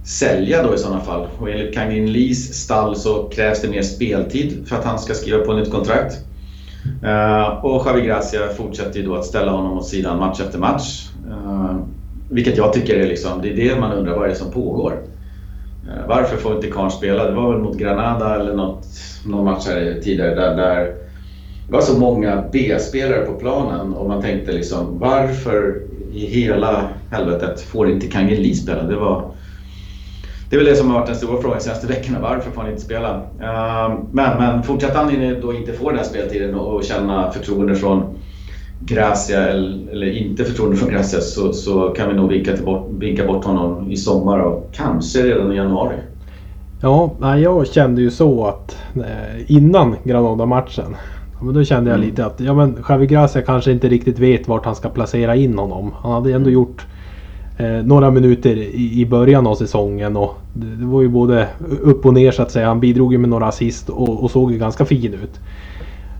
sälja 0.07 0.63
då 0.63 0.73
i 0.73 0.77
sådana 0.77 0.99
fall. 0.99 1.27
Och 1.37 1.49
enligt 1.49 1.73
Kangin 1.73 2.11
Lees 2.11 2.63
stall 2.63 2.95
så 2.95 3.29
krävs 3.29 3.61
det 3.61 3.69
mer 3.69 3.81
speltid 3.81 4.67
för 4.67 4.75
att 4.75 4.83
han 4.83 4.99
ska 4.99 5.13
skriva 5.13 5.45
på 5.45 5.53
nytt 5.53 5.71
kontrakt. 5.71 6.17
Eh, 7.03 7.65
och 7.65 7.87
Javi 7.87 8.01
Gracia 8.01 8.47
fortsätter 8.47 8.99
ju 8.99 9.05
då 9.05 9.15
att 9.15 9.25
ställa 9.25 9.51
honom 9.51 9.77
åt 9.77 9.87
sidan 9.87 10.19
match 10.19 10.41
efter 10.41 10.59
match. 10.59 11.09
Eh, 11.29 11.77
vilket 12.29 12.57
jag 12.57 12.73
tycker 12.73 12.99
är 12.99 13.07
liksom, 13.07 13.41
det 13.41 13.49
är 13.49 13.55
det 13.55 13.79
man 13.79 13.91
undrar, 13.91 14.15
vad 14.15 14.25
är 14.25 14.29
det 14.29 14.35
som 14.35 14.51
pågår? 14.51 15.03
Eh, 15.87 16.07
varför 16.07 16.37
får 16.37 16.55
inte 16.55 16.71
Karn 16.71 16.91
spela? 16.91 17.23
Det 17.23 17.35
var 17.35 17.53
väl 17.53 17.61
mot 17.61 17.77
Granada 17.77 18.35
eller 18.35 18.53
något, 18.53 18.87
någon 19.25 19.45
match 19.45 19.67
här 19.67 19.99
tidigare 20.03 20.35
där, 20.35 20.55
där 20.55 20.93
det 21.67 21.73
var 21.73 21.81
så 21.81 21.99
många 21.99 22.43
B-spelare 22.51 23.25
på 23.25 23.33
planen 23.33 23.93
och 23.93 24.07
man 24.07 24.21
tänkte 24.21 24.51
liksom 24.51 24.99
varför 24.99 25.81
i 26.11 26.25
hela 26.25 26.89
helvetet 27.09 27.61
får 27.61 27.89
inte 27.89 28.07
Kangeli 28.07 28.53
spela? 28.53 28.83
Det, 28.83 28.95
var, 28.95 29.31
det 30.49 30.55
är 30.55 30.57
väl 30.57 30.65
det 30.65 30.75
som 30.75 30.89
har 30.89 30.99
varit 30.99 31.07
den 31.07 31.15
stora 31.15 31.41
frågan 31.41 31.57
de 31.57 31.63
senaste 31.63 31.87
veckorna. 31.87 32.19
Varför 32.21 32.51
får 32.51 32.61
han 32.61 32.71
inte 32.71 32.81
spela? 32.81 33.15
Eh, 33.41 33.99
men, 34.11 34.37
men 34.37 34.63
fortsätter 34.63 34.95
han 34.95 35.41
då 35.41 35.53
inte 35.53 35.73
få 35.73 35.89
den 35.89 35.97
här 35.97 36.05
speltiden 36.05 36.55
och 36.55 36.83
känna 36.83 37.31
förtroende 37.31 37.75
från 37.75 38.03
Gracia 38.79 39.47
eller, 39.47 40.17
inte 40.17 40.43
förtroende 40.43 40.77
för 40.77 40.91
Gracia 40.91 41.21
så, 41.21 41.53
så 41.53 41.89
kan 41.89 42.09
vi 42.09 42.15
nog 42.15 42.29
vinka, 42.29 42.51
bort, 42.65 42.87
vinka 42.91 43.27
bort 43.27 43.45
honom 43.45 43.91
i 43.91 43.97
sommar 43.97 44.39
och 44.39 44.69
kanske 44.73 45.19
redan 45.19 45.53
i 45.53 45.55
januari. 45.55 45.95
Ja, 46.81 47.37
jag 47.37 47.67
kände 47.67 48.01
ju 48.01 48.11
så 48.11 48.45
att 48.45 48.77
eh, 48.95 49.51
innan 49.51 49.95
Granada-matchen 50.03 50.95
men 51.41 51.53
då 51.53 51.63
kände 51.63 51.89
jag 51.89 51.97
mm. 51.97 52.09
lite 52.09 52.25
att 52.25 52.39
ja, 52.39 52.53
men 52.53 52.83
Javi 52.89 53.07
Gracia 53.07 53.41
kanske 53.41 53.71
inte 53.71 53.89
riktigt 53.89 54.19
vet 54.19 54.47
vart 54.47 54.65
han 54.65 54.75
ska 54.75 54.89
placera 54.89 55.35
in 55.35 55.57
honom. 55.57 55.93
Han 56.01 56.11
hade 56.11 56.33
ändå 56.33 56.49
gjort 56.49 56.85
eh, 57.57 57.85
några 57.85 58.11
minuter 58.11 58.57
i, 58.57 59.01
i, 59.01 59.05
början 59.05 59.47
av 59.47 59.55
säsongen 59.55 60.17
och 60.17 60.37
det, 60.53 60.75
det, 60.75 60.85
var 60.85 61.01
ju 61.01 61.07
både 61.07 61.47
upp 61.81 62.05
och 62.05 62.13
ner 62.13 62.31
så 62.31 62.41
att 62.41 62.51
säga. 62.51 62.67
Han 62.67 62.79
bidrog 62.79 63.11
ju 63.11 63.17
med 63.17 63.29
några 63.29 63.47
assist 63.47 63.89
och, 63.89 64.23
och 64.23 64.31
såg 64.31 64.51
ju 64.51 64.57
ganska 64.57 64.85
fin 64.85 65.13
ut. 65.13 65.39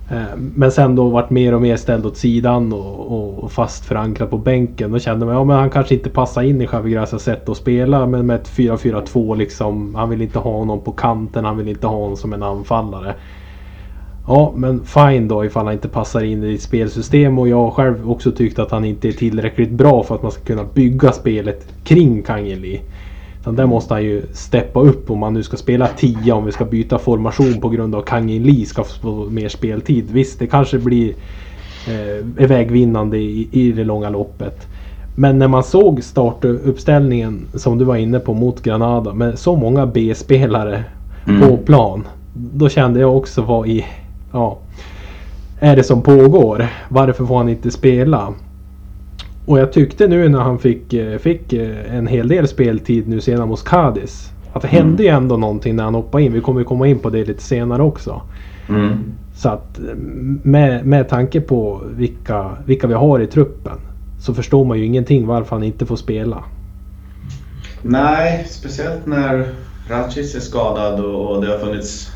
Eh, 0.09 0.37
men 0.37 0.71
sen 0.71 0.95
då 0.95 1.09
vart 1.09 1.29
mer 1.29 1.53
och 1.53 1.61
mer 1.61 1.75
ställd 1.75 2.05
åt 2.05 2.17
sidan 2.17 2.73
och, 2.73 3.43
och 3.43 3.51
fast 3.51 3.85
förankrad 3.85 4.29
på 4.29 4.37
bänken. 4.37 4.91
Då 4.91 4.99
kände 4.99 5.25
man 5.25 5.35
ja, 5.35 5.43
men 5.43 5.57
han 5.57 5.69
kanske 5.69 5.95
inte 5.95 6.09
passar 6.09 6.41
in 6.41 6.61
i 6.61 6.67
Javi 6.71 6.91
Gracias 6.91 7.23
sätt 7.23 7.49
att 7.49 7.57
spela. 7.57 8.05
Men 8.05 8.25
med 8.25 8.35
ett 8.35 8.49
4-4-2 8.49 9.35
liksom. 9.35 9.95
Han 9.95 10.09
vill 10.09 10.21
inte 10.21 10.39
ha 10.39 10.51
honom 10.51 10.81
på 10.81 10.91
kanten. 10.91 11.45
Han 11.45 11.57
vill 11.57 11.67
inte 11.67 11.87
ha 11.87 11.97
honom 11.97 12.17
som 12.17 12.33
en 12.33 12.43
anfallare. 12.43 13.15
Ja, 14.27 14.53
men 14.55 14.85
fine 14.85 15.27
då 15.27 15.45
ifall 15.45 15.65
han 15.65 15.73
inte 15.73 15.87
passar 15.87 16.23
in 16.23 16.43
i 16.43 16.47
ditt 16.47 16.61
spelsystem. 16.61 17.39
Och 17.39 17.47
jag 17.47 17.57
har 17.57 17.71
själv 17.71 18.11
också 18.11 18.31
tyckt 18.31 18.59
att 18.59 18.71
han 18.71 18.85
inte 18.85 19.07
är 19.07 19.11
tillräckligt 19.11 19.71
bra 19.71 20.03
för 20.03 20.15
att 20.15 20.23
man 20.23 20.31
ska 20.31 20.43
kunna 20.43 20.63
bygga 20.73 21.11
spelet 21.11 21.67
kring 21.83 22.23
Kangeli. 22.23 22.81
Utan 23.41 23.55
där 23.55 23.65
måste 23.65 23.93
han 23.93 24.03
ju 24.03 24.21
steppa 24.33 24.79
upp 24.79 25.11
om 25.11 25.19
man 25.19 25.33
nu 25.33 25.43
ska 25.43 25.57
spela 25.57 25.87
10 25.87 26.31
om 26.31 26.45
vi 26.45 26.51
ska 26.51 26.65
byta 26.65 26.99
formation 26.99 27.61
på 27.61 27.69
grund 27.69 27.95
av 27.95 28.01
Kangin 28.01 28.43
Lee 28.43 28.65
ska 28.65 28.83
få 28.83 29.27
mer 29.29 29.49
speltid. 29.49 30.11
Visst, 30.11 30.39
det 30.39 30.47
kanske 30.47 30.79
blir 30.79 31.13
eh, 31.87 32.45
vägvinnande 32.47 33.17
i, 33.17 33.47
i 33.51 33.71
det 33.71 33.83
långa 33.83 34.09
loppet. 34.09 34.67
Men 35.15 35.39
när 35.39 35.47
man 35.47 35.63
såg 35.63 36.03
startuppställningen 36.03 37.45
som 37.53 37.77
du 37.77 37.85
var 37.85 37.95
inne 37.95 38.19
på 38.19 38.33
mot 38.33 38.61
Granada 38.63 39.13
med 39.13 39.39
så 39.39 39.55
många 39.55 39.85
B-spelare 39.85 40.83
mm. 41.27 41.41
på 41.41 41.57
plan. 41.57 42.07
Då 42.33 42.69
kände 42.69 42.99
jag 42.99 43.17
också 43.17 43.41
vad 43.41 43.67
i... 43.67 43.85
Ja, 44.31 44.59
är 45.59 45.75
det 45.75 45.83
som 45.83 46.01
pågår? 46.01 46.67
Varför 46.89 47.25
får 47.25 47.37
han 47.37 47.49
inte 47.49 47.71
spela? 47.71 48.33
Och 49.45 49.59
jag 49.59 49.71
tyckte 49.71 50.07
nu 50.07 50.29
när 50.29 50.39
han 50.39 50.59
fick, 50.59 50.93
eh, 50.93 51.17
fick 51.17 51.53
eh, 51.53 51.95
en 51.95 52.07
hel 52.07 52.27
del 52.27 52.47
speltid 52.47 53.07
nu 53.07 53.21
senare 53.21 53.45
mot 53.45 53.63
Cadiz. 53.63 54.31
Att 54.53 54.61
det 54.61 54.67
hände 54.67 55.03
ju 55.03 55.09
ändå 55.09 55.37
någonting 55.37 55.75
när 55.75 55.83
han 55.83 55.95
hoppade 55.95 56.23
in. 56.23 56.33
Vi 56.33 56.41
kommer 56.41 56.59
ju 56.59 56.65
komma 56.65 56.87
in 56.87 56.99
på 56.99 57.09
det 57.09 57.25
lite 57.25 57.43
senare 57.43 57.83
också. 57.83 58.21
Mm. 58.69 58.97
Så 59.35 59.49
att 59.49 59.79
med, 60.43 60.85
med 60.85 61.09
tanke 61.09 61.41
på 61.41 61.81
vilka, 61.95 62.57
vilka 62.65 62.87
vi 62.87 62.93
har 62.93 63.19
i 63.19 63.27
truppen 63.27 63.77
så 64.19 64.33
förstår 64.33 64.65
man 64.65 64.79
ju 64.79 64.85
ingenting 64.85 65.27
varför 65.27 65.55
han 65.55 65.63
inte 65.63 65.85
får 65.85 65.95
spela. 65.95 66.43
Nej, 67.81 68.45
speciellt 68.49 69.05
när 69.05 69.47
Ratchis 69.89 70.35
är 70.35 70.39
skadad 70.39 70.99
och, 70.99 71.35
och 71.35 71.41
det 71.41 71.51
har 71.51 71.57
funnits 71.57 72.11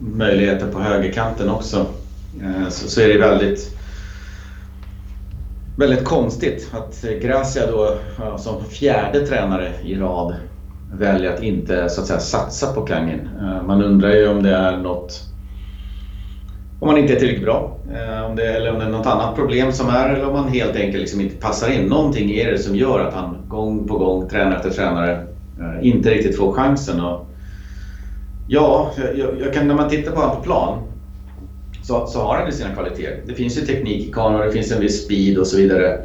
möjligheter 0.00 0.66
på 0.66 0.80
högerkanten 0.80 1.50
också. 1.50 1.86
Eh, 2.42 2.68
så, 2.68 2.88
så 2.88 3.00
är 3.00 3.08
det 3.08 3.18
väldigt, 3.18 3.76
väldigt 5.76 6.04
konstigt 6.04 6.70
att 6.72 7.04
Gracia 7.22 7.66
då 7.66 7.98
som 8.38 8.64
fjärde 8.64 9.26
tränare 9.26 9.72
i 9.84 9.94
rad 9.94 10.34
väljer 10.92 11.34
att 11.34 11.42
inte 11.42 11.88
så 11.88 12.00
att 12.00 12.06
säga 12.06 12.20
satsa 12.20 12.72
på 12.72 12.80
Kangin. 12.80 13.28
Eh, 13.40 13.62
man 13.66 13.82
undrar 13.82 14.10
ju 14.10 14.28
om 14.28 14.42
det 14.42 14.54
är 14.54 14.76
något 14.76 15.26
om 16.80 16.86
man 16.88 16.98
inte 16.98 17.12
är 17.12 17.18
tillräckligt 17.18 17.44
bra. 17.44 17.76
Eh, 17.92 18.24
om 18.24 18.36
det, 18.36 18.46
eller 18.46 18.72
om 18.72 18.78
det 18.78 18.84
är 18.84 18.90
något 18.90 19.06
annat 19.06 19.36
problem 19.36 19.72
som 19.72 19.88
är 19.88 20.08
eller 20.08 20.26
om 20.26 20.32
man 20.32 20.48
helt 20.48 20.76
enkelt 20.76 21.00
liksom 21.00 21.20
inte 21.20 21.36
passar 21.36 21.72
in. 21.72 21.86
Någonting 21.86 22.30
är 22.30 22.50
det 22.50 22.58
som 22.58 22.76
gör 22.76 23.00
att 23.00 23.14
han 23.14 23.36
gång 23.48 23.88
på 23.88 23.98
gång, 23.98 24.28
tränare 24.28 24.56
efter 24.56 24.70
tränare, 24.70 25.26
inte 25.82 26.10
riktigt 26.10 26.36
får 26.36 26.52
chansen. 26.52 27.00
Och 27.00 27.29
ja, 28.52 28.92
jag, 28.96 29.40
jag 29.40 29.54
kan, 29.54 29.68
när 29.68 29.74
man 29.74 29.88
tittar 29.88 30.12
på 30.12 30.20
honom 30.20 30.36
på 30.36 30.42
plan 30.42 30.78
så, 31.82 32.06
så 32.06 32.22
har 32.22 32.36
han 32.36 32.46
ju 32.46 32.52
sina 32.52 32.74
kvaliteter. 32.74 33.22
Det 33.26 33.34
finns 33.34 33.58
ju 33.58 33.66
teknik 33.66 34.08
i 34.08 34.12
kameran, 34.12 34.46
det 34.46 34.52
finns 34.52 34.72
en 34.72 34.80
viss 34.80 35.04
speed 35.04 35.38
och 35.38 35.46
så 35.46 35.56
vidare. 35.56 35.98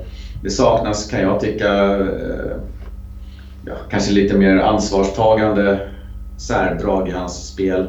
Det 0.43 0.49
saknas, 0.49 1.09
kan 1.09 1.21
jag 1.21 1.39
tycka, 1.39 1.97
eh, 1.97 2.57
ja, 3.65 3.73
kanske 3.89 4.11
lite 4.11 4.37
mer 4.37 4.57
ansvarstagande 4.57 5.87
särdrag 6.37 7.07
i 7.09 7.11
hans 7.11 7.47
spel. 7.47 7.87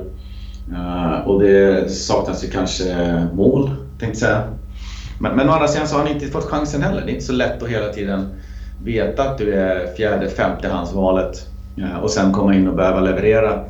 Eh, 0.73 1.29
och 1.29 1.43
det 1.43 1.91
saknas 1.91 2.45
ju 2.45 2.49
kanske 2.49 3.27
mål, 3.33 3.71
tänkte 3.99 4.07
jag 4.07 4.17
säga. 4.17 4.43
Men, 5.21 5.37
men 5.37 5.49
å 5.49 5.53
andra 5.53 5.69
sidan 5.69 5.89
så 5.89 5.97
har 5.97 6.03
han 6.03 6.13
inte 6.13 6.27
fått 6.27 6.45
chansen 6.45 6.83
heller. 6.83 7.03
Det 7.03 7.11
är 7.11 7.15
inte 7.15 7.25
så 7.25 7.33
lätt 7.33 7.63
att 7.63 7.69
hela 7.69 7.89
tiden 7.89 8.27
veta 8.85 9.23
att 9.23 9.39
du 9.39 9.55
är 9.55 9.95
fjärde, 9.95 10.29
femte 10.29 10.69
handsvalet 10.69 11.47
eh, 11.79 11.97
och 11.97 12.11
sen 12.11 12.33
komma 12.33 12.55
in 12.55 12.69
och 12.69 12.77
behöva 12.77 13.01
leverera. 13.01 13.65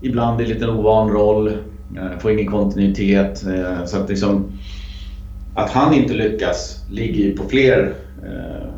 Ibland 0.00 0.40
i 0.40 0.52
en 0.52 0.70
ovan 0.70 1.10
roll, 1.10 1.48
eh, 1.96 2.18
får 2.18 2.30
ingen 2.30 2.46
kontinuitet. 2.46 3.46
Eh, 3.46 3.84
så 3.84 3.98
att, 3.98 4.08
liksom, 4.08 4.44
att 5.54 5.70
han 5.70 5.94
inte 5.94 6.14
lyckas 6.14 6.84
ligger 6.90 7.24
ju 7.24 7.36
på 7.36 7.48
fler 7.48 7.94
eh, 8.24 8.68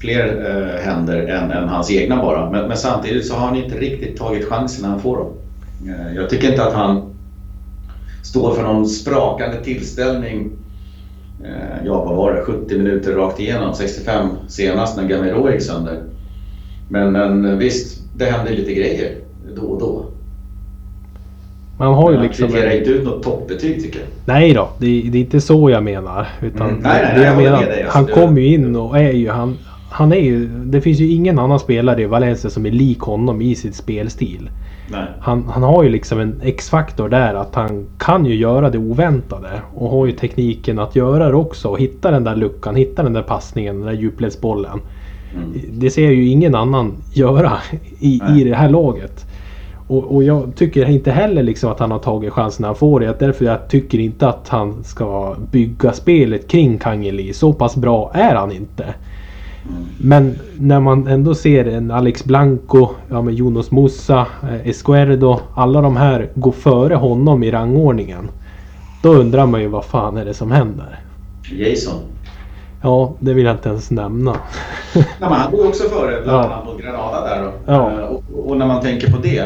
fler 0.00 0.78
händer 0.84 1.26
än, 1.26 1.50
än, 1.50 1.68
hans 1.68 1.90
egna 1.90 2.16
bara. 2.16 2.50
Men, 2.50 2.68
men, 2.68 2.76
samtidigt 2.76 3.26
så 3.26 3.34
har 3.34 3.46
han 3.46 3.56
inte 3.56 3.78
riktigt 3.78 4.16
tagit 4.16 4.48
chansen 4.48 4.82
när 4.82 4.88
han 4.88 5.00
får 5.00 5.16
dem. 5.16 5.32
Jag 6.16 6.30
tycker 6.30 6.50
inte 6.50 6.64
att 6.64 6.74
han 6.74 7.14
står 8.22 8.54
för 8.54 8.62
någon 8.62 8.86
sprakande 8.86 9.64
tillställning. 9.64 10.50
Ja, 11.84 12.04
vad 12.04 12.16
var 12.16 12.32
det? 12.32 12.42
70 12.42 12.78
minuter 12.78 13.12
rakt 13.12 13.40
igenom, 13.40 13.74
65 13.74 14.28
senast 14.48 14.96
när 14.96 15.08
Gamero 15.08 15.50
gick 15.50 15.62
sönder. 15.62 16.02
Men, 16.88 17.12
men 17.12 17.58
visst, 17.58 18.02
det 18.16 18.24
händer 18.24 18.52
lite 18.52 18.74
grejer 18.74 19.16
då 19.56 19.62
och 19.62 19.80
då. 19.80 20.11
Man 21.78 21.94
har 21.94 22.12
ju 22.12 22.20
liksom... 22.20 22.44
Han 22.44 22.52
kvitterar 22.52 22.78
inte 22.78 22.90
ut 22.90 23.04
något 23.04 23.22
toppbetyg 23.22 23.82
tycker 23.82 23.98
jag. 23.98 24.08
Nej 24.24 24.54
då, 24.54 24.68
det, 24.78 24.86
det, 24.86 25.18
är 25.18 25.22
inte 25.22 25.40
så 25.40 25.70
jag 25.70 25.82
menar. 25.82 26.28
Utan 26.42 26.68
Mm, 26.68 26.82
nej, 26.82 27.02
nej, 27.02 27.14
det 27.14 27.24
jag 27.24 27.32
jag 27.32 27.42
menar, 27.42 27.62
dig, 27.62 27.82
alltså. 27.82 27.98
han 27.98 28.06
kommer 28.06 28.40
ju 28.40 28.54
in 28.54 28.76
och 28.76 28.98
är 28.98 29.12
ju... 29.12 29.30
Han, 29.30 29.58
han 29.90 30.12
är 30.12 30.20
ju... 30.20 30.46
Det 30.46 30.80
finns 30.80 31.00
ju 31.00 31.08
ingen 31.08 31.38
annan 31.38 31.58
spelare 31.58 32.02
i 32.02 32.06
Valencia 32.06 32.50
som 32.50 32.66
är 32.66 32.70
lik 32.70 33.00
honom 33.00 33.42
i 33.42 33.54
sitt 33.54 33.74
spelstil. 33.74 34.50
Nej. 34.90 35.06
Han, 35.20 35.44
han 35.48 35.62
har 35.62 35.82
ju 35.82 35.88
liksom 35.88 36.20
en 36.20 36.40
X-faktor 36.44 37.08
där 37.08 37.34
att 37.34 37.54
han 37.54 37.86
kan 37.98 38.26
ju 38.26 38.34
göra 38.34 38.70
det 38.70 38.78
oväntade. 38.78 39.50
Och 39.74 39.90
har 39.90 40.06
ju 40.06 40.12
tekniken 40.12 40.78
att 40.78 40.96
göra 40.96 41.28
det 41.28 41.34
också. 41.34 41.68
Och 41.68 41.80
hitta 41.80 42.10
den 42.10 42.24
där 42.24 42.36
luckan, 42.36 42.74
hitta 42.74 43.02
den 43.02 43.12
där 43.12 43.22
passningen, 43.22 43.76
den 43.76 43.86
där 43.86 43.92
djupledsbollen. 44.02 44.80
Mm. 45.34 45.52
Det 45.72 45.90
ser 45.90 46.10
ju 46.10 46.26
ingen 46.26 46.54
annan 46.54 46.92
göra 47.12 47.52
i, 48.00 48.20
i 48.36 48.44
det 48.44 48.54
här 48.54 48.68
laget. 48.68 49.26
Och, 49.92 50.14
och 50.14 50.22
jag 50.24 50.52
tycker 50.56 50.88
inte 50.90 51.10
heller 51.10 51.42
liksom 51.42 51.70
att 51.70 51.78
han 51.80 51.90
har 51.90 51.98
tagit 51.98 52.32
chansen 52.32 52.62
när 52.62 52.68
han 52.68 52.76
får 52.76 53.00
det. 53.00 53.18
Därför 53.18 53.44
jag 53.44 53.68
tycker 53.68 53.98
inte 53.98 54.28
att 54.28 54.48
han 54.48 54.84
ska 54.84 55.36
bygga 55.50 55.92
spelet 55.92 56.48
kring 56.48 56.78
Kangeli. 56.78 57.32
Så 57.32 57.52
pass 57.52 57.76
bra 57.76 58.10
är 58.14 58.34
han 58.34 58.52
inte. 58.52 58.94
Men 60.00 60.38
när 60.58 60.80
man 60.80 61.06
ändå 61.06 61.34
ser 61.34 61.64
en 61.64 61.90
Alex 61.90 62.24
Blanco, 62.24 62.88
ja 63.10 63.22
med 63.22 63.34
Jonas 63.34 63.70
Musa, 63.70 64.26
eh, 64.42 64.68
Esquerdo. 64.68 65.40
Alla 65.54 65.80
de 65.80 65.96
här 65.96 66.28
går 66.34 66.52
före 66.52 66.94
honom 66.94 67.42
i 67.42 67.50
rangordningen. 67.50 68.28
Då 69.02 69.12
undrar 69.14 69.46
man 69.46 69.60
ju 69.60 69.68
vad 69.68 69.84
fan 69.84 70.16
är 70.16 70.24
det 70.24 70.34
som 70.34 70.50
händer? 70.50 71.00
Jason. 71.52 71.94
Ja, 72.82 73.12
det 73.18 73.34
vill 73.34 73.44
jag 73.44 73.54
inte 73.54 73.68
ens 73.68 73.90
nämna. 73.90 74.36
Nej, 74.94 75.04
men 75.20 75.32
han 75.32 75.52
går 75.52 75.68
också 75.68 75.88
före 75.88 76.22
bland 76.24 76.38
Ja. 76.38 76.44
annat 76.44 76.66
mot 76.66 76.82
Granada 76.82 77.20
där. 77.20 77.42
Då. 77.42 77.50
Ja. 77.66 77.90
Eh, 77.90 77.98
Och, 78.06 78.22
och 78.50 78.56
när 78.56 78.66
man 78.66 78.80
tänker 78.82 79.10
på 79.12 79.18
det, 79.22 79.44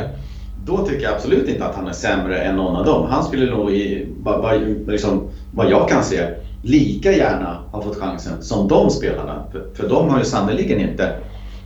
då 0.67 0.87
tycker 0.87 1.05
jag 1.05 1.15
absolut 1.15 1.49
inte 1.49 1.67
att 1.67 1.75
han 1.75 1.89
är 1.89 1.93
sämre 1.93 2.39
än 2.39 2.57
någon 2.57 2.77
av 2.77 2.85
dem. 2.85 3.07
Han 3.11 3.25
skulle 3.25 3.51
nog, 3.51 3.71
i, 3.71 4.07
vad, 4.23 4.41
ba, 4.41 4.53
liksom, 4.87 5.29
vad 5.55 5.71
jag 5.71 5.89
kan 5.89 6.05
se, 6.05 6.29
lika 6.63 7.13
gärna 7.13 7.63
ha 7.73 7.83
fått 7.83 7.97
chansen 7.97 8.43
som 8.43 8.69
de 8.69 8.91
spelarna. 8.91 9.45
För, 9.53 9.65
för 9.75 9.89
de 9.89 10.09
har 10.11 10.19
ju 10.19 10.25
sannerligen 10.25 10.81
inte 10.81 11.13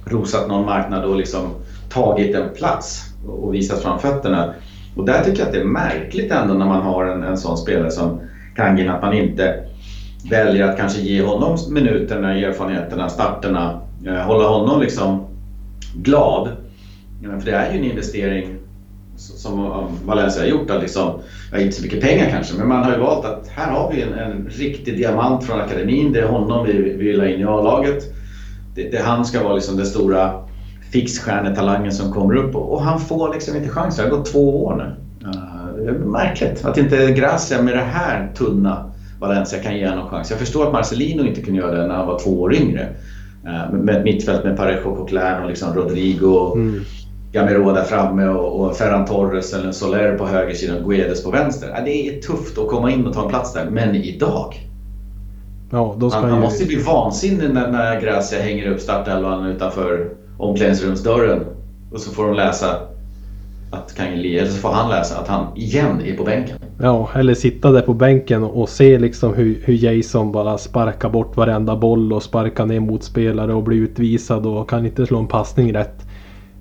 rosat 0.05 0.49
någon 0.49 0.65
marknad 0.65 1.05
och 1.05 1.17
liksom 1.17 1.43
tagit 1.89 2.35
en 2.35 2.55
plats 2.55 3.05
och 3.27 3.45
och 3.45 3.55
visat 3.55 3.83
fram 3.83 3.99
fötterna. 3.99 4.55
Och 4.95 5.05
där 5.05 5.25
tycker 5.25 5.39
jag 5.39 5.47
att 5.47 5.53
det 5.53 5.61
är 5.61 5.65
märkligt 5.65 6.33
ändå 6.33 6.55
när 6.55 6.67
man 6.67 6.83
har 6.83 7.05
en, 7.05 7.23
en 7.23 7.37
sån 7.37 7.57
spelare 7.57 7.91
som 7.91 8.21
Kangin, 8.57 8.89
att 8.89 9.03
man 9.03 9.13
inte 9.13 9.65
väljer 10.31 10.65
att 10.69 10.77
kanske 10.77 11.01
ge 11.01 11.23
honom 11.23 11.57
minuterna, 11.71 12.35
erfarenheterna, 12.35 13.09
starterna, 13.09 13.81
eh, 14.07 14.15
hålla 14.15 14.49
honom 14.49 14.81
liksom 14.81 15.25
glad. 15.95 16.49
För 17.23 17.45
det 17.45 17.53
är 17.53 17.73
ju 17.73 17.79
en 17.79 17.85
investering 17.85 18.60
som 19.21 19.87
Valencia 20.05 20.43
har 20.43 20.49
gjort. 20.49 20.71
Att 20.71 20.83
liksom, 20.83 21.21
ja, 21.53 21.59
inte 21.59 21.77
så 21.77 21.83
mycket 21.83 22.01
pengar 22.01 22.31
kanske, 22.31 22.59
men 22.59 22.69
man 22.69 22.85
har 22.85 22.93
ju 22.93 22.99
valt 22.99 23.25
att 23.25 23.49
här 23.49 23.73
har 23.73 23.93
vi 23.93 24.03
en, 24.03 24.13
en 24.13 24.49
riktig 24.51 24.97
diamant 24.97 25.45
från 25.45 25.61
akademin. 25.61 26.13
Det 26.13 26.21
är 26.21 26.27
honom 26.27 26.67
vi, 26.67 26.73
vi 26.73 27.09
vill 27.09 27.21
ha 27.21 27.27
in 27.27 27.41
i 27.41 27.45
A-laget. 27.45 28.05
Det, 28.75 28.91
det, 28.91 29.03
han 29.03 29.25
ska 29.25 29.43
vara 29.43 29.55
liksom 29.55 29.77
den 29.77 29.87
stora 29.87 30.43
fixstjärnetalangen 30.93 31.93
som 31.93 32.13
kommer 32.13 32.37
upp 32.37 32.55
och, 32.55 32.73
och 32.73 32.83
han 32.83 33.01
får 33.01 33.35
liksom 33.35 33.57
inte 33.57 33.69
chansen. 33.69 34.05
Det 34.05 34.11
har 34.11 34.19
gått 34.19 34.33
två 34.33 34.65
år 34.65 34.75
nu. 34.75 34.85
Uh, 35.29 35.85
det 35.85 35.91
är 35.91 35.93
märkligt 35.93 36.65
att 36.65 36.79
inte 36.79 37.13
Gracia 37.13 37.63
med 37.63 37.75
det 37.75 37.81
här 37.81 38.33
tunna 38.35 38.93
Valencia 39.21 39.59
kan 39.63 39.77
ge 39.77 39.89
honom 39.89 40.09
chans. 40.09 40.31
Jag 40.31 40.39
förstår 40.39 40.67
att 40.67 40.73
Marcelino 40.73 41.25
inte 41.25 41.43
kunde 41.43 41.61
göra 41.61 41.81
det 41.81 41.87
när 41.87 41.95
han 41.95 42.07
var 42.07 42.19
två 42.19 42.41
år 42.41 42.55
yngre. 42.55 42.89
Uh, 43.45 43.73
Med 43.73 43.97
ett 43.97 44.05
mittfält 44.05 44.45
med 44.45 44.57
Parejo, 44.57 44.97
Coquelin 44.97 45.43
och 45.43 45.49
liksom 45.49 45.75
Rodrigo, 45.75 46.53
Mm. 46.55 46.81
Gamero 47.33 47.73
där 47.73 47.85
framme 47.85 48.27
och, 48.27 48.61
och 48.61 48.77
Ferran 48.77 49.07
Torres 49.07 49.55
eller 49.55 49.73
Soler 49.73 50.19
på 50.19 50.27
högersidan 50.27 50.85
och 50.85 50.91
Guedes 50.91 51.25
på 51.25 51.31
vänster. 51.31 51.83
Det 51.85 52.09
är 52.09 52.21
tufft 52.21 52.59
att 52.59 52.69
komma 52.69 52.91
in 52.91 53.07
och 53.07 53.15
ta 53.15 53.23
en 53.23 53.29
plats 53.29 53.53
där. 53.53 53.71
Men 53.71 53.95
idag, 53.95 54.55
Ja, 55.73 55.97
då 55.99 56.11
ska 56.11 56.21
han, 56.21 56.31
han 56.31 56.39
ju... 56.39 56.45
måste 56.45 56.65
bli 56.67 56.77
vansinnig 56.77 57.55
när, 57.55 57.71
när 57.71 58.01
Gracia 58.01 58.43
hänger 58.43 58.71
upp 58.71 58.81
startelvan 58.81 59.47
utanför 59.47 60.11
omklädningsrumsdörren. 60.39 61.45
Och 61.93 62.01
så 62.01 62.11
får 62.11 62.27
de 62.27 62.35
läsa 62.35 62.67
att 63.73 63.95
Kangeli, 63.97 64.39
eller 64.39 64.51
så 64.51 64.59
får 64.59 64.69
han 64.69 64.91
läsa 64.91 65.19
att 65.19 65.29
han 65.29 65.57
igen 65.57 66.01
är 66.05 66.17
på 66.17 66.25
bänken. 66.25 66.57
Ja, 66.81 67.09
eller 67.15 67.35
sitta 67.35 67.73
där 67.73 67.81
på 67.81 67.95
bänken 67.95 68.43
och, 68.43 68.61
och 68.61 68.69
se 68.69 68.99
liksom 68.99 69.35
hur, 69.35 69.61
hur 69.65 69.75
Jason 69.75 70.33
bara 70.33 70.59
sparkar 70.59 71.09
bort 71.09 71.37
varenda 71.37 71.77
boll 71.77 72.13
och 72.13 72.23
sparkar 72.23 72.67
ner 72.67 72.81
motspelare 72.81 73.55
och 73.55 73.63
blir 73.63 73.79
utvisad 73.79 74.47
och 74.47 74.71
kan 74.71 74.87
inte 74.87 75.07
slå 75.07 75.19
en 75.19 75.29
passning 75.29 75.75
rätt. 75.75 76.07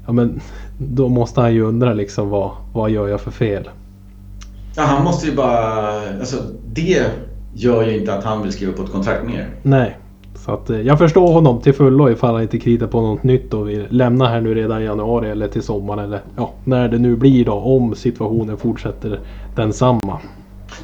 Ja 0.09 0.13
men 0.13 0.41
då 0.77 1.09
måste 1.09 1.41
han 1.41 1.53
ju 1.53 1.61
undra 1.61 1.93
liksom 1.93 2.29
vad, 2.29 2.51
vad 2.73 2.89
gör 2.89 3.07
jag 3.07 3.21
för 3.21 3.31
fel? 3.31 3.69
Ja, 4.75 4.83
han 4.83 5.03
måste 5.03 5.27
ju 5.27 5.35
bara... 5.35 5.91
Alltså, 6.19 6.35
det 6.65 7.05
gör 7.53 7.83
ju 7.83 7.99
inte 7.99 8.13
att 8.13 8.23
han 8.23 8.43
vill 8.43 8.51
skriva 8.51 8.73
på 8.73 8.83
ett 8.83 8.91
kontrakt 8.91 9.25
mer. 9.25 9.49
Nej. 9.63 9.97
Så 10.35 10.51
att 10.51 10.69
eh, 10.69 10.81
jag 10.81 10.97
förstår 10.97 11.33
honom 11.33 11.61
till 11.61 11.73
fullo 11.73 12.09
ifall 12.09 12.33
han 12.33 12.41
inte 12.41 12.59
kritar 12.59 12.87
på 12.87 13.01
något 13.01 13.23
nytt 13.23 13.53
och 13.53 13.69
vill 13.69 13.87
lämna 13.89 14.27
här 14.27 14.41
nu 14.41 14.55
redan 14.55 14.81
i 14.81 14.85
januari 14.85 15.29
eller 15.29 15.47
till 15.47 15.63
sommaren 15.63 15.99
eller 16.05 16.21
ja, 16.35 16.53
när 16.63 16.87
det 16.87 16.97
nu 16.97 17.15
blir 17.15 17.45
då 17.45 17.53
om 17.53 17.95
situationen 17.95 18.57
fortsätter 18.57 19.19
densamma. 19.55 20.19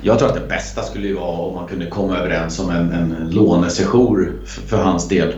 Jag 0.02 0.20
tror 0.20 0.30
att 0.30 0.36
det 0.36 0.48
bästa 0.48 0.82
skulle 0.82 1.08
ju 1.08 1.16
vara 1.16 1.38
om 1.38 1.56
man 1.56 1.68
kunde 1.68 1.86
komma 1.86 2.18
överens 2.18 2.60
om 2.60 2.70
en, 2.70 2.92
en 2.92 3.30
lånesejour 3.32 4.34
för, 4.46 4.62
för 4.62 4.78
hans 4.84 5.08
del. 5.08 5.34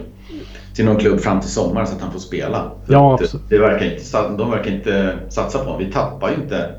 Till 0.78 0.86
någon 0.86 0.98
klubb 0.98 1.20
fram 1.20 1.40
till 1.40 1.50
sommaren 1.50 1.88
så 1.88 1.96
att 1.96 2.02
han 2.02 2.12
får 2.12 2.20
spela. 2.20 2.72
Ja, 2.88 3.20
det, 3.22 3.40
det 3.50 3.62
verkar 3.62 3.86
inte, 3.86 4.04
de 4.38 4.52
verkar 4.52 4.72
inte 4.72 5.13
satsa 5.30 5.58
på 5.58 5.63
honom. 5.63 5.86
Vi 5.88 5.94
tappar 5.94 6.30
ju 6.30 6.36
inte 6.36 6.70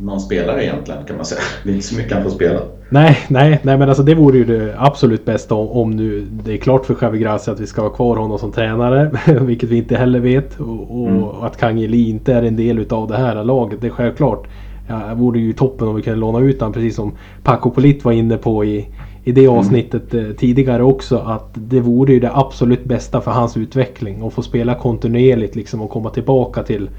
någon 0.00 0.20
spelare 0.20 0.64
egentligen 0.64 1.04
kan 1.04 1.16
man 1.16 1.24
säga. 1.24 1.40
Det 1.64 1.70
är 1.70 1.74
inte 1.74 1.86
så 1.86 1.96
mycket 1.96 2.12
han 2.12 2.22
får 2.22 2.30
spela. 2.30 2.60
Nej, 2.88 3.18
nej, 3.28 3.60
nej 3.62 3.78
men 3.78 3.88
alltså 3.88 4.02
det 4.02 4.14
vore 4.14 4.38
ju 4.38 4.44
det 4.44 4.74
absolut 4.78 5.24
bästa 5.24 5.54
om, 5.54 5.68
om 5.68 5.90
nu 5.90 6.26
det 6.44 6.52
är 6.52 6.56
klart 6.56 6.86
för 6.86 6.94
Xavi 6.94 7.18
Gracia 7.18 7.54
att 7.54 7.60
vi 7.60 7.66
ska 7.66 7.82
ha 7.82 7.88
kvar 7.88 8.16
honom 8.16 8.38
som 8.38 8.52
tränare. 8.52 9.10
vilket 9.40 9.68
vi 9.68 9.76
inte 9.76 9.96
heller 9.96 10.20
vet. 10.20 10.60
Och, 10.60 11.00
och 11.00 11.08
mm. 11.08 11.24
att 11.24 11.56
Kangeli 11.56 12.10
inte 12.10 12.34
är 12.34 12.42
en 12.42 12.56
del 12.56 12.78
utav 12.78 13.08
det 13.08 13.16
här 13.16 13.44
laget. 13.44 13.80
Det 13.80 13.86
är 13.86 13.90
självklart. 13.90 14.46
Ja, 14.88 14.94
det 15.08 15.14
vore 15.14 15.40
ju 15.40 15.52
toppen 15.52 15.88
om 15.88 15.96
vi 15.96 16.02
kunde 16.02 16.18
låna 16.20 16.38
ut 16.38 16.60
honom 16.60 16.72
precis 16.72 16.96
som 16.96 17.12
Paco 17.42 17.70
Polit 17.70 18.04
var 18.04 18.12
inne 18.12 18.36
på 18.36 18.64
i, 18.64 18.88
i 19.26 19.32
det 19.32 19.44
mm. 19.44 19.58
avsnittet 19.58 20.14
mm. 20.14 20.34
tidigare 20.34 20.82
också. 20.82 21.18
Att 21.18 21.50
det 21.54 21.80
vore 21.80 22.12
ju 22.12 22.20
det 22.20 22.30
absolut 22.34 22.84
bästa 22.84 23.20
för 23.20 23.30
hans 23.30 23.56
utveckling. 23.56 24.26
Att 24.26 24.32
få 24.32 24.42
spela 24.42 24.74
kontinuerligt 24.74 25.56
liksom 25.56 25.82
och 25.82 25.90
komma 25.90 26.10
tillbaka 26.10 26.62
till 26.62 26.90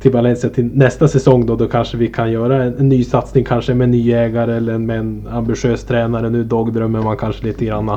till 0.00 0.12
Valencia 0.12 0.50
till 0.50 0.64
nästa 0.64 1.08
säsong 1.08 1.46
då, 1.46 1.56
då 1.56 1.68
kanske 1.68 1.96
vi 1.96 2.08
kan 2.08 2.32
göra 2.32 2.64
en, 2.64 2.74
en 2.78 2.88
ny 2.88 3.04
satsning 3.04 3.44
kanske 3.44 3.74
med 3.74 3.84
en 3.84 3.90
ny 3.90 4.12
ägare 4.12 4.56
eller 4.56 4.78
med 4.78 4.98
en 4.98 5.26
ambitiös 5.30 5.84
tränare. 5.84 6.30
Nu 6.30 6.44
dagdrömmer 6.44 7.02
man 7.02 7.16
kanske 7.16 7.46
lite 7.46 7.64
grann. 7.64 7.96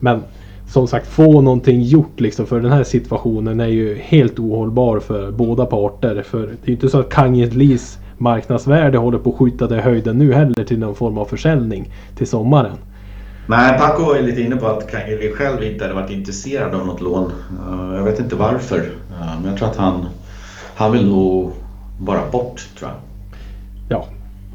Men 0.00 0.20
som 0.68 0.86
sagt 0.86 1.06
få 1.06 1.40
någonting 1.40 1.82
gjort 1.82 2.20
liksom 2.20 2.46
för 2.46 2.60
den 2.60 2.72
här 2.72 2.84
situationen 2.84 3.60
är 3.60 3.66
ju 3.66 3.98
helt 4.00 4.38
ohållbar 4.38 5.00
för 5.00 5.30
båda 5.30 5.66
parter. 5.66 6.22
För 6.22 6.38
det 6.38 6.46
är 6.46 6.66
ju 6.66 6.72
inte 6.72 6.88
så 6.88 7.00
att 7.00 7.08
Kanget 7.08 7.54
Lis 7.54 7.98
marknadsvärde 8.18 8.98
håller 8.98 9.18
på 9.18 9.30
att 9.30 9.36
skjuta 9.36 9.66
det 9.66 9.80
höjden 9.80 10.18
nu 10.18 10.32
heller 10.32 10.64
till 10.64 10.78
någon 10.78 10.94
form 10.94 11.18
av 11.18 11.24
försäljning 11.24 11.92
till 12.16 12.26
sommaren. 12.26 12.76
Nej, 13.46 13.78
Paco 13.78 14.04
var 14.04 14.20
lite 14.20 14.40
inne 14.40 14.56
på 14.56 14.66
att 14.66 14.90
Kangeli 14.90 15.32
själv 15.32 15.62
inte 15.62 15.84
hade 15.84 15.94
varit 15.94 16.10
intresserad 16.10 16.74
av 16.74 16.86
något 16.86 17.00
lån. 17.00 17.32
Jag 17.96 18.04
vet 18.04 18.20
inte 18.20 18.36
varför. 18.36 18.90
Men 19.40 19.50
jag 19.50 19.58
tror 19.58 19.68
att 19.68 19.76
han 19.76 20.06
han 20.74 20.92
vill 20.92 21.08
nog 21.08 21.52
bara 21.98 22.30
bort 22.30 22.68
tror 22.78 22.90
jag. 22.90 23.00
Ja, 23.88 24.08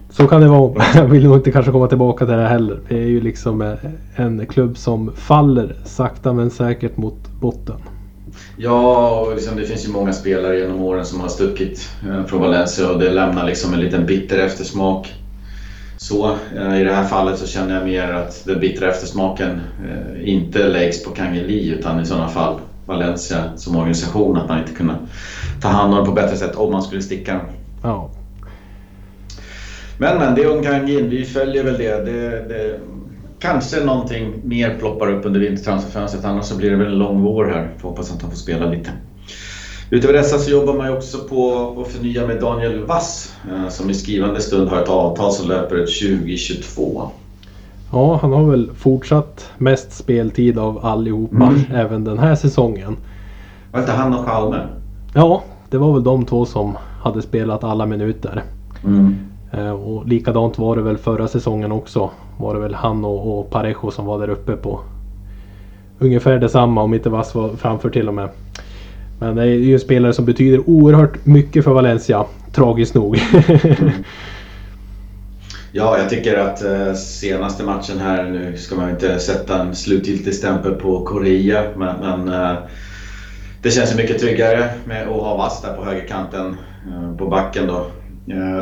så 0.09 0.27
kan 0.27 0.41
det 0.41 0.47
vara. 0.47 0.83
Jag 0.95 1.05
vill 1.05 1.23
nog 1.23 1.35
inte 1.37 1.51
kanske 1.51 1.71
komma 1.71 1.87
tillbaka 1.87 2.25
till 2.25 2.35
det 2.35 2.47
heller. 2.47 2.79
Det 2.89 2.95
är 2.95 3.07
ju 3.07 3.21
liksom 3.21 3.61
eh, 3.61 3.73
en 4.15 4.45
klubb 4.45 4.77
som 4.77 5.11
faller 5.15 5.75
sakta 5.85 6.33
men 6.33 6.49
säkert 6.49 6.97
mot 6.97 7.27
botten. 7.41 7.75
Ja, 8.57 9.09
och 9.19 9.35
liksom 9.35 9.57
det 9.57 9.65
finns 9.65 9.87
ju 9.87 9.91
många 9.91 10.13
spelare 10.13 10.59
genom 10.59 10.81
åren 10.81 11.05
som 11.05 11.19
har 11.19 11.27
stuckit 11.27 11.89
eh, 12.09 12.25
från 12.25 12.41
Valencia 12.41 12.89
och 12.89 12.99
det 12.99 13.11
lämnar 13.11 13.45
liksom 13.45 13.73
en 13.73 13.79
liten 13.79 14.05
bitter 14.05 14.39
eftersmak. 14.39 15.13
Så 16.01 16.37
eh, 16.55 16.81
i 16.81 16.83
det 16.83 16.93
här 16.93 17.03
fallet 17.03 17.37
så 17.37 17.47
känner 17.47 17.75
jag 17.75 17.83
mer 17.83 18.11
att 18.11 18.45
den 18.45 18.59
bittra 18.59 18.89
eftersmaken 18.89 19.61
inte 20.23 20.67
läggs 20.67 21.03
på 21.03 21.11
Kangeli 21.11 21.69
utan 21.69 21.99
i 21.99 22.05
sådana 22.05 22.27
fall 22.27 22.59
Valencia 22.85 23.57
som 23.57 23.75
organisation 23.75 24.37
att 24.37 24.47
man 24.47 24.59
inte 24.59 24.73
kunde 24.73 24.95
ta 25.61 25.67
hand 25.67 25.93
om 25.93 25.97
dem 25.97 26.05
på 26.05 26.11
bättre 26.11 26.37
sätt 26.37 26.55
om 26.55 26.71
man 26.71 26.83
skulle 26.83 27.01
sticka. 27.01 27.41
Ja. 27.83 28.09
Men 29.97 30.17
men, 30.17 30.35
det 30.35 30.43
är 30.43 30.47
Ungkangin. 30.47 31.09
Vi 31.09 31.25
följer 31.25 31.63
väl 31.63 31.77
det. 31.77 32.05
det, 32.05 32.29
det 32.29 32.79
kanske 33.39 33.83
någonting 33.83 34.33
mer 34.43 34.75
ploppar 34.79 35.11
upp 35.11 35.25
under 35.25 35.39
vintertransferfönstret. 35.39 36.25
Annars 36.25 36.45
så 36.45 36.57
blir 36.57 36.69
det 36.71 36.75
väl 36.75 36.87
en 36.87 36.97
lång 36.97 37.21
vår 37.21 37.45
här. 37.45 37.69
Får 37.77 37.89
hoppas 37.89 38.11
att 38.11 38.21
han 38.21 38.31
får 38.31 38.37
spela 38.37 38.65
lite. 38.65 38.91
Utöver 39.91 40.13
dessa 40.13 40.37
så 40.37 40.51
jobbar 40.51 40.73
man 40.73 40.93
också 40.93 41.17
på 41.17 41.75
att 41.81 41.91
förnya 41.91 42.27
med 42.27 42.41
Daniel 42.41 42.85
Wass 42.85 43.35
eh, 43.51 43.69
som 43.69 43.89
i 43.89 43.93
skrivande 43.93 44.41
stund 44.41 44.69
har 44.69 44.81
ett 44.81 44.89
avtal 44.89 45.31
som 45.31 45.49
löper 45.49 45.75
ett 45.75 45.99
2022. 45.99 47.09
Ja, 47.91 48.19
han 48.21 48.33
har 48.33 48.51
väl 48.51 48.69
fortsatt 48.75 49.49
mest 49.57 49.91
speltid 49.91 50.59
av 50.59 50.85
allihopa 50.85 51.35
mm. 51.35 51.61
även 51.73 52.03
den 52.03 52.19
här 52.19 52.35
säsongen. 52.35 52.97
Var 53.71 53.79
inte 53.79 53.91
han 53.91 54.13
och 54.13 54.25
Chalme? 54.25 54.67
Ja, 55.13 55.43
det 55.69 55.77
var 55.77 55.93
väl 55.93 56.03
de 56.03 56.25
två 56.25 56.45
som 56.45 56.77
hade 57.01 57.21
spelat 57.21 57.63
alla 57.63 57.85
minuter. 57.85 58.43
Mm. 58.83 59.15
Eh, 59.51 59.71
och 59.71 60.07
likadant 60.07 60.59
var 60.59 60.75
det 60.75 60.81
väl 60.81 60.97
förra 60.97 61.27
säsongen 61.27 61.71
också. 61.71 62.09
Var 62.37 62.53
det 62.53 62.59
väl 62.59 62.73
han 62.73 63.05
och, 63.05 63.39
och 63.39 63.49
Parejo 63.49 63.91
som 63.91 64.05
var 64.05 64.19
där 64.19 64.29
uppe 64.29 64.55
på 64.55 64.79
ungefär 65.99 66.39
detsamma 66.39 66.81
om 66.81 66.93
inte 66.93 67.09
Vass 67.09 67.35
var 67.35 67.49
framför 67.49 67.89
till 67.89 68.07
och 68.07 68.13
med. 68.13 68.29
Men 69.19 69.35
det 69.35 69.41
är 69.41 69.45
ju 69.45 69.73
en 69.73 69.79
spelare 69.79 70.13
som 70.13 70.25
betyder 70.25 70.69
oerhört 70.69 71.25
mycket 71.25 71.63
för 71.63 71.71
Valencia. 71.71 72.25
Tragiskt 72.53 72.95
nog. 72.95 73.19
mm. 73.63 73.91
Ja, 75.71 75.97
jag 75.97 76.09
tycker 76.09 76.37
att 76.37 76.63
eh, 76.63 76.93
senaste 76.93 77.63
matchen 77.63 77.99
här, 77.99 78.23
nu 78.23 78.57
ska 78.57 78.75
man 78.75 78.89
inte 78.89 79.19
sätta 79.19 79.61
en 79.61 79.75
slutgiltig 79.75 80.33
stämpel 80.33 80.71
på 80.71 81.05
Korea, 81.05 81.63
men, 81.75 81.99
men 81.99 82.29
eh, 82.29 82.57
det 83.61 83.71
känns 83.71 83.97
mycket 83.97 84.19
tryggare 84.19 84.69
med 84.85 85.07
att 85.07 85.21
ha 85.21 85.37
Vass 85.37 85.61
där 85.61 85.73
på 85.73 85.85
högerkanten 85.85 86.55
eh, 86.87 87.17
på 87.17 87.27
backen 87.27 87.67
då. 87.67 87.85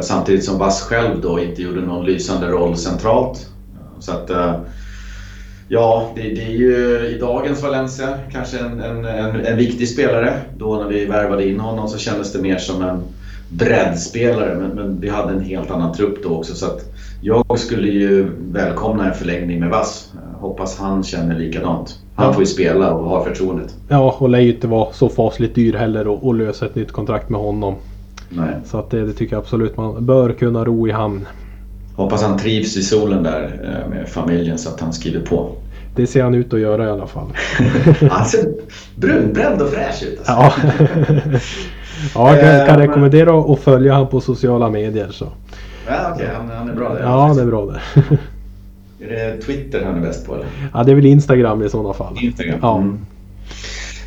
Samtidigt 0.01 0.45
som 0.45 0.59
Vass 0.59 0.81
själv 0.81 1.21
då 1.21 1.39
inte 1.39 1.61
gjorde 1.61 1.81
någon 1.81 2.05
lysande 2.05 2.47
roll 2.47 2.77
centralt. 2.77 3.49
Så 3.99 4.11
att, 4.11 4.31
ja, 5.67 6.11
det, 6.15 6.21
det, 6.21 6.43
är 6.43 6.51
ju 6.51 7.07
i 7.15 7.17
dagens 7.19 7.63
Valencia 7.63 8.17
kanske 8.31 8.59
en, 8.59 8.81
en, 8.81 9.05
en, 9.05 9.45
en 9.45 9.57
viktig 9.57 9.89
spelare. 9.89 10.33
Då 10.57 10.75
när 10.75 10.87
vi 10.87 11.05
värvade 11.05 11.47
in 11.47 11.59
honom 11.59 11.87
så 11.87 11.97
kändes 11.97 12.33
det 12.33 12.41
mer 12.41 12.57
som 12.57 12.81
en 12.81 13.01
breddspelare 13.49 14.55
men, 14.55 14.69
men, 14.69 14.99
vi 14.99 15.09
hade 15.09 15.33
en 15.33 15.41
helt 15.41 15.71
annan 15.71 15.93
trupp 15.93 16.23
då 16.23 16.29
också. 16.29 16.55
Så 16.55 16.65
jag 17.21 17.59
skulle 17.59 17.87
ju 17.87 18.27
välkomna 18.51 19.07
en 19.07 19.13
förlängning 19.13 19.59
med 19.59 19.69
Vass. 19.69 20.13
Hoppas 20.39 20.79
han 20.79 21.03
känner 21.03 21.39
likadant. 21.39 21.99
Han 22.15 22.33
får 22.33 22.43
ju 22.43 22.47
spela 22.47 22.93
och 22.93 23.09
har 23.09 23.23
förtroendet. 23.23 23.75
Ja, 23.87 24.15
och 24.19 24.29
lär 24.29 24.39
ju 24.39 24.53
inte 24.53 24.67
vara 24.67 24.93
så 24.93 25.09
fasligt 25.09 25.55
dyr 25.55 25.73
heller 25.73 26.29
att 26.29 26.35
lösa 26.35 26.65
ett 26.65 26.75
nytt 26.75 26.91
kontrakt 26.91 27.29
med 27.29 27.39
honom. 27.39 27.75
Nej. 28.29 28.55
Så 28.65 28.77
att 28.77 28.89
det, 28.89 29.05
det, 29.05 29.13
tycker 29.13 29.35
jag 29.35 29.41
absolut 29.41 29.77
man 29.77 30.05
bör 30.05 30.31
kunna 30.31 30.65
ro 30.65 30.87
i 30.87 30.91
hamn. 30.91 31.27
Hoppas 31.97 32.23
han 32.23 32.37
trivs 32.37 32.77
i 32.77 32.83
solen 32.83 33.23
där 33.23 33.43
eh, 33.63 33.89
med 33.89 34.09
familjen 34.09 34.57
så 34.57 34.69
att 34.69 34.79
han 34.79 34.93
skriver 34.93 35.25
på. 35.25 35.51
Det 35.95 36.07
ser 36.07 36.23
han 36.23 36.35
ut 36.35 36.53
att 36.53 36.59
göra 36.59 36.85
i 36.85 36.89
alla 36.89 37.07
fall. 37.07 37.27
han 38.09 38.25
ser 38.25 38.53
brunbränd 38.95 39.61
och 39.61 39.69
fräsch 39.69 40.03
ut. 40.03 40.19
Alltså. 40.25 40.61
Ja. 40.61 40.69
ja, 42.15 42.37
jag 42.37 42.41
kan, 42.41 42.67
kan 42.67 42.87
rekommendera 42.87 43.53
att 43.53 43.59
följa 43.59 43.93
honom 43.93 44.09
på 44.09 44.21
sociala 44.21 44.69
medier. 44.69 45.07
Så. 45.11 45.27
Ja, 45.87 46.13
okay. 46.13 46.27
han, 46.35 46.49
han, 46.49 46.69
är 46.69 46.73
bra 46.73 46.93
där. 46.93 47.01
Ja, 47.01 47.33
det 47.35 47.41
är 47.41 47.45
bra 47.45 47.65
där. 47.65 47.81
är 49.09 49.31
det 49.31 49.41
Twitter 49.41 49.85
han 49.85 49.97
är 49.97 50.01
bäst 50.01 50.27
på 50.27 50.35
eller? 50.35 50.45
Ja, 50.73 50.83
det 50.83 50.91
är 50.91 50.95
väl 50.95 51.05
Instagram 51.05 51.63
i 51.63 51.69
sådana 51.69 51.93
fall. 51.93 52.17
Instagram? 52.21 52.59
Ja. 52.61 52.77
Mm. 52.77 53.05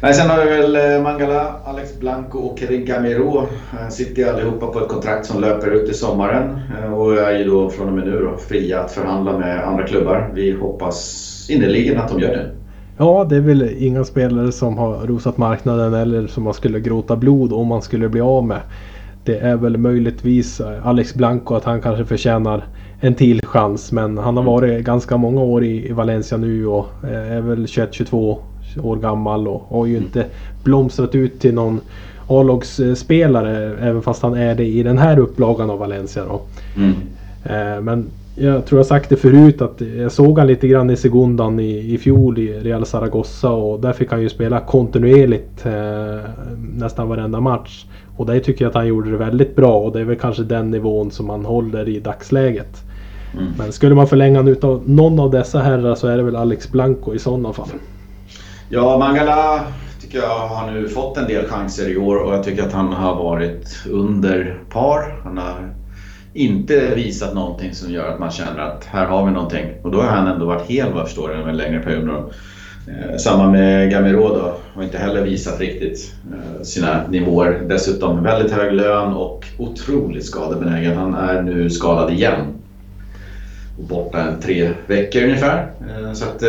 Nej, 0.02 0.14
sen 0.14 0.30
har 0.30 0.44
vi 0.44 0.50
väl 0.50 0.76
eh, 0.76 1.02
Mangala, 1.02 1.54
Alex 1.64 1.98
Blanco 1.98 2.38
och 2.38 2.58
Kevin 2.58 2.84
Gamiro. 2.84 3.38
Eh, 3.38 3.88
sitter 3.88 4.32
allihopa 4.32 4.66
på 4.66 4.80
ett 4.80 4.88
kontrakt 4.88 5.26
som 5.26 5.40
löper 5.40 5.70
ut 5.70 5.90
i 5.90 5.94
sommaren 5.94 6.60
eh, 6.78 6.92
och 6.92 7.18
är 7.18 7.38
ju 7.38 7.44
då 7.44 7.70
från 7.70 7.88
och 7.88 7.94
med 7.94 8.06
nu 8.06 8.20
då 8.20 8.36
fria 8.36 8.80
att 8.80 8.92
förhandla 8.92 9.38
med 9.38 9.68
andra 9.68 9.86
klubbar. 9.86 10.30
Vi 10.34 10.52
hoppas 10.52 11.46
innerligen 11.50 11.98
att 11.98 12.08
de 12.08 12.20
gör 12.20 12.28
det. 12.28 12.50
Ja, 12.98 13.26
det 13.30 13.36
är 13.36 13.40
väl 13.40 13.70
inga 13.78 14.04
spelare 14.04 14.52
som 14.52 14.78
har 14.78 15.06
rosat 15.06 15.36
marknaden 15.36 15.94
eller 15.94 16.26
som 16.26 16.44
man 16.44 16.54
skulle 16.54 16.80
gråta 16.80 17.16
blod 17.16 17.52
om 17.52 17.66
man 17.66 17.82
skulle 17.82 18.08
bli 18.08 18.20
av 18.20 18.46
med. 18.46 18.60
Det 19.24 19.38
är 19.38 19.56
väl 19.56 19.76
möjligtvis 19.76 20.60
Alex 20.82 21.14
Blanco 21.14 21.54
att 21.54 21.64
han 21.64 21.80
kanske 21.80 22.04
förtjänar 22.04 22.64
en 23.00 23.14
till 23.14 23.46
chans. 23.46 23.92
Men 23.92 24.18
han 24.18 24.36
har 24.36 24.44
varit 24.44 24.84
ganska 24.84 25.16
många 25.16 25.40
år 25.40 25.64
i 25.64 25.92
Valencia 25.92 26.38
nu 26.38 26.66
och 26.66 26.86
är 27.02 27.40
väl 27.40 27.66
21-22 27.66 28.38
år 28.82 28.96
gammal 28.96 29.48
och 29.48 29.66
har 29.68 29.86
ju 29.86 29.96
inte 29.96 30.26
blomstrat 30.64 31.14
ut 31.14 31.40
till 31.40 31.54
någon 31.54 31.80
A-lagsspelare 32.28 33.76
även 33.80 34.02
fast 34.02 34.22
han 34.22 34.34
är 34.34 34.54
det 34.54 34.66
i 34.66 34.82
den 34.82 34.98
här 34.98 35.18
upplagan 35.18 35.70
av 35.70 35.78
Valencia. 35.78 36.24
Då. 36.24 36.40
Mm. 36.76 36.94
Eh, 37.44 37.82
men 37.82 38.06
jag 38.34 38.66
tror 38.66 38.78
jag 38.78 38.86
sagt 38.86 39.08
det 39.08 39.16
förut 39.16 39.62
att 39.62 39.80
jag 39.80 40.12
såg 40.12 40.38
han 40.38 40.46
lite 40.46 40.68
grann 40.68 40.90
i 40.90 40.96
Segundan 40.96 41.60
i, 41.60 41.94
i 41.94 41.98
fjol 41.98 42.38
i 42.38 42.60
Real 42.60 42.86
Zaragoza 42.86 43.50
och 43.50 43.80
där 43.80 43.92
fick 43.92 44.10
han 44.10 44.22
ju 44.22 44.28
spela 44.28 44.60
kontinuerligt 44.60 45.66
eh, 45.66 46.30
nästan 46.74 47.08
varenda 47.08 47.40
match. 47.40 47.84
Och 48.16 48.26
där 48.26 48.40
tycker 48.40 48.64
jag 48.64 48.68
att 48.68 48.74
han 48.74 48.86
gjorde 48.86 49.10
det 49.10 49.16
väldigt 49.16 49.56
bra 49.56 49.78
och 49.78 49.92
det 49.92 50.00
är 50.00 50.04
väl 50.04 50.16
kanske 50.16 50.42
den 50.42 50.70
nivån 50.70 51.10
som 51.10 51.30
han 51.30 51.44
håller 51.44 51.88
i 51.88 52.00
dagsläget. 52.00 52.82
Mm. 53.34 53.46
Men 53.58 53.72
skulle 53.72 53.94
man 53.94 54.06
förlänga 54.06 54.42
utav 54.42 54.82
någon 54.86 55.20
av 55.20 55.30
dessa 55.30 55.58
herrar 55.58 55.94
så 55.94 56.06
är 56.06 56.16
det 56.16 56.22
väl 56.22 56.36
Alex 56.36 56.72
Blanco 56.72 57.14
i 57.14 57.18
sådana 57.18 57.52
fall. 57.52 57.68
Ja, 58.72 58.98
Mangala 58.98 59.64
tycker 60.00 60.18
jag 60.18 60.38
har 60.48 60.70
nu 60.70 60.88
fått 60.88 61.16
en 61.16 61.26
del 61.26 61.46
chanser 61.46 61.88
i 61.88 61.96
år 61.96 62.16
och 62.16 62.34
jag 62.34 62.44
tycker 62.44 62.62
att 62.62 62.72
han 62.72 62.92
har 62.92 63.14
varit 63.14 63.86
under 63.90 64.60
par. 64.70 65.20
Han 65.24 65.38
har 65.38 65.74
inte 66.34 66.94
visat 66.94 67.34
någonting 67.34 67.74
som 67.74 67.92
gör 67.92 68.08
att 68.08 68.18
man 68.18 68.30
känner 68.30 68.58
att 68.58 68.84
här 68.84 69.06
har 69.06 69.26
vi 69.26 69.32
någonting. 69.32 69.66
Och 69.82 69.90
då 69.90 70.00
har 70.00 70.08
han 70.08 70.26
ändå 70.26 70.46
varit 70.46 70.66
hel 70.66 70.92
vad 70.92 71.00
jag 71.00 71.06
förstår 71.06 71.30
under 71.30 71.48
en 71.48 71.56
längre 71.56 71.80
period. 71.80 72.08
Eh, 72.08 73.16
samma 73.16 73.50
med 73.50 73.90
Gamiro 73.90 74.28
då, 74.28 74.54
har 74.74 74.82
inte 74.82 74.98
heller 74.98 75.22
visat 75.22 75.60
riktigt 75.60 76.14
eh, 76.32 76.62
sina 76.62 77.06
nivåer. 77.08 77.62
Dessutom 77.68 78.22
väldigt 78.22 78.52
hög 78.52 78.72
lön 78.72 79.12
och 79.12 79.46
otroligt 79.58 80.24
skadebenägen. 80.24 80.96
Han 80.96 81.14
är 81.14 81.42
nu 81.42 81.70
skadad 81.70 82.12
igen. 82.12 82.54
Borta 83.78 84.20
en 84.22 84.40
tre 84.40 84.70
veckor 84.86 85.22
ungefär. 85.22 85.72
Eh, 85.80 86.12
så 86.12 86.24
att 86.24 86.42
eh, 86.42 86.48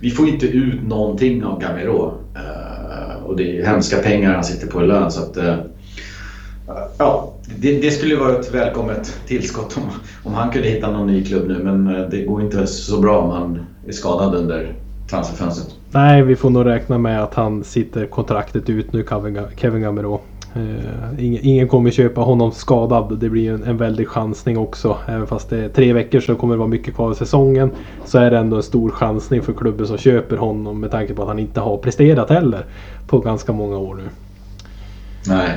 vi 0.00 0.10
får 0.10 0.28
inte 0.28 0.46
ut 0.46 0.82
någonting 0.82 1.44
av 1.44 1.60
Gamiro. 1.60 2.14
Eh, 2.34 3.22
och 3.24 3.36
det 3.36 3.58
är 3.58 3.66
hemska 3.66 3.96
pengar 3.98 4.34
han 4.34 4.44
sitter 4.44 4.66
på 4.66 4.82
i 4.82 4.86
lön. 4.86 5.10
Så 5.10 5.22
att, 5.22 5.36
eh, 5.36 5.56
ja, 6.98 7.34
det, 7.56 7.80
det, 7.80 7.90
skulle 7.90 8.16
vara 8.16 8.38
ett 8.38 8.54
välkommet 8.54 9.20
tillskott 9.26 9.76
om, 9.76 9.82
om 10.22 10.34
han 10.34 10.50
kunde 10.50 10.68
hitta 10.68 10.90
någon 10.90 11.06
ny 11.06 11.24
klubb 11.24 11.48
nu 11.48 11.58
men 11.58 11.96
eh, 11.96 12.08
det 12.08 12.24
går 12.24 12.42
inte 12.42 12.66
så 12.66 13.00
bra 13.00 13.18
om 13.18 13.30
han 13.30 13.66
är 13.86 13.92
skadad 13.92 14.34
under 14.34 14.74
transferfönstret. 15.10 15.74
Nej, 15.90 16.22
vi 16.22 16.36
får 16.36 16.50
nog 16.50 16.66
räkna 16.66 16.98
med 16.98 17.22
att 17.22 17.34
han 17.34 17.64
sitter 17.64 18.06
kontraktet 18.06 18.68
ut 18.68 18.92
nu, 18.92 19.04
Kevin 19.56 19.82
Gamero. 19.82 20.20
Uh, 20.56 21.24
ingen, 21.24 21.44
ingen, 21.44 21.68
kommer 21.68 21.90
köpa 21.90 22.20
honom 22.20 22.52
skadad. 22.52 23.18
Det 23.18 23.28
blir 23.28 23.52
en, 23.52 23.62
en 23.62 23.76
väldig 23.76 24.08
chansning 24.08 24.58
också. 24.58 24.96
Även 25.08 25.26
fast 25.26 25.50
det 25.50 25.64
är 25.64 25.68
tre 25.68 25.92
veckor 25.92 26.20
så 26.20 26.34
kommer 26.34 26.54
det 26.54 26.58
vara 26.58 26.68
mycket 26.68 26.94
kvar 26.94 27.10
av 27.10 27.14
säsongen. 27.14 27.70
Så 28.04 28.18
är 28.18 28.30
det 28.30 28.38
ändå 28.38 28.56
en 28.56 28.62
stor 28.62 28.90
chansning 28.90 29.42
för 29.42 29.52
klubben 29.52 29.86
som 29.86 29.98
köper 29.98 30.36
honom 30.36 30.80
med 30.80 30.90
tanke 30.90 31.14
på 31.14 31.22
att 31.22 31.28
han 31.28 31.38
inte 31.38 31.60
har 31.60 31.76
presterat 31.76 32.30
heller 32.30 32.64
på 33.06 33.18
ganska 33.18 33.52
många 33.52 33.78
år 33.78 33.94
nu. 33.94 34.08
Nej. 35.26 35.50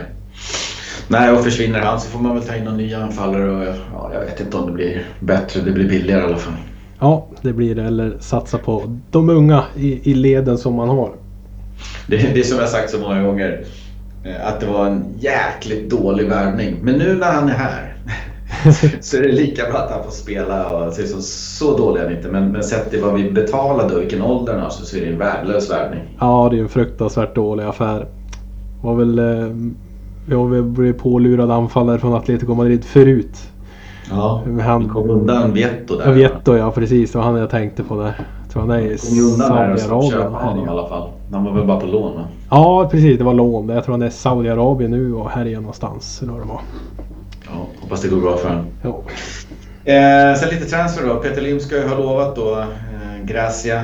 Nej, 1.08 1.32
och 1.32 1.44
försvinner 1.44 1.80
han 1.80 2.02
så 2.02 2.10
får 2.10 2.20
man 2.20 2.36
väl 2.36 2.44
ta 2.44 2.56
in 2.56 2.64
någon 2.64 2.78
ny 2.78 2.94
anfallare 2.94 3.50
och 3.52 3.76
ja, 3.94 4.12
jag 4.14 4.22
vet 4.22 4.40
inte 4.40 4.58
om 4.58 4.66
det 4.66 4.72
blir 4.72 5.06
bättre. 5.20 5.62
Det 5.62 5.72
blir 5.72 5.90
billigare 5.90 6.22
i 6.22 6.26
alla 6.26 6.38
fall. 6.38 6.54
Ja, 7.00 7.28
det 7.42 7.54
blir 7.54 7.76
det. 7.76 7.84
Eller 7.84 8.18
satsa 8.20 8.58
på 8.58 8.98
de 9.12 9.30
unga 9.30 9.64
i, 9.76 10.12
i 10.12 10.14
leden 10.14 10.58
som 10.58 10.74
man 10.74 10.90
har. 10.90 11.12
Det, 12.08 12.18
det 12.18 12.40
är 12.40 12.44
som 12.44 12.60
jag 12.60 12.70
sagt 12.70 12.90
så 12.90 13.00
många 13.00 13.24
gånger. 13.24 13.66
Eh, 14.24 14.48
att 14.48 14.60
det 14.60 14.66
var 14.66 14.86
en 14.86 15.06
jäkligt 15.20 15.90
dålig 15.90 16.30
värvning. 16.30 16.78
Men 16.82 16.96
nu 16.96 17.16
när 17.16 17.32
han 17.32 17.50
är 17.50 17.54
här 17.54 17.94
så 19.02 19.18
är 19.18 19.22
det 19.22 19.32
lika 19.32 19.70
bra 19.70 19.78
att 19.78 19.92
han 19.92 20.04
får 20.04 20.12
spela. 20.12 20.70
Och, 20.70 20.94
så, 20.94 21.22
så 21.22 21.78
dålig 21.78 22.02
är 22.02 22.06
han 22.06 22.16
inte. 22.16 22.28
Men, 22.28 22.52
men 22.52 22.64
sett 22.64 22.90
till 22.90 23.02
vad 23.02 23.14
vi 23.14 23.32
betalade 23.32 23.96
och 23.96 24.02
vilken 24.02 24.22
ålder 24.22 24.54
han 24.54 24.62
har 24.62 24.70
så 24.70 24.98
är 24.98 25.02
det 25.02 25.08
en 25.08 25.18
värdelös 25.18 25.72
värvning. 25.72 26.18
Ja, 26.20 26.48
det 26.52 26.58
är 26.58 26.62
en 26.62 26.70
fruktansvärt 26.70 27.36
dålig 27.36 27.64
affär. 27.64 28.08
Var 28.82 28.96
väl, 28.96 29.20
eh, 29.20 29.48
vi 30.28 30.36
har 30.36 30.48
väl 30.48 30.64
blivit 30.64 30.98
pålurade 30.98 31.54
anfallare 31.54 32.00
från 32.00 32.14
Atletico 32.14 32.54
Madrid 32.54 32.84
förut. 32.84 33.52
Ja, 34.10 34.44
han 34.62 34.90
kom 34.90 35.10
undan 35.10 35.54
Vietto 35.54 35.98
där. 35.98 36.06
Ja, 36.06 36.12
Vietto 36.12 36.58
ja, 36.58 36.72
precis. 36.72 37.12
Det 37.12 37.18
var 37.18 37.26
han 37.26 37.36
jag 37.36 37.50
tänkte 37.50 37.84
på 37.84 38.02
där. 38.02 38.14
Tror 38.52 38.62
han 38.62 38.72
är 38.72 38.82
i 38.82 38.98
Saudiarabien. 38.98 40.34
honom 40.34 40.66
i 40.66 40.70
alla 40.70 40.88
fall. 40.88 41.10
Han 41.32 41.44
var 41.44 41.54
väl 41.54 41.66
bara 41.66 41.80
på 41.80 41.86
lån 41.86 42.16
va? 42.16 42.28
Ja, 42.50 42.90
precis. 42.92 43.18
Det 43.18 43.24
var 43.24 43.34
lån. 43.34 43.70
Jag 43.70 43.84
tror 43.84 43.94
han 43.94 44.02
är 44.02 44.08
i 44.08 44.12
Saudiarabien 44.12 44.92
nu 44.92 45.14
och 45.14 45.30
här 45.30 45.48
är 45.48 45.56
någonstans. 45.56 46.22
Eller 46.22 46.32
vad 46.32 46.42
det 46.42 46.48
var. 46.48 46.62
Ja, 47.46 47.68
hoppas 47.82 48.02
det 48.02 48.08
går 48.08 48.22
bra 48.22 48.38
för 48.38 48.50
honom. 48.50 48.66
Ja. 48.84 49.02
Eh, 49.92 50.36
sen 50.36 50.50
lite 50.50 50.66
transfer 50.66 51.08
då. 51.08 51.16
Peter 51.16 51.42
Lim 51.42 51.60
ska 51.60 51.76
ju 51.76 51.88
ha 51.88 51.98
lovat 51.98 52.36
då 52.36 52.60
eh, 52.60 53.26
Gracia 53.26 53.82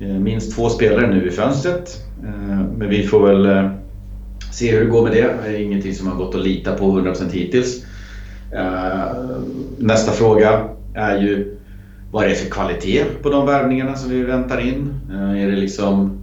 eh, 0.00 0.08
minst 0.08 0.56
två 0.56 0.68
spelare 0.68 1.06
nu 1.06 1.28
i 1.28 1.30
fönstret. 1.30 1.96
Eh, 2.24 2.60
men 2.76 2.88
vi 2.88 3.02
får 3.02 3.26
väl 3.26 3.46
eh, 3.46 3.70
se 4.52 4.70
hur 4.72 4.80
det 4.84 4.90
går 4.90 5.02
med 5.02 5.12
det. 5.12 5.34
Det 5.44 5.56
är 5.56 5.60
ingenting 5.60 5.94
som 5.94 6.06
har 6.06 6.14
gått 6.14 6.34
att 6.34 6.40
lita 6.40 6.74
på 6.76 6.84
100% 6.84 7.32
hittills. 7.32 7.84
Eh, 8.52 9.16
nästa 9.78 10.12
fråga 10.12 10.60
är 10.94 11.18
ju 11.18 11.56
vad 12.10 12.24
det 12.24 12.30
är 12.30 12.34
för 12.34 12.50
kvalitet 12.50 13.04
på 13.22 13.30
de 13.30 13.46
värvningarna 13.46 13.96
som 13.96 14.10
vi 14.10 14.22
väntar 14.22 14.60
in? 14.60 14.94
Eh, 15.10 15.42
är 15.42 15.46
det 15.50 15.56
liksom 15.56 16.18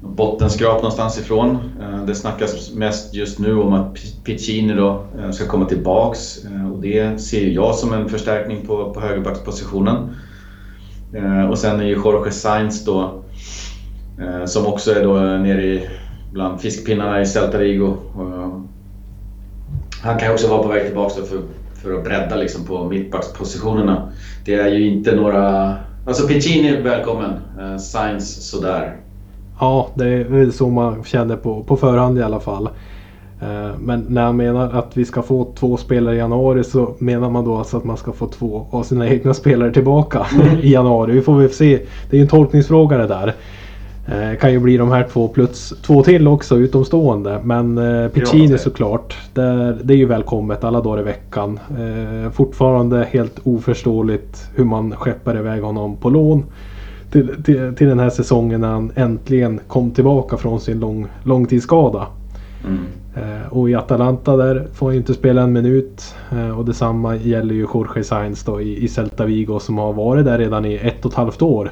bottenskrap 0.00 0.76
någonstans 0.76 1.18
ifrån? 1.18 1.58
Eh, 1.80 2.04
det 2.04 2.14
snackas 2.14 2.74
mest 2.74 3.14
just 3.14 3.38
nu 3.38 3.58
om 3.58 3.72
att 3.72 3.96
Piccini 4.24 4.74
då 4.74 5.04
eh, 5.18 5.30
ska 5.30 5.46
komma 5.46 5.64
tillbaks 5.64 6.38
och 6.72 6.80
det 6.80 7.20
ser 7.20 7.46
jag 7.46 7.74
som 7.74 7.92
en 7.92 8.08
förstärkning 8.08 8.66
på, 8.66 8.94
på 8.94 9.00
högerbackspositionen. 9.00 10.16
Och 11.50 11.58
sen 11.58 11.80
är 11.80 11.84
ju 11.84 11.94
Jorge 11.94 12.32
Sainz 12.32 12.84
då 12.84 13.22
som 14.46 14.66
också 14.66 14.94
är 14.94 15.02
då 15.02 15.12
nere 15.14 15.64
i, 15.64 15.88
bland 16.32 16.60
fiskpinnarna 16.60 17.20
i 17.20 17.26
Celta 17.26 17.58
Vigo 17.58 17.96
han 20.04 20.18
kan 20.18 20.28
ju 20.28 20.34
också 20.34 20.48
vara 20.48 20.62
på 20.62 20.68
väg 20.68 20.86
tillbaka 20.86 21.22
för, 21.22 21.42
för 21.84 21.94
att 21.94 22.04
bredda 22.04 22.36
liksom 22.36 22.64
på 22.64 22.84
mittbackspositionerna. 22.84 24.12
Det 24.44 24.54
är 24.54 24.68
ju 24.68 24.90
inte 24.90 25.16
några... 25.16 25.74
Alltså 26.06 26.26
Piccini 26.26 26.80
välkommen. 26.80 27.30
Uh, 27.60 27.76
Sainz 27.76 28.50
sådär. 28.50 28.96
Ja, 29.60 29.88
det 29.94 30.04
är 30.06 30.50
så 30.50 30.68
man 30.68 31.04
känner 31.04 31.36
på, 31.36 31.62
på 31.62 31.76
förhand 31.76 32.18
i 32.18 32.22
alla 32.22 32.40
fall. 32.40 32.68
Eh, 33.40 33.78
men 33.78 34.06
när 34.08 34.22
han 34.22 34.36
menar 34.36 34.70
att 34.72 34.96
vi 34.96 35.04
ska 35.04 35.22
få 35.22 35.52
två 35.58 35.76
spelare 35.76 36.14
i 36.14 36.18
januari 36.18 36.64
så 36.64 36.94
menar 36.98 37.30
man 37.30 37.44
då 37.44 37.56
alltså 37.56 37.76
att 37.76 37.84
man 37.84 37.96
ska 37.96 38.12
få 38.12 38.26
två 38.26 38.66
av 38.70 38.82
sina 38.82 39.08
egna 39.08 39.34
spelare 39.34 39.72
tillbaka 39.72 40.26
mm. 40.34 40.58
i 40.62 40.72
januari. 40.72 41.12
Vi 41.12 41.22
får 41.22 41.38
väl 41.38 41.50
se. 41.50 41.80
Det 42.10 42.16
är 42.16 42.18
ju 42.18 42.22
en 42.22 42.28
tolkningsfråga 42.28 42.96
det 42.96 43.06
där. 43.06 43.34
Eh, 44.06 44.38
kan 44.38 44.52
ju 44.52 44.58
bli 44.58 44.76
de 44.76 44.90
här 44.90 45.08
två 45.12 45.28
plus 45.28 45.74
två 45.82 46.02
till 46.02 46.28
också 46.28 46.56
utomstående. 46.56 47.40
Men 47.44 47.78
eh, 47.78 48.08
Piccini 48.08 48.58
såklart. 48.58 49.16
Det, 49.32 49.78
det 49.82 49.94
är 49.94 49.98
ju 49.98 50.06
välkommet 50.06 50.64
alla 50.64 50.80
dagar 50.80 51.00
i 51.00 51.04
veckan. 51.04 51.60
Eh, 51.70 52.30
fortfarande 52.30 53.08
helt 53.10 53.40
oförståeligt 53.44 54.48
hur 54.54 54.64
man 54.64 54.96
skeppar 54.96 55.36
iväg 55.36 55.62
honom 55.62 55.96
på 55.96 56.10
lån. 56.10 56.44
Till, 57.12 57.42
till, 57.42 57.74
till 57.74 57.88
den 57.88 57.98
här 57.98 58.10
säsongen 58.10 58.60
när 58.60 58.68
han 58.68 58.92
äntligen 58.94 59.60
kom 59.66 59.90
tillbaka 59.90 60.36
från 60.36 60.60
sin 60.60 60.80
lång, 60.80 61.06
långtidsskada. 61.22 62.06
Mm. 62.64 62.78
Eh, 63.14 63.52
och 63.52 63.70
i 63.70 63.74
Atalanta 63.74 64.36
där 64.36 64.66
får 64.74 64.86
han 64.86 64.94
ju 64.94 65.00
inte 65.00 65.14
spela 65.14 65.42
en 65.42 65.52
minut. 65.52 66.14
Eh, 66.32 66.58
och 66.58 66.64
detsamma 66.64 67.16
gäller 67.16 67.54
ju 67.54 67.66
Jorge 67.74 68.04
Sainz 68.04 68.44
då 68.44 68.60
i, 68.60 68.84
i 68.84 68.88
Celta 68.88 69.24
Vigo 69.24 69.58
som 69.58 69.78
har 69.78 69.92
varit 69.92 70.24
där 70.24 70.38
redan 70.38 70.64
i 70.64 70.74
ett 70.74 71.04
och 71.04 71.12
ett 71.12 71.16
halvt 71.16 71.42
år. 71.42 71.70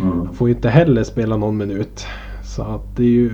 Mm. 0.00 0.34
Får 0.34 0.48
ju 0.48 0.54
inte 0.54 0.68
heller 0.68 1.04
spela 1.04 1.36
någon 1.36 1.56
minut. 1.56 2.06
Så 2.44 2.62
att 2.62 2.96
det 2.96 3.02
är 3.02 3.06
ju... 3.06 3.30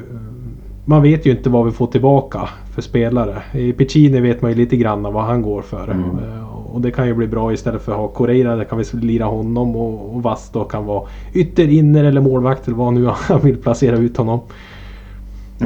Man 0.84 1.02
vet 1.02 1.26
ju 1.26 1.30
inte 1.30 1.50
vad 1.50 1.66
vi 1.66 1.72
får 1.72 1.86
tillbaka 1.86 2.48
för 2.74 2.82
spelare. 2.82 3.42
I 3.52 3.72
Piccini 3.72 4.20
vet 4.20 4.42
man 4.42 4.50
ju 4.50 4.56
lite 4.56 4.76
grann 4.76 5.02
vad 5.02 5.24
han 5.24 5.42
går 5.42 5.62
för. 5.62 5.90
Mm. 5.90 6.04
Eh, 6.04 6.66
och 6.74 6.80
det 6.80 6.90
kan 6.90 7.06
ju 7.06 7.14
bli 7.14 7.26
bra 7.26 7.52
istället 7.52 7.82
för 7.82 7.92
att 7.92 7.98
ha 7.98 8.08
Correira. 8.08 8.56
Där 8.56 8.64
kan 8.64 8.78
vi 8.78 8.84
lira 8.92 9.24
honom 9.24 9.76
och, 9.76 10.14
och 10.14 10.22
Vass 10.22 10.50
då 10.52 10.64
kan 10.64 10.86
vara 10.86 11.08
ytterinner 11.34 12.04
eller 12.04 12.20
målvakt 12.20 12.66
eller 12.66 12.76
vad 12.76 12.94
nu 12.94 13.06
han 13.12 13.40
vill 13.40 13.56
placera 13.56 13.96
ut 13.96 14.16
honom. 14.16 14.40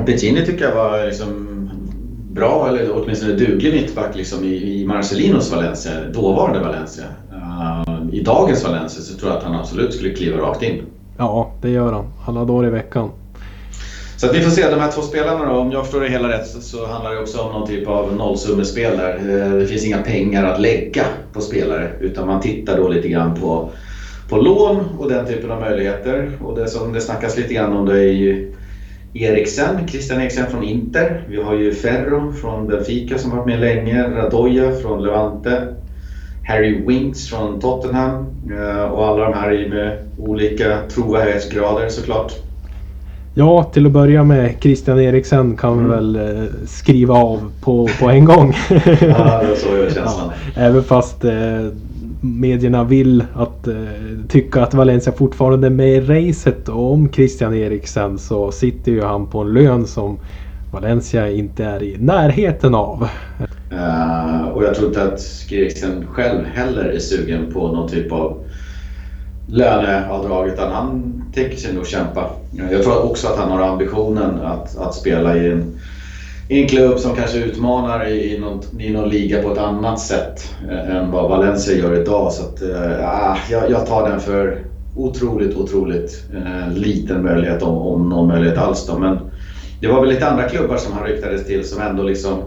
Piccini 0.07 0.47
tycker 0.47 0.65
jag 0.65 0.75
var 0.75 1.07
liksom 1.07 1.49
bra 2.33 2.69
eller 2.69 3.03
åtminstone 3.03 3.33
duglig 3.33 3.73
mittback 3.73 4.17
liksom 4.17 4.45
i, 4.45 4.81
i 4.81 4.87
Marcelinos 4.87 5.53
Valencia, 5.53 5.93
dåvarande 6.15 6.61
Valencia. 6.61 7.05
Uh, 7.59 8.15
I 8.15 8.23
dagens 8.23 8.65
Valencia 8.65 9.03
så 9.03 9.19
tror 9.19 9.31
jag 9.31 9.39
att 9.39 9.45
han 9.45 9.55
absolut 9.55 9.95
skulle 9.95 10.15
kliva 10.15 10.39
rakt 10.39 10.63
in. 10.63 10.83
Ja, 11.17 11.53
det 11.61 11.71
gör 11.71 11.93
han. 11.93 12.05
Alla 12.27 12.45
dagar 12.45 12.69
i 12.69 12.71
veckan. 12.71 13.11
Så 14.17 14.27
att 14.27 14.35
vi 14.35 14.41
får 14.41 14.51
se 14.51 14.71
de 14.71 14.81
här 14.81 14.91
två 14.91 15.03
spelarna 15.03 15.53
då. 15.53 15.59
Om 15.59 15.73
jag 15.73 15.85
förstår 15.85 16.01
det 16.01 16.09
hela 16.09 16.29
rätt 16.29 16.47
så 16.47 16.87
handlar 16.87 17.11
det 17.15 17.21
också 17.21 17.41
om 17.41 17.53
någon 17.53 17.67
typ 17.67 17.89
av 17.89 18.17
nollsummespel 18.17 18.97
där. 18.97 19.15
Eh, 19.15 19.53
det 19.53 19.67
finns 19.67 19.85
inga 19.87 20.03
pengar 20.03 20.45
att 20.45 20.61
lägga 20.61 21.05
på 21.33 21.41
spelare 21.41 21.91
utan 22.01 22.27
man 22.27 22.41
tittar 22.41 22.77
då 22.77 22.89
lite 22.89 23.09
grann 23.09 23.41
på, 23.41 23.71
på 24.29 24.37
lån 24.37 24.85
och 24.99 25.11
den 25.11 25.27
typen 25.27 25.51
av 25.51 25.61
möjligheter. 25.61 26.31
Och 26.45 26.59
det 26.59 26.69
som 26.69 26.93
det 26.93 27.01
snackas 27.01 27.37
lite 27.37 27.55
grann 27.55 27.77
om 27.77 27.87
det 27.87 27.99
är 27.99 28.13
ju 28.13 28.55
Eriksen, 29.15 29.89
Christian 29.89 30.21
Eriksen 30.21 30.47
från 30.47 30.65
Inter. 30.65 31.25
Vi 31.29 31.43
har 31.43 31.55
ju 31.55 31.75
Ferro 31.75 32.33
från 32.33 32.67
Benfica 32.67 33.19
som 33.19 33.31
varit 33.31 33.47
med 33.47 33.61
länge. 33.61 34.11
Radoja 34.11 34.73
från 34.73 35.03
Levante. 35.03 35.75
Harry 36.49 36.87
Winks 36.87 37.29
från 37.29 37.61
Tottenham. 37.61 38.27
Eh, 38.51 38.83
och 38.83 39.07
alla 39.07 39.25
de 39.25 39.35
här 39.35 39.51
är 39.51 39.69
med 39.69 39.99
olika 40.19 40.79
trovärdighetsgrader 40.89 41.89
såklart. 41.89 42.33
Ja, 43.35 43.65
till 43.73 43.87
att 43.87 43.93
börja 43.93 44.25
med 44.25 44.55
Christian 44.61 45.01
Eriksen 45.01 45.57
kan 45.57 45.73
mm. 45.73 45.85
vi 45.85 45.91
väl 45.91 46.17
eh, 46.17 46.49
skriva 46.67 47.15
av 47.15 47.53
på, 47.61 47.89
på 48.01 48.09
en 48.09 48.25
gång. 48.25 48.55
ja, 49.01 49.43
det 49.43 49.57
så 49.57 49.75
är 49.75 49.91
känslan. 49.95 50.31
Ja, 50.55 50.63
även 50.63 50.83
fast 50.83 51.25
eh, 51.25 51.67
medierna 52.21 52.85
vill 52.85 53.25
att 53.35 53.69
eh, 53.69 53.75
tycka 54.29 54.63
att 54.63 54.75
Valencia 54.75 55.13
fortfarande 55.13 55.67
är 55.67 55.71
med 55.71 55.89
i 55.89 56.01
racet 56.01 56.69
om 56.69 57.13
Christian 57.13 57.55
Eriksen 57.55 58.19
så 58.19 58.53
sitter 58.53 58.93
ju 58.93 59.03
han 59.03 59.27
på 59.27 59.39
en 59.39 59.53
lön 59.53 59.87
som 59.87 60.19
Valencia 60.71 61.31
inte 61.31 61.65
är 61.65 61.83
i 61.83 61.97
närheten 61.99 62.75
av. 62.75 63.09
Uh, 63.73 64.49
och 64.49 64.65
jag 64.65 64.75
tror 64.75 64.89
inte 64.89 65.03
att 65.03 65.21
Skriksen 65.21 66.07
själv 66.07 66.45
heller 66.45 66.85
är 66.85 66.99
sugen 66.99 67.53
på 67.53 67.73
någon 67.73 67.89
typ 67.89 68.13
av 68.13 68.45
löneavdrag 69.47 70.49
utan 70.49 70.73
han 70.73 71.23
tänker 71.35 71.57
sig 71.57 71.75
nog 71.75 71.87
kämpa. 71.87 72.31
Jag 72.71 72.83
tror 72.83 73.11
också 73.11 73.29
att 73.29 73.39
han 73.39 73.51
har 73.51 73.61
ambitionen 73.61 74.41
att, 74.41 74.77
att 74.77 74.95
spela 74.95 75.37
i 75.37 75.51
en 75.51 75.79
i 76.49 76.63
en 76.63 76.69
klubb 76.69 76.99
som 76.99 77.17
kanske 77.17 77.39
utmanar 77.39 78.09
i 78.09 78.39
någon, 78.39 78.81
i 78.81 78.93
någon 78.93 79.09
liga 79.09 79.43
på 79.43 79.53
ett 79.53 79.59
annat 79.59 80.01
sätt 80.01 80.55
eh, 80.71 80.97
än 80.97 81.11
vad 81.11 81.31
Valencia 81.31 81.79
gör 81.79 82.03
idag. 82.03 82.33
Så 82.33 82.43
att, 82.43 82.63
äh, 82.63 83.37
jag, 83.51 83.71
jag 83.71 83.87
tar 83.87 84.09
den 84.09 84.21
för 84.21 84.59
otroligt, 84.97 85.57
otroligt 85.57 86.25
äh, 86.35 86.73
liten 86.73 87.23
möjlighet 87.23 87.63
om, 87.63 87.79
om 87.79 88.09
någon 88.09 88.29
möjlighet 88.29 88.59
alls. 88.59 88.87
Då. 88.87 88.99
Men 88.99 89.19
det 89.81 89.89
var 89.89 90.01
väl 90.01 90.09
lite 90.09 90.29
andra 90.29 90.49
klubbar 90.49 90.77
som 90.77 90.93
han 90.93 91.05
ryktades 91.05 91.47
till 91.47 91.69
som 91.69 91.83
ändå 91.83 92.03
liksom 92.03 92.43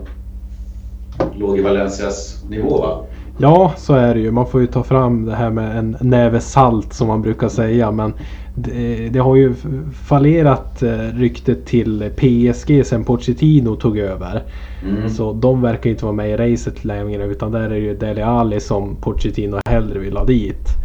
låg 1.36 1.60
i 1.60 1.62
Valencias 1.62 2.44
nivå 2.50 2.78
va? 2.78 3.06
Ja, 3.38 3.74
så 3.78 3.94
är 3.94 4.14
det 4.14 4.20
ju. 4.20 4.32
Man 4.32 4.48
får 4.48 4.62
ju 4.62 4.68
ta 4.68 4.84
fram 4.84 5.26
det 5.26 5.36
här 5.36 5.50
med 5.50 5.78
en 5.78 5.98
näve 6.02 6.40
salt 6.40 6.94
som 6.94 7.08
man 7.08 7.22
brukar 7.22 7.50
säga. 7.50 7.92
Men 7.92 8.14
det, 8.56 9.10
det 9.10 9.20
har 9.20 9.36
ju 9.36 9.54
fallerat 9.94 10.84
eh, 10.84 10.90
ryktet 11.14 11.66
till 11.66 12.12
PSG 12.16 12.86
sen 12.86 13.04
Pochettino 13.04 13.76
tog 13.76 13.98
över. 13.98 14.44
Mm. 14.84 15.10
Så 15.10 15.34
de 15.34 15.62
verkar 15.62 15.90
inte 15.90 16.06
vara 16.06 16.16
med 16.16 16.30
i 16.30 16.38
racet 16.38 16.86
längre 16.86 17.26
utan 17.26 17.52
där 17.52 17.62
är 17.62 17.70
det 17.70 17.78
ju 17.78 17.96
Dele 17.96 18.26
Alli 18.26 18.60
som 18.60 18.96
Pochettino 18.96 19.60
hellre 19.66 20.00
vill 20.00 20.18
ha 20.18 20.26
dit. 20.26 20.81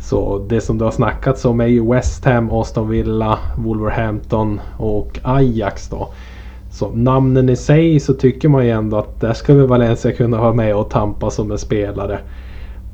Så 0.00 0.46
det 0.48 0.60
som 0.60 0.78
det 0.78 0.84
har 0.84 0.92
snackats 0.92 1.44
om 1.44 1.60
är 1.60 1.66
ju 1.66 1.92
West 1.92 2.24
Ham, 2.24 2.50
Aston 2.50 2.88
Villa, 2.88 3.38
Wolverhampton 3.56 4.60
och 4.76 5.18
Ajax 5.22 5.88
då. 5.88 6.08
Så 6.72 6.90
namnen 6.90 7.48
i 7.48 7.56
sig 7.56 8.00
så 8.00 8.14
tycker 8.14 8.48
man 8.48 8.64
ju 8.64 8.70
ändå 8.70 8.96
att 8.96 9.20
där 9.20 9.32
ska 9.32 9.54
väl 9.54 9.66
Valencia 9.66 10.12
kunna 10.12 10.40
vara 10.40 10.52
med 10.52 10.76
och 10.76 10.90
tampa 10.90 11.30
som 11.30 11.50
en 11.50 11.58
spelare. 11.58 12.18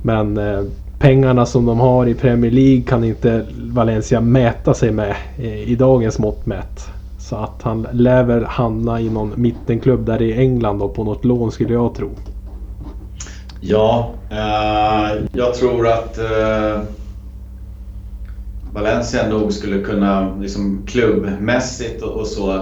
Men 0.03 0.37
eh, 0.37 0.63
pengarna 0.99 1.47
som 1.47 1.67
de 1.67 1.81
har 1.81 2.07
i 2.07 2.15
Premier 2.15 2.51
League 2.51 2.83
kan 2.83 3.05
inte 3.05 3.47
Valencia 3.57 4.21
mäta 4.21 4.75
sig 4.75 4.93
med 4.93 5.15
eh, 5.39 5.71
i 5.71 5.75
dagens 5.75 6.19
mått 6.19 6.47
mätt. 6.47 6.89
Så 7.19 7.37
att 7.37 7.63
han 7.63 7.87
lär 7.93 8.25
väl 8.25 8.45
hamna 8.45 9.01
i 9.01 9.11
någon 9.11 9.33
mittenklubb 9.37 10.07
där 10.07 10.23
i 10.23 10.33
England 10.33 10.79
då 10.79 10.89
på 10.89 11.05
något 11.05 11.25
lån 11.25 11.53
skulle 11.53 11.75
jag 11.75 11.95
tro. 11.95 12.11
Ja, 13.67 14.15
eh, 14.31 15.23
jag 15.33 15.55
tror 15.55 15.89
att 15.89 16.19
eh, 16.19 16.81
Valencia 18.73 19.29
nog 19.29 19.53
skulle 19.53 19.83
kunna 19.83 20.37
liksom 20.41 20.83
klubbmässigt 20.87 22.03
och, 22.03 22.21
och 22.21 22.27
så 22.27 22.55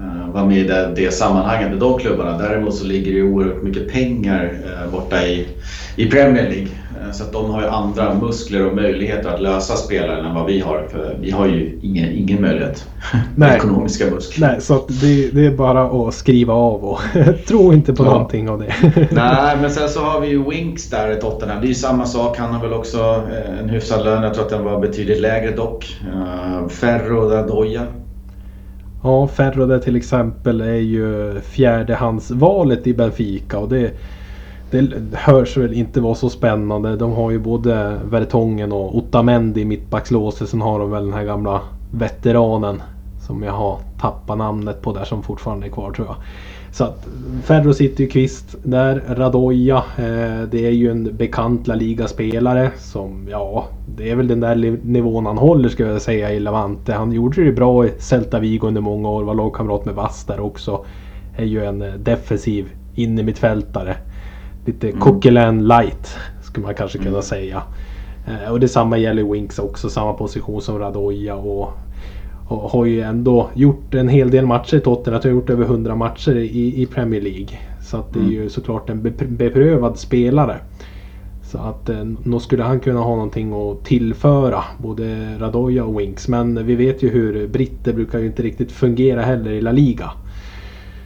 eh, 0.00 0.32
vara 0.32 0.44
med 0.44 0.58
i 0.58 0.64
det, 0.64 0.92
det 0.96 1.10
sammanhanget 1.10 1.70
med 1.70 1.78
de 1.78 1.98
klubbarna. 1.98 2.38
Däremot 2.38 2.74
så 2.74 2.84
ligger 2.84 3.12
det 3.12 3.22
oerhört 3.22 3.62
mycket 3.62 3.92
pengar 3.92 4.58
eh, 4.64 4.92
borta 4.92 5.26
i, 5.26 5.48
i 5.96 6.10
Premier 6.10 6.50
League. 6.50 6.68
Uh, 7.06 7.12
så 7.12 7.24
att 7.24 7.32
de 7.32 7.50
har 7.50 7.62
ju 7.62 7.68
andra 7.68 8.14
muskler 8.14 8.66
och 8.66 8.76
möjligheter 8.76 9.34
att 9.34 9.40
lösa 9.40 9.76
spelare 9.76 10.28
än 10.28 10.34
vad 10.34 10.46
vi 10.46 10.60
har. 10.60 10.88
För 10.90 11.16
vi 11.20 11.30
har 11.30 11.46
ju 11.46 11.78
ingen, 11.82 12.12
ingen 12.12 12.40
möjlighet. 12.40 12.88
Nej. 13.36 13.56
Ekonomiska 13.56 14.10
muskler. 14.10 14.48
Nej, 14.48 14.60
så 14.60 14.84
det, 14.88 15.30
det, 15.30 15.46
är 15.46 15.50
bara 15.50 16.08
att 16.08 16.14
skriva 16.14 16.54
av 16.54 16.84
och 16.84 17.00
tro 17.48 17.72
inte 17.72 17.94
på 17.94 18.04
ja. 18.04 18.10
någonting 18.10 18.48
av 18.48 18.58
det. 18.58 18.74
Nej, 19.10 19.56
men 19.60 19.70
sen 19.70 19.88
så 19.88 20.00
har 20.00 20.20
vi 20.20 20.28
ju 20.28 20.50
Winks 20.50 20.90
där 20.90 21.12
i 21.12 21.20
Tottenham. 21.20 21.60
Det 21.60 21.66
är 21.66 21.68
ju 21.68 21.74
samma 21.74 22.06
sak. 22.06 22.38
Han 22.38 22.54
har 22.54 22.62
väl 22.62 22.72
också 22.72 23.22
en 23.60 23.68
hyfsad 23.68 24.04
lön. 24.04 24.22
Jag 24.22 24.34
tror 24.34 24.44
att 24.44 24.50
den 24.50 24.64
var 24.64 24.80
betydligt 24.80 25.20
lägre 25.20 25.50
dock. 25.50 25.96
Ferro 26.68 27.28
Dadoya 27.28 27.82
Ja, 29.02 29.26
Ferrode 29.26 29.80
till 29.80 29.96
exempel 29.96 30.60
är 30.60 30.74
ju 30.74 31.40
fjärdehandsvalet 31.40 32.86
i 32.86 32.94
Benfica 32.94 33.58
och 33.58 33.68
det, 33.68 33.92
det 34.70 34.92
hörs 35.12 35.56
väl 35.56 35.72
inte 35.72 36.00
vara 36.00 36.14
så 36.14 36.30
spännande. 36.30 36.96
De 36.96 37.12
har 37.12 37.30
ju 37.30 37.38
både 37.38 38.00
Vertongen 38.10 38.72
och 38.72 38.96
Otamendi 38.96 39.60
i 39.60 39.64
mittbackslåset. 39.64 40.48
Sen 40.48 40.60
har 40.60 40.78
de 40.78 40.90
väl 40.90 41.04
den 41.04 41.14
här 41.14 41.24
gamla 41.24 41.60
veteranen 41.90 42.82
som 43.26 43.42
jag 43.42 43.52
har 43.52 43.78
tappat 44.00 44.38
namnet 44.38 44.82
på 44.82 44.92
där 44.92 45.04
som 45.04 45.22
fortfarande 45.22 45.66
är 45.66 45.70
kvar 45.70 45.92
tror 45.92 46.06
jag. 46.06 46.16
Så 46.72 46.84
att 46.84 47.08
Ferro 47.42 47.74
sitter 47.74 48.04
ju 48.04 48.10
kvist 48.10 48.56
där. 48.62 49.02
Radoja, 49.08 49.76
eh, 49.76 50.42
det 50.50 50.66
är 50.66 50.70
ju 50.70 50.90
en 50.90 51.16
bekant 51.16 51.66
La 51.66 51.74
Liga-spelare 51.74 52.70
som, 52.78 53.28
ja, 53.30 53.66
det 53.96 54.10
är 54.10 54.16
väl 54.16 54.28
den 54.28 54.40
där 54.40 54.78
nivån 54.84 55.26
han 55.26 55.38
håller 55.38 55.68
skulle 55.68 55.88
jag 55.88 56.02
säga 56.02 56.32
i 56.32 56.40
Levante. 56.40 56.92
Han 56.92 57.12
gjorde 57.12 57.44
det 57.44 57.52
bra 57.52 57.86
i 57.86 57.92
Celta 57.98 58.38
Vigo 58.38 58.66
under 58.66 58.80
många 58.80 59.08
år, 59.08 59.24
var 59.24 59.34
lagkamrat 59.34 59.84
med 59.84 59.94
Vass 59.94 60.24
där 60.24 60.40
också. 60.40 60.84
Är 61.36 61.44
ju 61.44 61.64
en 61.64 61.82
eh, 61.82 61.94
defensiv 61.94 62.68
innermittfältare. 62.94 63.96
Lite 64.68 64.88
mm. 64.88 65.00
coquelin 65.00 65.68
light 65.68 66.16
skulle 66.42 66.66
man 66.66 66.74
kanske 66.74 66.98
kunna 66.98 67.10
mm. 67.10 67.22
säga. 67.22 67.62
Eh, 68.26 68.52
och 68.52 68.60
detsamma 68.60 68.98
gäller 68.98 69.32
Winks 69.32 69.58
också, 69.58 69.90
samma 69.90 70.12
position 70.12 70.62
som 70.62 70.78
Radoja 70.78 71.34
och 71.34 71.72
och 72.48 72.70
har 72.70 72.84
ju 72.84 73.00
ändå 73.00 73.48
gjort 73.54 73.94
en 73.94 74.08
hel 74.08 74.30
del 74.30 74.46
matcher 74.46 74.76
i 74.76 74.80
Tottenham. 74.80 75.20
Har 75.24 75.30
gjort 75.30 75.50
över 75.50 75.64
100 75.64 75.94
matcher 75.94 76.36
i, 76.36 76.82
i 76.82 76.86
Premier 76.86 77.20
League. 77.20 77.58
Så 77.82 77.96
att 77.96 78.12
det 78.12 78.18
är 78.18 78.22
mm. 78.22 78.34
ju 78.34 78.48
såklart 78.48 78.90
en 78.90 79.02
beprövad 79.28 79.98
spelare. 79.98 80.56
Så 81.42 81.58
att 81.58 81.88
eh, 81.88 82.04
nog 82.22 82.42
skulle 82.42 82.62
han 82.62 82.80
kunna 82.80 83.00
ha 83.00 83.14
någonting 83.14 83.52
att 83.52 83.84
tillföra 83.84 84.64
både 84.78 85.38
Radoja 85.38 85.84
och 85.84 86.00
Winks. 86.00 86.28
Men 86.28 86.66
vi 86.66 86.74
vet 86.74 87.02
ju 87.02 87.10
hur 87.10 87.48
britter 87.48 87.92
brukar 87.92 88.18
ju 88.18 88.26
inte 88.26 88.42
riktigt 88.42 88.72
fungera 88.72 89.22
heller 89.22 89.50
i 89.50 89.60
La 89.60 89.72
Liga. 89.72 90.10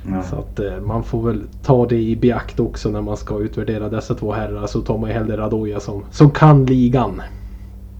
Ja. 0.06 0.22
Så 0.22 0.36
att 0.36 0.58
eh, 0.58 0.80
man 0.80 1.04
får 1.04 1.22
väl 1.22 1.42
ta 1.62 1.86
det 1.86 2.00
i 2.00 2.16
beakt 2.16 2.60
också 2.60 2.88
när 2.88 3.02
man 3.02 3.16
ska 3.16 3.40
utvärdera 3.40 3.88
dessa 3.88 4.14
två 4.14 4.32
herrar. 4.32 4.66
Så 4.66 4.80
tar 4.80 4.98
man 4.98 5.10
ju 5.10 5.16
hellre 5.16 5.36
Radoja 5.36 5.80
som, 5.80 6.04
som 6.10 6.30
kan 6.30 6.66
ligan. 6.66 7.22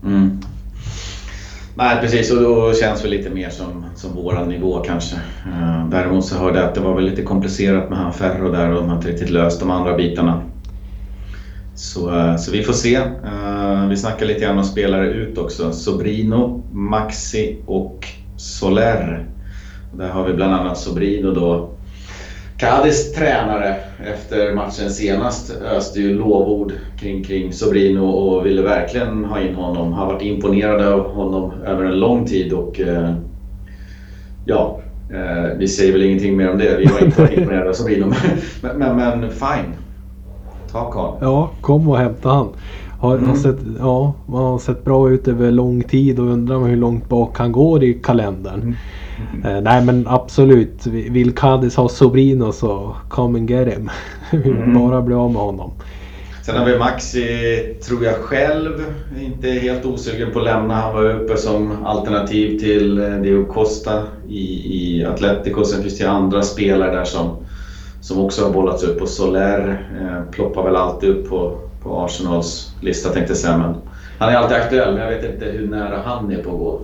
Mm. 0.05 0.41
Nej 1.75 1.99
precis 2.01 2.33
och 2.33 2.43
då 2.43 2.75
känns 2.75 3.03
det 3.03 3.09
lite 3.09 3.31
mer 3.31 3.51
som, 3.51 3.85
som 3.95 4.15
våran 4.15 4.49
nivå 4.49 4.79
kanske. 4.87 5.17
Uh, 5.47 5.89
däremot 5.91 6.25
så 6.25 6.39
hörde 6.39 6.59
jag 6.59 6.69
att 6.69 6.75
det 6.75 6.81
var 6.81 6.95
väl 6.95 7.05
lite 7.05 7.23
komplicerat 7.23 7.91
med 7.91 7.99
han 7.99 8.13
Ferro 8.13 8.53
där 8.53 8.69
och 8.71 8.75
de 8.75 8.89
har 8.89 8.97
inte 8.97 9.09
riktigt 9.09 9.31
löst 9.31 9.61
de 9.61 9.71
andra 9.71 9.97
bitarna. 9.97 10.43
Så, 11.75 12.11
uh, 12.11 12.37
så 12.37 12.53
vi 12.53 12.63
får 12.63 12.73
se. 12.73 12.99
Uh, 12.99 13.89
vi 13.89 13.97
snackar 13.97 14.27
lite 14.27 14.41
grann 14.41 14.59
om 14.59 14.65
spelare 14.65 15.09
ut 15.09 15.39
också. 15.39 15.73
Sobrino, 15.73 16.63
Maxi 16.73 17.59
och 17.67 18.07
Soler. 18.37 19.27
Där 19.93 20.09
har 20.09 20.27
vi 20.27 20.35
bland 20.35 20.55
annat 20.55 20.79
Sobrino 20.79 21.31
då 21.31 21.72
Cadiz 22.63 23.13
tränare 23.13 23.77
efter 24.05 24.55
matchen 24.55 24.91
senast 24.91 25.57
öste 25.77 26.01
ju 26.01 26.19
lovord 26.19 26.73
kring, 26.99 27.25
kring 27.25 27.53
Sobrino 27.53 28.01
och 28.01 28.47
ville 28.47 28.63
verkligen 28.63 29.25
ha 29.25 29.41
in 29.41 29.55
honom. 29.55 29.93
Har 29.93 30.07
varit 30.07 30.23
imponerade 30.23 30.95
av 30.95 31.15
honom 31.15 31.53
över 31.67 31.85
en 31.85 32.01
lång 32.01 32.27
tid 32.27 32.53
och 32.53 32.81
eh, 32.81 33.15
ja, 34.45 34.81
eh, 35.11 35.57
vi 35.59 35.69
säger 35.69 35.93
väl 35.93 36.03
ingenting 36.03 36.37
mer 36.37 36.51
om 36.51 36.59
det. 36.59 36.77
Vi 36.79 36.87
var 36.87 37.05
inte 37.05 37.35
imponerade 37.37 37.71
av 37.71 37.75
Sobrino 37.75 38.13
men, 38.63 38.79
men, 38.79 38.97
men 38.97 39.31
fine. 39.31 39.73
Ta 40.73 40.91
karln. 40.91 41.17
Ja, 41.21 41.51
kom 41.61 41.89
och 41.89 41.99
hämta 41.99 42.29
han. 42.29 42.49
Har, 43.01 43.17
mm. 43.17 43.29
har 43.29 43.37
sett, 43.37 43.59
ja, 43.79 44.15
man 44.27 44.45
har 44.45 44.59
sett 44.59 44.85
bra 44.85 45.11
ut 45.11 45.29
över 45.29 45.51
lång 45.51 45.83
tid 45.83 46.19
och 46.19 46.27
undrar 46.27 46.59
hur 46.59 46.77
långt 46.77 47.09
bak 47.09 47.39
han 47.39 47.53
går 47.53 47.85
i 47.85 47.95
kalendern. 47.95 48.61
Mm. 48.61 48.75
Eh, 49.45 49.61
nej 49.61 49.85
men 49.85 50.07
absolut. 50.09 50.87
Vill 50.87 51.35
Cadiz 51.35 51.77
ha 51.77 51.89
Sobrino 51.89 52.53
så 52.53 52.97
come 53.09 53.39
and 53.39 53.51
get 53.51 53.69
him. 53.69 53.91
Vi 54.31 54.39
vill 54.39 54.53
mm. 54.53 54.75
bara 54.75 55.03
bli 55.03 55.15
av 55.15 55.33
med 55.33 55.43
honom. 55.43 55.73
Sen 56.43 56.57
har 56.57 56.65
vi 56.65 56.79
Maxi, 56.79 57.25
tror 57.87 58.05
jag 58.05 58.15
själv, 58.15 58.85
inte 59.21 59.49
helt 59.49 59.85
osugen 59.85 60.33
på 60.33 60.39
att 60.39 60.45
lämna. 60.45 60.75
Han 60.75 60.95
var 60.95 61.11
uppe 61.11 61.37
som 61.37 61.85
alternativ 61.85 62.59
till 62.59 62.99
eh, 62.99 63.11
Diego 63.11 63.45
Costa 63.45 64.03
i, 64.29 64.45
i 64.75 65.05
Atletico. 65.05 65.65
Sen 65.65 65.83
finns 65.83 65.99
det 65.99 66.11
andra 66.11 66.43
spelare 66.43 66.97
där 66.97 67.05
som, 67.05 67.37
som 68.01 68.19
också 68.19 68.45
har 68.45 68.53
bollats 68.53 68.85
upp. 68.85 69.03
Och 69.03 69.09
Soler 69.09 69.87
eh, 70.01 70.31
ploppar 70.31 70.65
väl 70.65 70.77
alltid 70.77 71.11
upp 71.11 71.29
på, 71.29 71.59
på 71.83 72.01
Arsenals 72.01 72.75
lista 72.81 73.09
tänkte 73.09 73.31
jag 73.31 73.39
säga. 73.39 73.59
Men 73.59 73.75
han 74.19 74.33
är 74.33 74.37
alltid 74.37 74.57
aktuell, 74.57 74.95
men 74.95 75.03
jag 75.03 75.11
vet 75.11 75.35
inte 75.35 75.45
hur 75.45 75.69
nära 75.69 76.03
han 76.05 76.33
är 76.33 76.43
på 76.43 76.51
att 76.51 76.59
gå. 76.59 76.81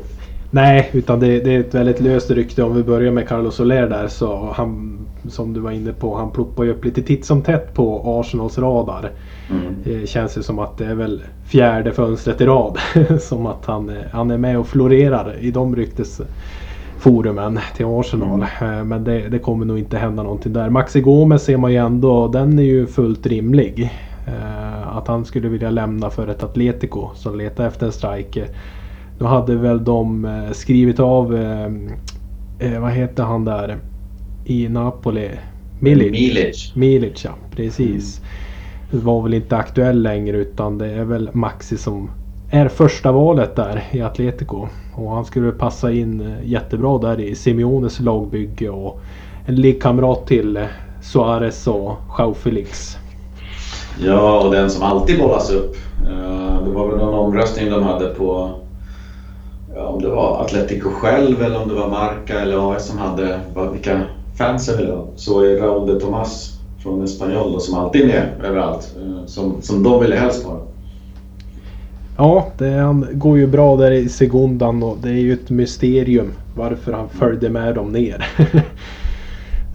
Nej, 0.51 0.91
utan 0.93 1.21
det, 1.21 1.41
det, 1.41 1.55
är 1.55 1.61
ett 1.61 1.75
väldigt 1.75 2.01
löst 2.01 2.31
rykte. 2.31 2.63
Om 2.63 2.75
vi 2.75 2.83
börjar 2.83 3.13
med 3.13 3.29
Carlos 3.29 3.55
Soler 3.55 3.89
där 3.89 4.09
så 4.09 4.53
han, 4.55 4.99
som 5.29 5.53
du 5.53 5.61
var 5.61 5.71
inne 5.71 5.93
på, 5.93 6.17
han 6.17 6.31
ploppar 6.31 6.65
ju 6.65 6.71
upp 6.71 6.85
lite 6.85 7.03
titt 7.03 7.25
som 7.25 7.43
tätt 7.43 7.75
på 7.75 8.03
Arsenals 8.21 8.59
radar. 8.59 9.11
Mm. 9.51 9.75
Det 9.85 10.09
känns 10.09 10.39
ju 10.39 10.43
som 10.43 10.59
att 10.59 10.79
det 10.79 10.85
är 10.85 10.95
väl 10.95 11.23
fjärde 11.45 11.93
fönstret 11.93 12.41
i 12.41 12.47
rad. 12.47 12.79
som 13.21 13.47
att 13.47 13.67
han, 13.67 13.93
han 14.13 14.31
är 14.31 14.39
med 14.39 14.59
och 14.59 14.67
florerar 14.67 15.37
i 15.41 15.51
de 15.51 15.77
ryktesforumen 15.77 17.61
till 17.77 17.87
Arsenal. 17.87 18.47
Mm. 18.61 18.79
Eh, 18.79 18.85
men 18.85 19.05
det, 19.05 19.29
det, 19.29 19.39
kommer 19.39 19.67
nog 19.67 19.79
inte 19.79 19.99
hända 19.99 20.23
någonting 20.23 20.53
där. 20.53 20.71
Maxi 20.71 21.01
Gomez 21.01 21.43
ser 21.43 21.57
man 21.57 21.73
ju 21.73 21.79
ändå, 21.79 22.29
den 22.29 22.59
är 22.59 22.63
ju 22.63 22.87
fullt 22.87 23.27
rimlig. 23.27 23.91
Eh, 24.27 24.97
att 24.97 25.09
han 25.09 25.25
skulle 25.25 25.49
vilja 25.49 25.71
lämna 25.71 26.11
för 26.11 26.29
ett 26.29 26.43
Atletico 26.43 27.09
som 27.15 27.39
letar 27.39 27.67
efter 27.67 27.87
en 27.87 27.93
striker. 27.93 28.49
Då 29.19 29.27
hade 29.27 29.55
väl 29.55 29.85
de 29.85 30.25
eh, 30.25 30.53
skrivit 30.53 31.01
av, 31.01 31.37
eh, 31.37 31.67
eh, 32.59 32.81
vad 32.81 32.93
heter 32.93 33.23
han 33.23 33.45
där 33.45 33.79
i 34.45 34.69
Napoli? 34.69 35.31
Milic. 35.81 36.11
Milic. 36.11 36.73
Milic 36.75 37.25
ja, 37.25 37.31
precis. 37.51 38.21
Mm. 38.93 39.05
Var 39.05 39.23
väl 39.23 39.35
inte 39.35 39.57
aktuell 39.57 40.03
längre 40.03 40.37
utan 40.37 40.79
det 40.79 40.87
är 40.87 41.05
väl 41.05 41.31
Maxi 41.33 41.77
som 41.77 42.11
är 42.51 42.69
första 42.69 43.13
valet 43.13 43.57
där 43.57 43.85
i 43.91 44.01
Atletico. 44.01 44.69
Och 44.95 45.11
han 45.11 45.25
skulle 45.25 45.53
passa 45.53 45.93
in 45.93 46.37
jättebra 46.45 46.99
där 46.99 47.21
i 47.21 47.35
Simeones 47.35 48.01
lagbygge 48.01 48.69
och 48.69 49.01
en 49.47 49.55
liggkamrat 49.55 50.27
till 50.27 50.59
Suarez 51.03 51.67
och 51.67 51.97
Joao 52.19 52.35
Felix. 52.35 52.97
Ja, 54.05 54.41
och 54.41 54.53
den 54.53 54.71
som 54.71 54.83
alltid 54.83 55.19
bollas 55.19 55.51
upp. 55.51 55.77
Det 56.65 56.71
var 56.71 56.89
väl 56.89 56.99
någon 56.99 57.15
omröstning 57.15 57.71
de 57.71 57.83
hade 57.83 58.07
på 58.07 58.51
om 59.87 60.03
det 60.03 60.09
var 60.09 60.41
Atletico 60.41 60.91
själv 60.91 61.43
eller 61.43 61.63
om 61.63 61.69
det 61.69 61.75
var 61.75 61.89
Marca 61.89 62.41
eller 62.41 62.75
AS 62.75 62.87
som 62.87 62.99
hade 62.99 63.41
vilka 63.73 64.01
fans 64.39 64.69
jag 64.69 64.77
ville 64.77 64.93
ha. 64.93 65.07
Så 65.17 65.41
är 65.41 65.61
Raúl 65.61 65.87
de 65.87 66.01
Tomas 66.01 66.59
från 66.83 67.05
Espanyol 67.05 67.61
som 67.61 67.79
alltid 67.79 68.03
är 68.03 68.07
med 68.07 68.45
överallt. 68.45 68.97
Eh, 69.01 69.27
som, 69.27 69.63
som 69.63 69.83
de 69.83 70.01
ville 70.01 70.17
helst 70.17 70.45
ha. 70.45 70.61
Ja, 72.17 72.47
det, 72.59 72.71
han 72.71 73.07
går 73.13 73.39
ju 73.39 73.47
bra 73.47 73.77
där 73.77 73.91
i 73.91 74.09
Segundan 74.09 74.83
och 74.83 74.97
det 75.03 75.09
är 75.09 75.13
ju 75.13 75.33
ett 75.33 75.51
mysterium 75.51 76.33
varför 76.57 76.93
han 76.93 77.09
följde 77.09 77.51
med 77.51 77.75
dem 77.75 77.93
ner. 77.93 78.27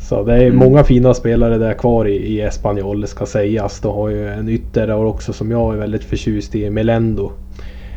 Så 0.10 0.24
det 0.24 0.34
är 0.34 0.45
mm. 0.45 0.56
många 0.56 0.84
fina 0.84 1.14
spelare 1.14 1.58
där 1.58 1.74
kvar 1.74 2.08
i, 2.08 2.16
i 2.16 2.41
Espanyol, 2.41 3.01
det 3.01 3.08
ska 3.08 3.26
sägas. 3.26 3.80
De 3.80 3.95
har 3.95 4.10
ju 4.10 4.28
en 4.28 4.49
ytter 4.49 5.06
också 5.06 5.34
som 5.34 5.51
jag 5.51 5.74
är 5.74 5.78
väldigt 5.78 6.04
förtjust 6.04 6.56
i, 6.56 6.70
Melendo. 6.70 7.32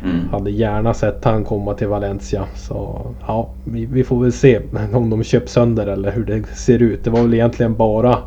Mm. 0.03 0.29
Hade 0.31 0.51
gärna 0.51 0.93
sett 0.93 1.25
han 1.25 1.43
komma 1.43 1.73
till 1.73 1.87
Valencia. 1.87 2.45
Så 2.55 3.01
ja, 3.27 3.49
vi, 3.63 3.85
vi, 3.85 4.03
får 4.03 4.23
väl 4.23 4.31
se 4.31 4.59
om 4.93 5.09
de 5.09 5.23
köps 5.23 5.51
sönder 5.51 5.87
eller 5.87 6.11
hur 6.11 6.25
det 6.25 6.43
ser 6.43 6.81
ut. 6.81 7.03
Det 7.03 7.09
var 7.09 7.21
väl 7.21 7.33
egentligen 7.33 7.75
bara 7.75 8.17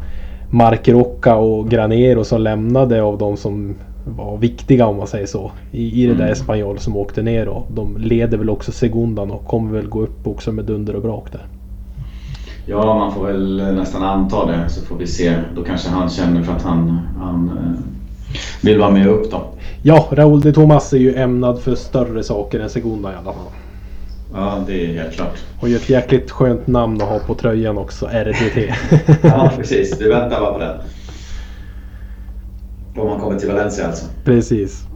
Mark 0.51 0.89
Rocca 0.89 1.37
och 1.37 1.71
Granero 1.71 2.25
som 2.25 2.41
lämnade 2.41 3.03
av 3.03 3.19
de 3.19 3.37
som 3.37 3.75
var 4.05 4.37
viktiga 4.37 4.87
om 4.87 4.97
man 4.97 5.07
säger 5.07 5.27
så. 5.27 5.51
I, 5.73 6.03
i 6.03 6.07
det 6.07 6.15
där 6.15 6.21
mm. 6.21 6.33
Espanyol 6.33 6.79
som 6.79 6.97
åkte 6.97 7.23
ner 7.23 7.49
och 7.49 7.67
de 7.75 7.97
leder 7.97 8.39
väl 8.39 8.51
också 8.51 8.73
Segundan 8.73 9.31
och 9.31 9.47
kommer 9.47 9.73
väl 9.73 9.89
gå 9.89 10.03
upp 10.03 10.27
också 10.27 10.53
med 10.53 10.65
dunder 10.65 10.97
och 10.97 11.03
brak 11.03 11.33
där. 11.33 11.47
Ja, 12.67 12.99
man 12.99 13.13
får 13.13 13.27
väl 13.27 13.75
nästan 13.75 14.03
anta 14.03 14.47
det 14.47 14.69
så 14.69 14.87
får 14.87 14.97
vi 14.97 15.07
se. 15.07 15.35
Då 15.55 15.65
kanske 15.65 15.91
han 15.91 16.11
känner 16.11 16.43
för 16.43 16.53
att 16.53 16.63
han, 16.63 17.01
han 17.19 17.49
eh, 17.49 18.00
vill 18.63 18.79
vara 18.79 18.91
med 18.91 19.07
upp 19.07 19.31
då. 19.31 19.43
Ja, 19.83 20.09
Raúl 20.11 20.41
de 20.41 20.53
Tomas 20.53 20.93
är 20.93 20.99
ju 20.99 21.15
ämnad 21.15 21.61
för 21.61 21.75
större 21.75 22.23
saker 22.23 22.61
än 22.61 22.71
Segunda 22.71 23.13
i 23.13 23.15
alla 23.15 23.33
fall. 23.33 23.53
Ja, 24.35 24.65
det 24.67 24.85
är 24.85 25.03
helt 25.03 25.15
klart. 25.15 25.39
Och 25.61 25.69
ju 25.69 25.77
ett 25.77 25.89
jäkligt 25.89 26.31
skönt 26.31 26.67
namn 26.67 27.03
att 27.03 27.09
ha 27.09 27.19
på 27.19 27.35
tröjan 27.35 27.79
också, 27.79 28.07
RDT. 28.07 28.75
ja, 29.23 29.53
precis. 29.57 29.99
Du 29.99 30.09
väntar 30.09 30.41
bara 30.41 30.53
på 30.53 30.59
den. 30.59 30.79
Om 32.97 33.09
man 33.09 33.21
kommer 33.21 33.39
till 33.39 33.49
Valencia 33.49 33.87
alltså. 33.87 34.07
Precis. 34.25 34.87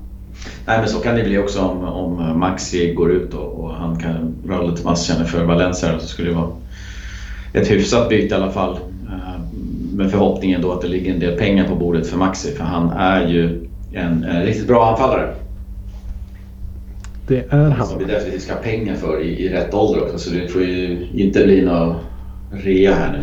Nej 0.66 0.78
men 0.78 0.88
så 0.88 0.98
kan 0.98 1.16
det 1.16 1.24
bli 1.24 1.38
också 1.38 1.60
om, 1.60 1.84
om 1.84 2.38
Maxi 2.38 2.94
går 2.94 3.12
ut 3.12 3.34
och, 3.34 3.64
och 3.64 3.74
han 3.74 4.00
kan, 4.00 4.34
Raúl 4.48 4.76
Tomas 4.76 5.06
känner 5.06 5.24
för 5.24 5.44
Valencia 5.44 5.98
så 5.98 6.06
skulle 6.06 6.28
det 6.28 6.34
vara 6.34 6.50
ett 7.52 7.70
hyfsat 7.70 8.08
byte 8.08 8.34
i 8.34 8.38
alla 8.38 8.50
fall. 8.50 8.78
Med 9.94 10.10
förhoppningen 10.10 10.62
då 10.62 10.72
att 10.72 10.80
det 10.80 10.88
ligger 10.88 11.14
en 11.14 11.20
del 11.20 11.38
pengar 11.38 11.68
på 11.68 11.74
bordet 11.74 12.06
för 12.06 12.18
Maxi 12.18 12.50
för 12.52 12.64
han 12.64 12.90
är 12.90 13.28
ju 13.28 13.68
en, 13.92 14.24
en 14.24 14.42
riktigt 14.42 14.66
bra 14.66 14.90
anfallare. 14.90 15.34
Det 17.28 17.44
är 17.50 17.70
han. 17.70 17.86
Som 17.86 17.98
vi 17.98 18.04
definitivt 18.04 18.42
ska 18.42 18.54
ha 18.54 18.60
pengar 18.60 18.94
för 18.94 19.22
i, 19.22 19.44
i 19.44 19.48
rätt 19.48 19.74
ålder 19.74 20.02
också 20.02 20.18
så 20.18 20.30
det 20.34 20.48
får 20.48 20.62
ju 20.62 21.06
inte 21.14 21.44
bli 21.44 21.64
någon 21.64 21.96
rea 22.52 22.94
här 22.94 23.12
nu. 23.12 23.22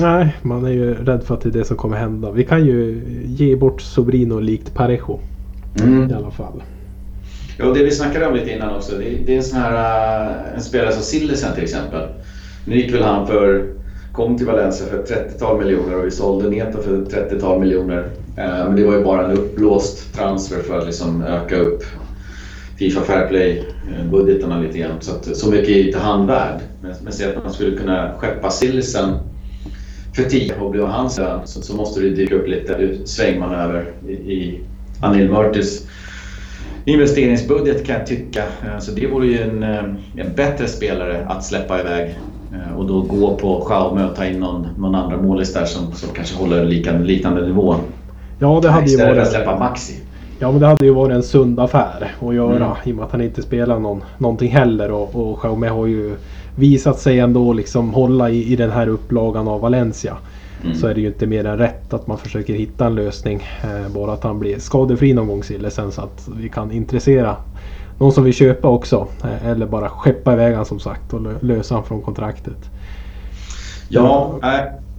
Nej, 0.00 0.36
man 0.42 0.64
är 0.64 0.70
ju 0.70 0.94
rädd 0.94 1.24
för 1.24 1.34
att 1.34 1.40
det 1.40 1.48
är 1.48 1.52
det 1.52 1.64
som 1.64 1.76
kommer 1.76 1.96
hända. 1.96 2.30
Vi 2.30 2.44
kan 2.44 2.66
ju 2.66 3.02
ge 3.26 3.56
bort 3.56 3.80
Sobrino 3.80 4.40
likt 4.40 4.74
Parejo. 4.74 5.20
Mm. 5.80 6.10
I 6.10 6.14
alla 6.14 6.30
fall. 6.30 6.62
Jo, 7.58 7.72
det 7.72 7.84
vi 7.84 7.90
snackade 7.90 8.26
om 8.26 8.34
lite 8.34 8.50
innan 8.50 8.76
också. 8.76 8.96
Det, 9.26 9.32
är 9.32 9.36
en 9.36 9.42
sån 9.42 9.58
här 9.58 9.74
eh, 10.26 10.54
en 10.54 10.60
spelare 10.60 10.92
som 10.92 11.02
Sillesen 11.02 11.54
till 11.54 11.64
exempel. 11.64 12.08
Nu 12.64 12.76
gick 12.76 12.94
väl 12.94 13.02
han 13.02 13.26
för, 13.26 13.66
kom 14.18 14.36
till 14.36 14.46
Valencia 14.46 14.86
för 14.86 14.98
ett 14.98 15.10
30-tal 15.10 15.58
miljoner 15.58 15.98
och 15.98 16.06
vi 16.06 16.10
sålde 16.10 16.50
Neto 16.50 16.82
för 16.82 17.02
ett 17.02 17.14
30-tal 17.14 17.60
miljoner. 17.60 18.08
Eh, 18.36 18.44
men 18.44 18.76
det 18.76 18.84
var 18.84 18.94
ju 18.94 19.04
bara 19.04 19.24
en 19.24 19.38
uppblåst 19.38 20.14
transfer 20.14 20.62
för 20.62 20.78
att 20.78 20.86
liksom 20.86 21.22
öka 21.22 21.56
upp 21.56 21.84
Fifa 22.76 23.00
Fair 23.00 23.28
Play-budgetarna 23.28 24.56
eh, 24.56 24.62
lite 24.62 24.78
grann. 24.78 25.00
Så, 25.00 25.12
att, 25.12 25.36
så 25.36 25.50
mycket 25.50 25.68
är 25.68 25.86
inte 25.86 25.98
han 25.98 26.26
värd. 26.26 26.60
Men, 26.82 26.94
men 27.02 27.12
se 27.12 27.24
att 27.24 27.44
man 27.44 27.52
skulle 27.52 27.76
kunna 27.76 28.12
skeppa 28.18 28.50
Sillisen 28.50 29.18
för 30.14 30.22
10 30.22 30.54
och 30.60 30.70
bli 30.70 30.80
hans 30.80 31.18
lön 31.18 31.40
så, 31.44 31.62
så 31.62 31.76
måste 31.76 32.00
det 32.00 32.10
dyka 32.10 32.34
upp 32.34 32.48
lite 32.48 32.98
svängmanöver 33.04 33.92
i, 34.08 34.12
i 34.12 34.60
Anil 35.00 35.30
Murtis 35.30 35.86
investeringsbudget 36.84 37.86
kan 37.86 37.96
jag 37.96 38.06
tycka. 38.06 38.42
Eh, 38.42 38.78
så 38.78 38.92
det 38.92 39.06
vore 39.06 39.26
ju 39.26 39.42
en, 39.42 39.62
en 40.16 40.34
bättre 40.36 40.68
spelare 40.68 41.26
att 41.28 41.44
släppa 41.44 41.80
iväg 41.80 42.18
och 42.76 42.86
då 42.86 43.00
gå 43.00 43.36
på 43.36 43.66
Jaume 43.70 44.04
och 44.04 44.16
ta 44.16 44.24
in 44.24 44.40
någon, 44.40 44.66
någon 44.78 44.94
andra 44.94 45.16
målis 45.16 45.54
där 45.54 45.64
som, 45.64 45.92
som 45.92 46.08
kanske 46.14 46.38
håller 46.38 46.64
lika, 46.64 46.92
liknande 46.92 47.46
nivå. 47.46 47.74
Ja, 48.38 48.60
det 48.62 48.70
hade 48.70 48.90
ju 48.90 48.96
varit... 48.96 49.18
att 49.18 49.28
släppa 49.28 49.58
Maxi. 49.58 49.94
Ja, 50.38 50.50
men 50.50 50.60
det 50.60 50.66
hade 50.66 50.84
ju 50.84 50.94
varit 50.94 51.14
en 51.14 51.22
sund 51.22 51.60
affär 51.60 52.14
att 52.20 52.34
göra 52.34 52.56
mm. 52.56 52.76
i 52.84 52.92
och 52.92 52.96
med 52.96 53.04
att 53.04 53.12
han 53.12 53.20
inte 53.20 53.42
spelar 53.42 53.78
någon, 53.78 54.02
någonting 54.18 54.50
heller. 54.50 54.90
Och, 54.90 55.30
och 55.30 55.40
Jaume 55.44 55.68
har 55.68 55.86
ju 55.86 56.14
visat 56.56 56.98
sig 56.98 57.20
ändå 57.20 57.52
liksom 57.52 57.94
hålla 57.94 58.30
i, 58.30 58.52
i 58.52 58.56
den 58.56 58.70
här 58.70 58.88
upplagan 58.88 59.48
av 59.48 59.60
Valencia. 59.60 60.16
Mm. 60.64 60.74
Så 60.74 60.86
är 60.86 60.94
det 60.94 61.00
ju 61.00 61.06
inte 61.06 61.26
mer 61.26 61.44
än 61.44 61.58
rätt 61.58 61.94
att 61.94 62.06
man 62.06 62.18
försöker 62.18 62.54
hitta 62.54 62.86
en 62.86 62.94
lösning. 62.94 63.42
Eh, 63.62 63.92
bara 63.94 64.12
att 64.12 64.24
han 64.24 64.38
blir 64.38 64.58
skadefri 64.58 65.12
någon 65.12 65.26
gång 65.26 65.42
sen 65.42 65.92
så 65.92 66.02
att 66.02 66.28
vi 66.36 66.48
kan 66.48 66.72
intressera 66.72 67.36
någon 67.98 68.12
som 68.12 68.24
vill 68.24 68.34
köpa 68.34 68.68
också. 68.68 69.06
Eh, 69.24 69.46
eller 69.46 69.66
bara 69.66 69.88
skeppa 69.88 70.32
iväg 70.32 70.54
han 70.54 70.64
som 70.64 70.80
sagt 70.80 71.14
och 71.14 71.20
lösa 71.40 71.74
han 71.74 71.84
från 71.84 72.02
kontraktet. 72.02 72.70
Ja, 73.88 74.38
äh, 74.42 74.48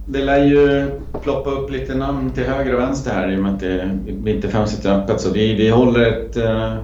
det 0.06 0.24
lär 0.24 0.44
ju 0.44 0.90
ploppa 1.22 1.50
upp 1.50 1.70
lite 1.70 1.94
namn 1.94 2.30
till 2.30 2.44
höger 2.44 2.74
och 2.74 2.80
vänster 2.80 3.10
här 3.14 3.32
i 3.32 3.36
och 3.36 3.42
med 3.42 3.54
att 3.54 3.60
det 3.60 4.30
inte 4.30 4.48
fönstret 4.48 4.84
är 4.84 4.98
öppet. 4.98 5.20
Så 5.20 5.32
vi, 5.32 5.54
vi 5.54 5.70
håller 5.70 6.06
ett 6.06 6.36
äh, 6.36 6.74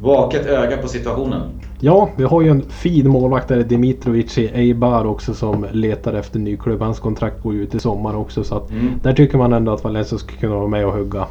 vaket 0.00 0.46
öga 0.46 0.76
på 0.76 0.88
situationen. 0.88 1.42
Ja, 1.80 2.10
vi 2.16 2.24
har 2.24 2.42
ju 2.42 2.48
en 2.48 2.62
fin 2.62 3.08
målvaktare, 3.08 3.62
Dimitrovic 3.62 4.38
i 4.38 4.50
Eibar 4.54 5.04
också 5.04 5.34
som 5.34 5.66
letar 5.72 6.12
efter 6.12 6.38
ny 6.38 6.56
klubb. 6.56 6.80
Hans 6.80 7.00
kontrakt 7.00 7.42
går 7.42 7.54
ut 7.54 7.74
i 7.74 7.80
sommar 7.80 8.16
också 8.16 8.44
så 8.44 8.56
att 8.56 8.70
mm. 8.70 8.92
där 9.02 9.12
tycker 9.12 9.38
man 9.38 9.52
ändå 9.52 9.72
att 9.72 9.84
Valencia 9.84 10.18
skulle 10.18 10.38
kunna 10.38 10.54
vara 10.54 10.68
med 10.68 10.86
och 10.86 10.92
hugga. 10.92 11.26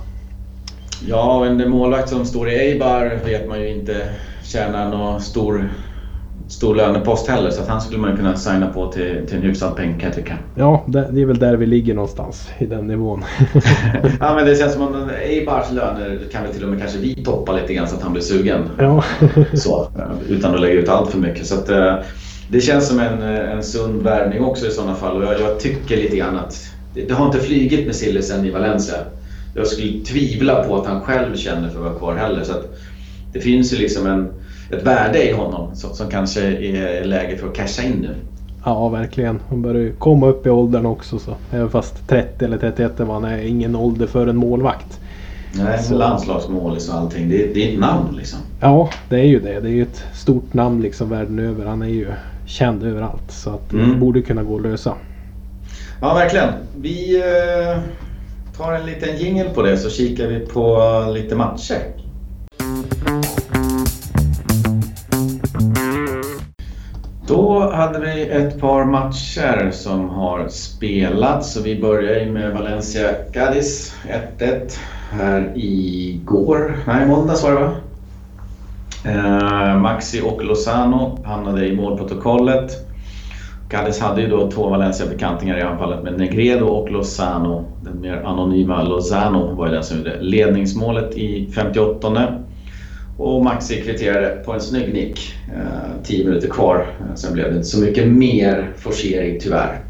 Ja, 1.07 1.45
en 1.45 1.69
målvakt 1.69 2.09
som 2.09 2.25
står 2.25 2.49
i 2.49 2.55
Eibar 2.55 3.19
vet 3.25 3.47
man 3.47 3.61
ju 3.61 3.69
inte 3.69 4.09
tjänar 4.43 4.89
någon 4.89 5.21
stor, 5.21 5.69
stor 6.47 6.75
lönepost 6.75 7.27
heller. 7.27 7.51
Så 7.51 7.61
att 7.61 7.67
han 7.67 7.81
skulle 7.81 7.99
man 7.99 8.17
kunna 8.17 8.35
signa 8.35 8.67
på 8.67 8.91
till, 8.91 9.27
till 9.27 9.37
en 9.37 9.43
hyfsad 9.43 9.75
peng 9.75 9.99
kan 9.99 10.07
jag 10.09 10.15
tycka. 10.15 10.37
Ja, 10.55 10.83
det, 10.87 10.99
är 10.99 11.25
väl 11.25 11.39
där 11.39 11.55
vi 11.55 11.65
ligger 11.65 11.93
någonstans 11.93 12.49
i 12.57 12.65
den 12.65 12.87
nivån. 12.87 13.23
ja, 14.19 14.35
men 14.35 14.45
det 14.45 14.55
känns 14.55 14.73
som 14.73 14.83
att 14.83 15.11
Eibars 15.11 15.71
löner 15.71 16.19
kan 16.31 16.43
väl 16.43 16.53
till 16.53 16.63
och 16.63 16.69
med 16.69 16.79
kanske 16.79 16.97
vi 16.97 17.15
toppa 17.15 17.51
lite 17.51 17.73
grann 17.73 17.87
så 17.87 17.95
att 17.95 18.03
han 18.03 18.11
blir 18.11 18.23
sugen. 18.23 18.69
Ja. 18.77 19.03
så, 19.53 19.87
utan 20.29 20.53
att 20.53 20.61
lägga 20.61 20.73
ut 20.73 20.89
allt 20.89 21.09
för 21.09 21.19
mycket. 21.19 21.45
Så 21.45 21.55
att, 21.55 21.69
eh, 21.69 21.95
det 22.51 22.61
känns 22.61 22.87
som 22.87 22.99
en, 22.99 23.21
en 23.21 23.63
sund 23.63 24.01
värvning 24.01 24.43
också 24.43 24.67
i 24.67 24.71
sådana 24.71 24.95
fall. 24.95 25.17
Och 25.17 25.23
jag, 25.23 25.39
jag 25.39 25.59
tycker 25.59 25.97
lite 25.97 26.17
grann 26.17 26.37
att 26.37 26.55
det, 26.93 27.01
det 27.01 27.13
har 27.13 27.25
inte 27.25 27.39
flygit 27.39 27.85
med 27.85 27.95
Sillisen 27.95 28.45
i 28.45 28.51
Valencia 28.51 28.95
jag 29.53 29.67
skulle 29.67 30.05
tvivla 30.05 30.63
på 30.63 30.75
att 30.75 30.87
han 30.87 31.01
själv 31.01 31.35
känner 31.35 31.69
för 31.69 31.77
att 31.77 31.83
vara 31.83 31.93
kvar 31.93 32.15
heller. 32.15 32.43
Så 32.43 32.53
det 33.33 33.39
finns 33.39 33.73
ju 33.73 33.77
liksom 33.77 34.07
en, 34.07 34.29
ett 34.71 34.83
värde 34.83 35.29
i 35.29 35.33
honom 35.33 35.75
som, 35.75 35.93
som 35.93 36.09
kanske 36.09 36.41
är 36.41 37.03
läge 37.03 37.37
för 37.37 37.47
att 37.47 37.55
casha 37.55 37.83
in 37.83 37.97
nu. 38.01 38.15
Ja, 38.65 38.89
verkligen. 38.89 39.39
Han 39.49 39.61
börjar 39.61 39.81
ju 39.81 39.91
komma 39.91 40.27
upp 40.27 40.45
i 40.45 40.49
åldern 40.49 40.85
också. 40.85 41.19
Så. 41.19 41.35
Även 41.51 41.69
fast 41.69 42.07
30 42.07 42.45
eller 42.45 42.57
31 42.57 42.99
var 42.99 43.13
han 43.13 43.23
är 43.23 43.37
ingen 43.37 43.75
ålder 43.75 44.07
för 44.07 44.27
en 44.27 44.37
målvakt. 44.37 44.99
Nej, 45.53 45.83
så. 45.83 45.97
landslagsmålis 45.97 46.89
och 46.89 46.95
allting. 46.95 47.29
Det, 47.29 47.53
det 47.53 47.69
är 47.69 47.73
ett 47.73 47.79
namn 47.79 48.15
liksom. 48.15 48.39
Ja, 48.59 48.89
det 49.09 49.19
är 49.19 49.25
ju 49.25 49.39
det. 49.39 49.59
Det 49.59 49.67
är 49.67 49.73
ju 49.73 49.83
ett 49.83 50.03
stort 50.13 50.53
namn 50.53 50.81
liksom 50.81 51.09
världen 51.09 51.39
över. 51.39 51.65
Han 51.65 51.81
är 51.81 51.87
ju 51.87 52.07
känd 52.45 52.83
överallt. 52.83 53.31
Så 53.31 53.49
att 53.49 53.73
mm. 53.73 53.89
det 53.89 53.95
borde 53.95 54.21
kunna 54.21 54.43
gå 54.43 54.55
att 54.55 54.61
lösa. 54.61 54.93
Ja, 56.01 56.13
verkligen. 56.13 56.49
Vi 56.75 57.17
eh, 57.17 57.81
tar 58.59 58.73
en 58.73 58.85
liten 58.85 59.17
jingel 59.17 59.49
på 59.49 59.61
det 59.61 59.77
så 59.77 59.89
kikar 59.89 60.27
vi 60.27 60.39
på 60.39 60.81
lite 61.13 61.35
matcher. 61.35 61.79
Då 67.27 67.71
hade 67.71 67.99
vi 67.99 68.29
ett 68.29 68.59
par 68.59 68.85
matcher 68.85 69.71
som 69.71 70.09
har 70.09 70.47
spelats 70.47 71.55
och 71.55 71.65
vi 71.65 71.81
börjar 71.81 72.25
med 72.25 72.53
Valencia 72.53 73.13
Cadiz 73.33 73.95
1-1 74.37 74.77
här 75.11 75.51
igår, 75.55 76.77
nej 76.87 77.07
måndags 77.07 77.43
var 77.43 77.51
det 77.51 77.59
va? 77.59 77.71
Eh, 79.05 79.79
Maxi 79.79 80.21
och 80.21 80.45
Lozano 80.45 81.23
hamnade 81.25 81.67
i 81.67 81.75
målprotokollet. 81.75 82.88
Cadiz 83.69 83.99
hade 83.99 84.21
ju 84.21 84.27
då 84.27 84.51
två 84.51 84.69
Valencia-bekantingar 84.69 85.57
i 85.57 85.61
anfallet 85.61 86.03
med 86.03 86.17
Negredo 86.17 86.65
och 86.65 86.91
Lozano. 86.91 87.65
Den 87.83 88.01
mer 88.01 88.13
anonyma 88.13 88.83
Lozano 88.83 89.55
var 89.55 89.67
ju 89.67 89.73
den 89.73 89.83
som 89.83 89.97
gjorde 89.97 90.21
ledningsmålet 90.21 91.17
i 91.17 91.51
58 91.55 92.33
och 93.17 93.43
Maxi 93.43 93.81
kvitterade 93.81 94.29
på 94.45 94.53
en 94.53 94.61
snygg 94.61 94.93
nick. 94.93 95.35
Eh, 95.55 96.03
10 96.03 96.25
minuter 96.25 96.47
kvar. 96.47 96.87
Eh, 96.99 97.15
sen 97.15 97.33
blev 97.33 97.49
det 97.49 97.55
inte 97.55 97.67
så 97.67 97.79
mycket 97.79 98.07
mer 98.07 98.73
forcering 98.77 99.39
tyvärr. 99.39 99.88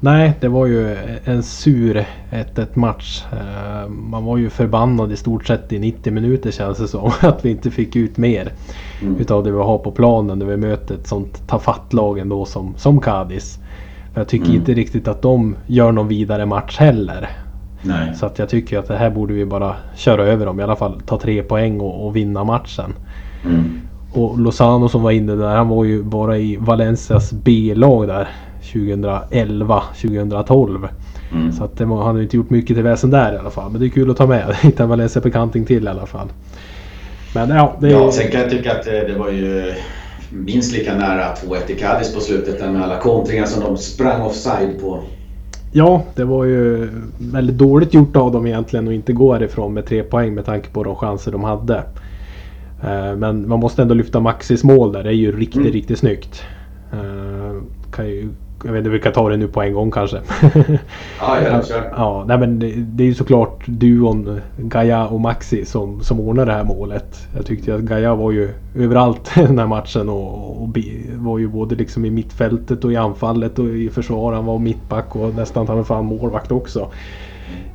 Nej, 0.00 0.32
det 0.40 0.48
var 0.48 0.66
ju 0.66 0.96
en 1.24 1.42
sur 1.42 2.06
1-1 2.30 2.66
match. 2.74 3.24
Eh, 3.32 3.88
man 3.88 4.24
var 4.24 4.36
ju 4.36 4.50
förbannad 4.50 5.12
i 5.12 5.16
stort 5.16 5.46
sett 5.46 5.72
i 5.72 5.78
90 5.78 6.12
minuter 6.12 6.50
känns 6.50 6.78
det 6.78 6.88
som. 6.88 7.12
Att 7.20 7.44
vi 7.44 7.50
inte 7.50 7.70
fick 7.70 7.96
ut 7.96 8.16
mer 8.16 8.52
mm. 9.02 9.16
utav 9.16 9.44
det 9.44 9.50
vi 9.50 9.58
har 9.58 9.78
på 9.78 9.90
planen 9.90 10.38
när 10.38 10.46
vi 10.46 10.56
möter 10.56 10.94
ett 10.94 11.06
sånt 11.06 11.48
tafatt-lag 11.48 12.18
ändå 12.18 12.44
som, 12.44 12.74
som 12.76 13.00
Cadiz. 13.00 13.58
För 14.12 14.20
jag 14.20 14.28
tycker 14.28 14.46
mm. 14.46 14.56
inte 14.56 14.74
riktigt 14.74 15.08
att 15.08 15.22
de 15.22 15.56
gör 15.66 15.92
någon 15.92 16.08
vidare 16.08 16.46
match 16.46 16.78
heller. 16.78 17.28
Nej. 17.82 18.14
Så 18.14 18.26
att 18.26 18.38
jag 18.38 18.48
tycker 18.48 18.78
att 18.78 18.88
det 18.88 18.96
här 18.96 19.10
borde 19.10 19.34
vi 19.34 19.44
bara 19.44 19.76
köra 19.94 20.24
över 20.24 20.46
dem. 20.46 20.60
I 20.60 20.62
alla 20.62 20.76
fall 20.76 21.00
ta 21.06 21.18
tre 21.18 21.42
poäng 21.42 21.80
och, 21.80 22.06
och 22.06 22.16
vinna 22.16 22.44
matchen. 22.44 22.92
Mm. 23.44 23.80
Och 24.12 24.38
Lozano 24.38 24.88
som 24.88 25.02
var 25.02 25.10
inne 25.10 25.34
där, 25.34 25.56
han 25.56 25.68
var 25.68 25.84
ju 25.84 26.02
bara 26.02 26.38
i 26.38 26.56
Valencias 26.56 27.32
B-lag 27.32 28.08
där 28.08 28.28
2011, 28.72 29.82
2012. 30.02 30.88
Mm. 31.32 31.52
Så 31.52 31.64
att 31.64 31.76
det 31.78 31.84
han 31.84 31.98
har 31.98 32.22
inte 32.22 32.36
gjort 32.36 32.50
mycket 32.50 32.76
till 32.76 32.84
väsen 32.84 33.10
där 33.10 33.34
i 33.34 33.38
alla 33.38 33.50
fall. 33.50 33.70
Men 33.70 33.80
det 33.80 33.86
är 33.86 33.90
kul 33.90 34.10
att 34.10 34.16
ta 34.16 34.26
med. 34.26 34.54
Hitta 34.62 34.82
en 34.82 34.88
Valencia 34.88 35.22
bekanting 35.22 35.64
till 35.64 35.84
i 35.84 35.88
alla 35.88 36.06
fall. 36.06 36.28
Men 37.34 37.50
ja, 37.50 37.76
det 37.80 37.90
Ja, 37.90 38.12
sen 38.12 38.30
kan 38.30 38.40
jag 38.40 38.50
tycka 38.50 38.72
att 38.72 38.84
det, 38.84 39.08
det 39.12 39.18
var 39.18 39.30
ju 39.30 39.72
minst 40.30 40.72
lika 40.72 40.94
nära 40.94 41.34
2-1 41.34 41.70
i 41.70 41.74
Cadiz 41.74 42.14
på 42.14 42.20
slutet 42.20 42.72
med 42.72 42.82
alla 42.82 42.98
kontringar 42.98 43.44
som 43.46 43.62
de 43.62 43.76
sprang 43.76 44.22
offside 44.22 44.80
på. 44.80 45.00
Ja, 45.72 46.02
det 46.14 46.24
var 46.24 46.44
ju 46.44 46.88
väldigt 47.18 47.58
dåligt 47.58 47.94
gjort 47.94 48.16
av 48.16 48.32
dem 48.32 48.46
egentligen 48.46 48.88
att 48.88 48.94
inte 48.94 49.12
gå 49.12 49.32
härifrån 49.32 49.74
med 49.74 49.86
tre 49.86 50.02
poäng 50.02 50.34
med 50.34 50.44
tanke 50.44 50.68
på 50.70 50.82
de 50.84 50.96
chanser 50.96 51.32
de 51.32 51.44
hade. 51.44 51.76
Eh, 52.84 53.16
Men 53.16 53.48
man 53.48 53.60
måste 53.60 53.82
ändå 53.82 53.94
lyfta 53.94 54.20
Maxis 54.20 54.64
mål 54.64 54.92
där. 54.92 55.02
Det 55.02 55.08
är 55.10 55.12
ju 55.12 55.38
riktigt, 55.38 55.60
Mm. 55.60 55.72
riktigt 55.72 55.98
snyggt. 55.98 56.42
Eh, 56.92 57.56
Kan 57.92 58.08
ju, 58.08 58.28
jag 58.64 58.72
vet 58.72 58.78
inte, 58.78 58.90
vi 58.90 59.00
kan 59.00 59.12
ta 59.12 59.28
det 59.28 59.36
nu 59.36 59.48
på 59.48 59.62
en 59.62 59.72
gång 59.72 59.90
kanske. 59.90 60.16
Ja, 61.20 61.38
ja, 61.40 61.62
ja, 61.96 62.24
nej 62.28 62.38
men 62.38 62.58
det, 62.58 62.72
det 62.76 63.04
är 63.04 63.06
ju 63.06 63.14
såklart 63.14 63.66
duon 63.66 64.40
Gaia 64.58 65.06
och 65.06 65.20
Maxi 65.20 65.64
som, 65.64 66.00
som 66.00 66.20
ordnar 66.20 66.46
det 66.46 66.52
här 66.52 66.64
målet. 66.64 67.28
Jag 67.36 67.46
tyckte 67.46 67.74
att 67.74 67.80
Gaia 67.80 68.14
var 68.14 68.32
ju 68.32 68.50
överallt 68.76 69.30
den 69.34 69.58
här 69.58 69.66
matchen 69.66 70.08
och, 70.08 70.62
och 70.62 70.78
var 71.14 71.38
ju 71.38 71.48
både 71.48 71.74
liksom 71.74 72.04
i 72.04 72.10
mittfältet 72.10 72.84
och 72.84 72.92
i 72.92 72.96
anfallet 72.96 73.58
och 73.58 73.68
i 73.68 73.90
försvar. 73.90 74.32
Han 74.32 74.44
var 74.44 74.58
mittback 74.58 75.16
och 75.16 75.34
nästan 75.34 75.66
han 75.68 75.84
fan 75.84 76.04
målvakt 76.04 76.52
också. 76.52 76.88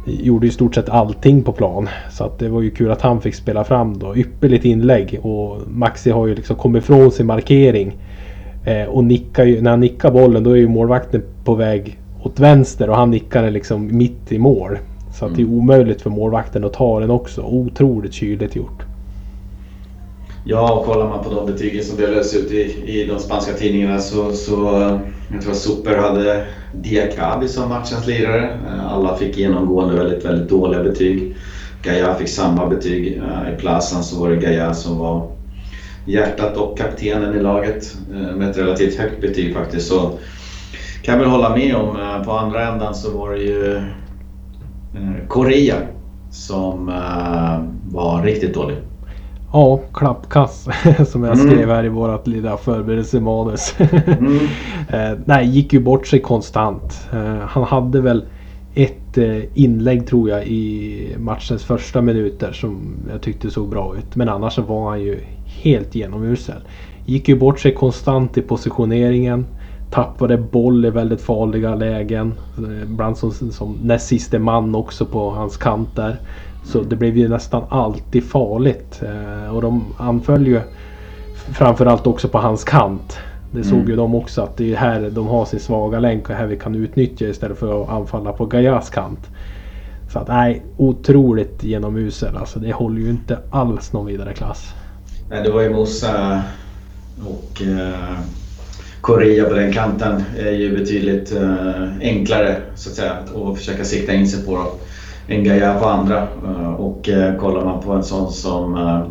Gjorde 0.06 0.48
i 0.48 0.52
stort 0.52 0.76
sett 0.76 0.90
allting 0.90 1.44
på 1.44 1.52
plan. 1.52 1.90
Så 2.12 2.24
att 2.24 2.40
det 2.40 2.50
var 2.50 2.62
ju 2.62 2.72
kul 2.72 2.92
att 2.92 3.02
han 3.02 3.22
fick 3.22 3.36
spela 3.36 3.64
fram 3.64 4.00
då. 4.00 4.18
Ypperligt 4.18 4.66
inlägg 4.66 5.20
och 5.22 5.58
Maxi 5.68 6.12
har 6.12 6.28
ju 6.28 6.36
liksom 6.36 6.56
kommit 6.56 6.84
ifrån 6.84 7.12
sin 7.12 7.26
markering. 7.28 7.98
Eh, 8.66 8.84
och 8.84 9.04
nickar 9.04 9.44
ju, 9.44 9.62
när 9.62 9.70
han 9.72 9.80
nickar 9.80 10.12
bollen 10.12 10.44
då 10.44 10.52
är 10.52 10.56
ju 10.56 10.68
målvakten 10.68 11.24
på 11.44 11.56
väg 11.56 12.00
åt 12.24 12.40
vänster 12.40 12.90
och 12.90 12.96
han 12.96 13.12
nickar 13.12 13.44
den 13.44 13.54
liksom 13.54 13.98
mitt 13.98 14.32
i 14.32 14.40
mål. 14.40 14.78
Så 15.14 15.26
att 15.26 15.36
det 15.36 15.42
är 15.42 15.46
omöjligt 15.46 16.02
för 16.02 16.10
målvakten 16.10 16.64
att 16.64 16.74
ta 16.74 17.00
den 17.00 17.12
också. 17.12 17.42
Otroligt 17.42 18.14
kyligt 18.14 18.56
gjort. 18.56 18.84
Ja, 20.44 20.74
och 20.74 20.86
kollar 20.86 21.10
man 21.10 21.24
på 21.24 21.30
de 21.34 21.46
betygen 21.46 21.84
som 21.84 21.98
delades 21.98 22.36
ut 22.36 22.52
i, 22.52 22.84
i 22.86 23.06
de 23.06 23.20
spanska 23.20 23.54
tidningarna 23.54 24.00
så, 24.00 24.32
så 24.32 24.82
eh, 24.82 25.00
jag 25.32 25.42
tror 25.42 25.52
att 25.52 25.58
Super 25.58 25.98
hade 25.98 26.46
Diakabi 26.74 27.48
som 27.48 27.70
matchens 27.70 28.08
lirare. 28.08 28.50
Eh, 28.68 28.94
Alla 28.94 29.16
fick 29.16 29.38
genomgående 29.38 29.96
väldigt, 29.96 30.26
väldigt 30.26 30.50
dåliga 30.50 30.84
betyg. 30.84 31.36
Gaia 31.84 32.16
fick 32.16 32.30
samma 32.30 32.68
betyg. 32.68 33.18
Eh, 33.18 33.54
I 33.54 33.58
Plazan 33.58 34.04
så 34.04 34.20
var 34.20 34.30
det 34.30 34.36
Gaia 34.36 34.74
som 34.74 34.98
var 34.98 35.28
hjärtat 36.06 36.58
och 36.58 36.78
kaptenen 36.78 37.36
i 37.36 37.40
laget 37.42 37.98
eh, 38.14 38.36
med 38.36 38.50
ett 38.50 38.58
relativt 38.58 39.00
högt 39.00 39.22
betyg 39.22 39.54
faktiskt. 39.56 39.88
Så 39.88 40.12
kan 41.04 41.14
jag 41.14 41.20
väl 41.20 41.30
hålla 41.30 41.56
med 41.56 41.76
om. 41.76 41.96
eh, 42.00 42.24
På 42.24 42.32
andra 42.32 42.68
ändan 42.68 42.96
så 42.96 43.18
var 43.18 43.32
det 43.32 43.40
ju 43.42 43.76
eh, 43.76 45.28
Korea 45.28 45.76
som 46.32 46.86
var 47.92 48.24
riktigt 48.24 48.54
dålig. 48.54 48.78
Ja, 49.54 49.80
klappkass 49.94 50.68
som 51.12 51.24
jag 51.24 51.40
Mm. 51.40 51.50
skrev 51.52 51.70
här 51.70 51.84
i 51.86 51.90
vårat 51.90 52.28
lilla 52.28 52.58
förberedelsemanus. 52.58 53.76
Mm. 54.08 54.40
nej, 55.26 55.48
gick 55.48 55.74
ju 55.74 55.80
bort 55.80 56.08
sig 56.08 56.20
konstant. 56.22 57.08
Han 57.48 57.64
hade 57.64 58.02
väl 58.02 58.24
ett 58.76 59.18
eh, 59.18 59.40
inlägg 59.54 60.08
tror 60.08 60.30
jag 60.30 60.48
i 60.48 61.16
matchens 61.20 61.64
första 61.64 62.02
minuter 62.02 62.52
som 62.52 62.96
jag 63.12 63.22
tyckte 63.22 63.52
såg 63.52 63.70
bra 63.70 63.96
ut. 63.98 64.16
Men 64.16 64.30
annars 64.30 64.54
så 64.54 64.62
var 64.62 64.90
han 64.90 65.02
ju 65.02 65.20
helt 65.46 65.96
genomusel. 65.96 66.62
Gick 67.06 67.30
ju 67.30 67.36
bort 67.36 67.60
sig 67.60 67.74
konstant 67.74 68.38
i 68.38 68.42
positioneringen. 68.42 69.46
Tappade 69.92 70.38
boll 70.38 70.86
i 70.86 70.90
väldigt 70.90 71.22
farliga 71.22 71.76
lägen. 71.76 72.34
Eh, 72.58 72.84
Ibland 72.84 73.18
som, 73.18 73.32
som 73.32 73.78
näst 73.84 74.08
siste 74.08 74.40
man 74.40 74.76
också 74.76 75.06
på 75.06 75.30
hans 75.30 75.58
kant 75.58 75.96
där. 75.96 76.20
Så 76.64 76.82
det 76.82 76.96
blev 76.96 77.18
ju 77.18 77.28
nästan 77.30 77.64
alltid 77.70 78.24
farligt. 78.24 79.02
Eh, 79.04 79.56
och 79.56 79.62
de 79.62 79.84
anföll 79.98 80.48
ju 80.48 80.62
framförallt 81.54 82.08
också 82.08 82.28
på 82.28 82.38
hans 82.38 82.64
kant. 82.64 83.18
Det 83.52 83.64
såg 83.64 83.78
Mm. 83.78 83.90
ju 83.90 83.96
de 83.96 84.16
också 84.16 84.42
att 84.42 84.58
det 84.58 84.72
är 84.74 84.78
här 84.78 85.10
de 85.10 85.28
har 85.28 85.46
sin 85.46 85.60
svaga 85.60 86.00
länk 86.00 86.30
och 86.30 86.36
här 86.36 86.46
vi 86.48 86.58
kan 86.58 86.76
utnyttja 86.76 87.26
istället 87.26 87.58
för 87.58 87.84
att 87.84 87.90
anfalla 87.90 88.32
på 88.34 88.46
Gaias 88.46 88.90
kant. 88.90 89.30
Så 90.14 90.20
att 90.20 90.28
nej, 90.28 90.62
otroligt 90.78 91.64
genomusel. 91.64 92.38
Alltså 92.38 92.60
det 92.60 92.74
håller 92.74 93.02
ju 93.02 93.10
inte 93.10 93.38
alls 93.50 93.94
någon 93.94 94.06
vidare 94.06 94.34
klass. 94.34 94.74
Nej, 95.30 95.44
det 95.44 95.52
var 95.52 95.62
ju 95.62 95.70
Mosa 95.70 96.42
och 97.28 97.62
eh, 97.62 98.20
Korea 99.02 99.46
på 99.46 99.54
den 99.54 99.74
kanten 99.74 100.24
är 100.40 100.52
ju 100.52 100.78
betydligt 100.78 101.36
eh, 101.36 101.84
enklare 102.02 102.56
så 102.76 102.90
att 102.90 102.96
säga 102.96 103.12
att 103.14 103.58
försöka 103.58 103.84
sikta 103.84 104.14
in 104.14 104.28
sig 104.28 104.46
på 104.46 104.56
då, 104.56 104.72
än 105.34 105.44
Gaia 105.44 105.80
på 105.80 105.86
andra. 105.86 106.28
Eh, 106.46 106.74
och 106.74 107.10
eh, 107.10 107.36
kollar 107.38 107.66
man 107.66 107.82
på 107.84 107.92
en 107.94 108.04
sån 108.04 108.32
som 108.32 108.76
eh, 108.76 109.02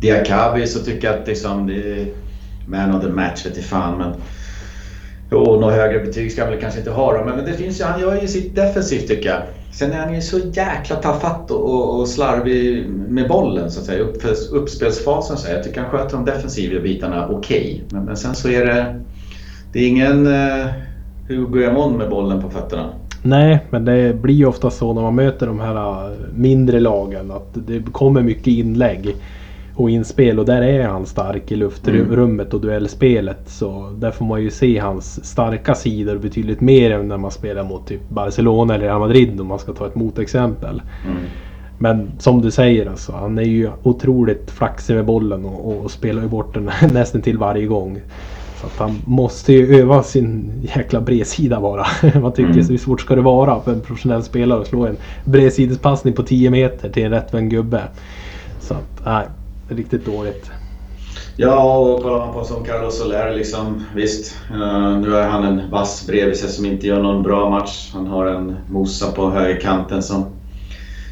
Diakabi 0.00 0.66
så 0.66 0.78
tycker 0.78 1.08
jag 1.12 1.20
att 1.20 1.26
liksom, 1.28 1.66
det 1.66 1.74
är 1.74 2.06
man 2.68 2.94
of 2.94 3.02
the 3.02 3.08
match 3.08 3.46
vete 3.46 3.62
fan 3.62 3.98
men 3.98 4.12
Jo, 5.30 5.60
något 5.60 5.72
högre 5.72 6.00
betyg 6.00 6.32
ska 6.32 6.42
han 6.42 6.50
väl 6.50 6.60
kanske 6.60 6.78
inte 6.78 6.90
ha 6.90 7.18
då, 7.18 7.24
men 7.24 7.44
det 7.44 7.52
finns 7.52 7.80
ju, 7.80 7.84
han 7.84 8.00
gör 8.00 8.20
ju 8.20 8.28
sitt 8.28 8.56
defensivt 8.56 9.08
tycker 9.08 9.28
jag. 9.28 9.42
Sen 9.72 9.92
är 9.92 9.98
han 9.98 10.14
ju 10.14 10.20
så 10.20 10.38
jäkla 10.38 10.96
tafatt 10.96 11.50
och, 11.50 11.74
och, 11.74 12.00
och 12.00 12.08
slarvig 12.08 12.88
med 12.88 13.28
bollen 13.28 13.70
så 13.70 13.80
att 13.80 13.86
säga, 13.86 14.02
upp, 14.02 14.16
uppspelsfasen. 14.52 15.36
Så 15.36 15.52
jag 15.52 15.64
tycker 15.64 15.80
han 15.80 15.90
sköter 15.90 16.16
de 16.16 16.24
defensiva 16.24 16.80
bitarna 16.82 17.28
okej. 17.28 17.84
Men, 17.90 18.04
men 18.04 18.16
sen 18.16 18.34
så 18.34 18.48
är 18.48 18.66
det, 18.66 19.00
det 19.72 19.78
är 19.78 19.88
ingen 19.88 20.26
eh, 20.26 20.66
Hugo 21.28 21.60
Jamon 21.60 21.98
med 21.98 22.10
bollen 22.10 22.42
på 22.42 22.50
fötterna. 22.50 22.90
Nej, 23.22 23.66
men 23.70 23.84
det 23.84 24.22
blir 24.22 24.34
ju 24.34 24.46
ofta 24.46 24.70
så 24.70 24.92
när 24.92 25.02
man 25.02 25.14
möter 25.14 25.46
de 25.46 25.60
här 25.60 26.06
eh, 26.06 26.16
mindre 26.34 26.80
lagen 26.80 27.30
att 27.30 27.48
det 27.54 27.92
kommer 27.92 28.22
mycket 28.22 28.46
inlägg 28.46 29.16
och 29.78 29.90
inspel 29.90 30.38
och 30.38 30.44
där 30.44 30.62
är 30.62 30.88
han 30.88 31.06
stark 31.06 31.52
i 31.52 31.56
luftrummet 31.56 32.54
och 32.54 32.60
duellspelet. 32.60 33.38
Så 33.46 33.92
där 33.98 34.10
får 34.10 34.24
man 34.24 34.42
ju 34.42 34.50
se 34.50 34.78
hans 34.78 35.24
starka 35.24 35.74
sidor 35.74 36.18
betydligt 36.18 36.60
mer 36.60 36.90
än 36.90 37.08
när 37.08 37.16
man 37.16 37.30
spelar 37.30 37.64
mot 37.64 37.86
typ 37.86 38.08
Barcelona 38.08 38.74
eller 38.74 38.84
Real 38.84 39.00
Madrid 39.00 39.40
om 39.40 39.46
man 39.46 39.58
ska 39.58 39.72
ta 39.72 39.86
ett 39.86 39.94
motexempel. 39.94 40.82
Mm. 41.04 41.16
Men 41.78 42.10
som 42.18 42.42
du 42.42 42.50
säger 42.50 42.90
alltså, 42.90 43.12
han 43.12 43.38
är 43.38 43.42
ju 43.42 43.70
otroligt 43.82 44.50
flaxig 44.50 44.94
med 44.94 45.04
bollen 45.04 45.44
och, 45.44 45.84
och 45.84 45.90
spelar 45.90 46.22
ju 46.22 46.28
bort 46.28 46.54
den 46.54 46.70
nästan 46.92 47.22
till 47.22 47.38
varje 47.38 47.66
gång. 47.66 48.00
Så 48.60 48.66
att 48.66 48.76
han 48.78 48.98
måste 49.04 49.52
ju 49.52 49.80
öva 49.80 50.02
sin 50.02 50.52
jäkla 50.76 51.00
bredsida 51.00 51.60
bara. 51.60 51.86
Man 52.20 52.32
tycker 52.32 52.52
Mm. 52.52 52.68
hur 52.68 52.78
svårt 52.78 53.00
ska 53.00 53.14
det 53.14 53.22
vara 53.22 53.60
för 53.60 53.72
en 53.72 53.80
professionell 53.80 54.22
spelare 54.22 54.60
att 54.60 54.66
slå 54.66 54.86
en 54.86 54.96
bredsidespassning 55.24 56.14
på 56.14 56.22
10 56.22 56.50
meter 56.50 56.90
till 56.90 57.04
en 57.04 57.10
rättvänd 57.10 57.50
gubbe. 57.50 57.82
Så 58.60 58.74
att, 58.74 59.04
nej, 59.04 59.26
riktigt 59.68 60.06
dåligt. 60.06 60.50
Ja, 61.40 61.78
och 61.78 62.02
kollar 62.02 62.18
man 62.18 62.34
på 62.34 62.44
som 62.44 62.64
Carlos 62.64 62.98
Soler 62.98 63.34
liksom, 63.34 63.84
visst. 63.94 64.36
Uh, 64.50 64.98
nu 64.98 65.16
är 65.16 65.28
han 65.28 65.44
en 65.44 65.70
vass 65.70 66.06
bredvid 66.06 66.36
sig 66.36 66.48
som 66.48 66.66
inte 66.66 66.86
gör 66.86 67.02
någon 67.02 67.22
bra 67.22 67.50
match. 67.50 67.90
Han 67.92 68.06
har 68.06 68.26
en 68.26 68.56
Mosa 68.68 69.12
på 69.12 69.30
högerkanten 69.30 70.02
som 70.02 70.24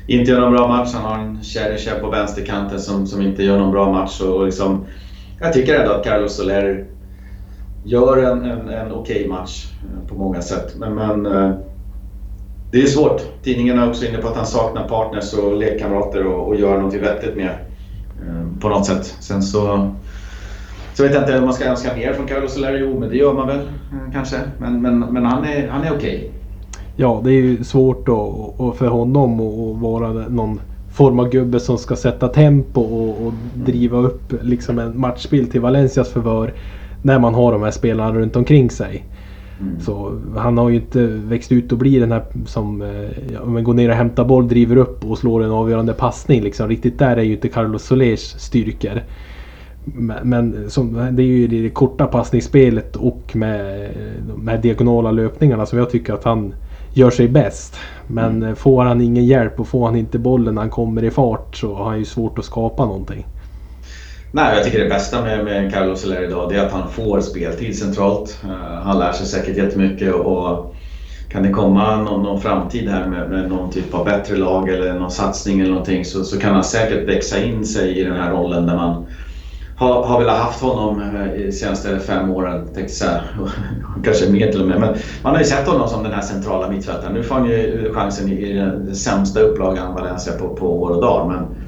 inte 0.07 0.31
gör 0.31 0.41
någon 0.41 0.53
bra 0.53 0.69
match. 0.69 0.91
Han 0.95 1.05
har 1.05 1.19
en 1.19 1.43
Cheryshev 1.43 2.01
på 2.01 2.11
vänsterkanten 2.11 2.81
som, 2.81 3.07
som 3.07 3.23
inte 3.23 3.43
gör 3.43 3.59
någon 3.59 3.71
bra 3.71 3.93
match. 3.93 4.21
Och, 4.21 4.37
och 4.37 4.45
liksom, 4.45 4.85
jag 5.41 5.53
tycker 5.53 5.81
ändå 5.81 5.93
att 5.93 6.05
Carlos 6.05 6.37
Soler 6.37 6.87
gör 7.85 8.17
en, 8.17 8.45
en, 8.45 8.69
en 8.69 8.93
okej 8.93 9.29
match 9.29 9.67
eh, 9.83 10.09
på 10.09 10.15
många 10.15 10.43
sätt. 10.43 10.75
Men, 10.77 10.95
men 10.95 11.27
uh, 11.27 11.55
det 12.73 12.83
är 12.83 12.87
svårt. 12.87 13.23
Tidningarna 13.43 13.83
är 13.83 13.89
också 13.89 14.07
inne 14.07 14.19
på 14.19 14.29
att 14.29 14.37
han 14.37 14.47
saknar 14.47 14.89
partners 14.89 15.35
och 15.35 15.57
lekkamrater 15.57 16.27
och, 16.27 16.49
och 16.49 16.57
gör 16.57 16.81
något 16.81 16.95
vettigt 16.95 17.37
med 17.37 17.51
Eh, 18.23 18.61
på 18.61 18.69
något 18.69 18.87
sätt. 18.87 19.17
Sen 19.21 19.43
så, 19.43 19.91
så 20.95 21.03
vet 21.03 21.15
jag 21.15 21.23
inte 21.23 21.39
om 21.39 21.45
man 21.45 21.55
ska 21.55 21.65
önska 21.65 21.97
mer 21.97 22.13
från 22.13 22.27
Carlos 22.27 22.55
Soler. 22.55 22.79
Jo, 22.79 23.01
men 23.01 23.09
det 23.09 23.17
gör 23.17 23.33
man 23.33 23.47
väl 23.47 23.59
eh, 23.59 24.13
kanske. 24.13 24.37
Men, 24.59 24.83
men, 24.83 24.99
men 24.99 25.25
han 25.25 25.45
är, 25.45 25.69
han 25.69 25.85
är 25.85 25.97
okej. 25.97 26.33
Ja, 26.97 27.21
det 27.25 27.31
är 27.31 27.43
ju 27.43 27.65
svårt 27.65 28.07
då, 28.07 28.75
för 28.79 28.87
honom 28.87 29.41
att 29.41 29.83
vara 29.83 30.29
någon 30.29 30.61
form 30.93 31.19
av 31.19 31.29
gubbe 31.29 31.61
som 31.61 31.79
ska 31.79 31.97
sätta 31.97 32.29
tempo 32.29 32.81
och, 32.81 33.27
och 33.27 33.33
driva 33.55 33.99
upp 33.99 34.33
liksom 34.43 34.79
en 34.79 35.01
matchbild 35.01 35.53
till 35.53 35.61
Valencias 35.61 36.13
förvör 36.13 36.55
när 37.03 37.19
man 37.19 37.35
har 37.35 37.53
de 37.53 37.63
här 37.63 37.71
spelarna 37.71 38.19
runt 38.19 38.37
omkring 38.37 38.71
sig. 38.71 39.05
Mm. 39.61 39.81
Så 39.81 40.21
han 40.37 40.59
har 40.59 40.69
ju 40.69 40.77
inte 40.77 41.07
växt 41.07 41.53
ut 41.53 41.73
och 41.73 41.79
blir 41.79 42.01
den 42.01 42.13
här 42.13 42.25
som 42.47 42.83
eh, 42.83 43.33
ja, 43.33 43.45
men 43.45 43.65
går 43.65 43.75
ner 43.75 43.89
och 43.89 43.95
hämtar 43.95 44.25
boll, 44.25 44.49
driver 44.49 44.77
upp 44.77 45.05
och 45.05 45.19
slår 45.19 45.45
en 45.45 45.51
avgörande 45.51 45.93
passning. 45.93 46.43
Liksom. 46.43 46.69
Riktigt 46.69 46.99
där 46.99 47.17
är 47.17 47.23
ju 47.23 47.33
inte 47.33 47.49
Carlos 47.49 47.83
Solers 47.85 48.21
styrkor. 48.21 49.03
Men, 49.85 50.29
men 50.29 50.71
som, 50.71 51.09
det 51.13 51.23
är 51.23 51.27
ju 51.27 51.47
det 51.47 51.71
korta 51.71 52.07
passningsspelet 52.07 52.97
och 52.97 53.37
med 53.37 53.91
de 54.29 54.49
här 54.49 54.59
diagonala 54.59 55.11
löpningarna 55.11 55.67
som 55.67 55.79
jag 55.79 55.91
tycker 55.91 56.13
att 56.13 56.25
han 56.25 56.55
gör 56.93 57.11
sig 57.11 57.29
bäst. 57.29 57.77
Men 58.07 58.43
mm. 58.43 58.57
får 58.57 58.85
han 58.85 59.01
ingen 59.01 59.25
hjälp 59.25 59.61
och 59.61 59.69
får 59.69 59.87
han 59.87 59.97
inte 59.97 60.19
bollen 60.19 60.55
när 60.55 60.63
han 60.63 60.71
kommer 60.71 61.05
i 61.05 61.11
fart 61.11 61.57
så 61.57 61.75
har 61.75 61.85
han 61.85 61.99
ju 61.99 62.05
svårt 62.05 62.39
att 62.39 62.45
skapa 62.45 62.85
någonting. 62.85 63.27
Nej, 64.33 64.55
jag 64.57 64.65
tycker 64.65 64.79
det 64.79 64.89
bästa 64.89 65.23
med, 65.23 65.45
med 65.45 65.73
Carlos 65.73 66.01
Soler 66.01 66.25
idag 66.25 66.49
det 66.49 66.57
är 66.57 66.67
att 66.67 66.73
han 66.73 66.91
får 66.91 67.21
speltid 67.21 67.79
centralt. 67.79 68.39
Eh, 68.45 68.83
han 68.83 68.99
lär 68.99 69.13
sig 69.13 69.27
säkert 69.27 69.57
jättemycket 69.57 70.15
och 70.15 70.75
kan 71.29 71.43
det 71.43 71.51
komma 71.51 71.97
någon, 71.97 72.23
någon 72.23 72.41
framtid 72.41 72.89
här 72.89 73.07
med, 73.07 73.31
med, 73.31 73.49
någon 73.49 73.71
typ 73.71 73.95
av 73.95 74.05
bättre 74.05 74.37
lag 74.37 74.69
eller 74.69 74.95
någon 74.95 75.11
satsning 75.11 75.61
eller 75.61 75.71
någonting 75.71 76.05
så, 76.05 76.25
så 76.25 76.39
kan 76.39 76.55
han 76.55 76.65
säkert 76.65 77.09
växa 77.09 77.43
in 77.43 77.67
sig 77.67 77.99
i 77.99 78.05
den 78.05 78.17
här 78.17 78.31
rollen 78.31 78.67
där 78.67 78.77
man 78.77 79.07
har, 79.77 80.03
har 80.03 80.19
väl 80.19 80.29
haft 80.29 80.61
honom 80.61 81.01
eh, 81.01 81.25
de 81.25 81.53
senaste 81.53 81.99
fem 81.99 82.31
åren, 82.31 82.69
tänkte 82.75 82.95
säga. 82.95 83.21
Kanske 84.05 84.31
mer 84.31 84.53
till 84.53 84.61
och 84.61 84.69
med. 84.69 84.81
Men 84.81 84.95
man 85.23 85.33
har 85.33 85.39
ju 85.39 85.47
sett 85.47 85.69
honom 85.69 85.89
som 85.89 86.03
den 86.03 86.13
här 86.13 86.23
centrala 86.23 86.69
mittfältaren. 86.69 87.15
Nu 87.15 87.23
får 87.23 87.35
han 87.35 87.47
ju 87.47 87.91
chansen 87.95 88.33
i 88.33 88.53
den 88.53 88.95
sämsta 88.95 89.41
upplagan 89.41 89.95
Valencia 89.95 90.33
på, 90.33 90.57
på 90.57 90.83
år 90.83 90.91
och 90.91 91.01
dag. 91.01 91.29
Men 91.29 91.43
eh, 91.43 91.66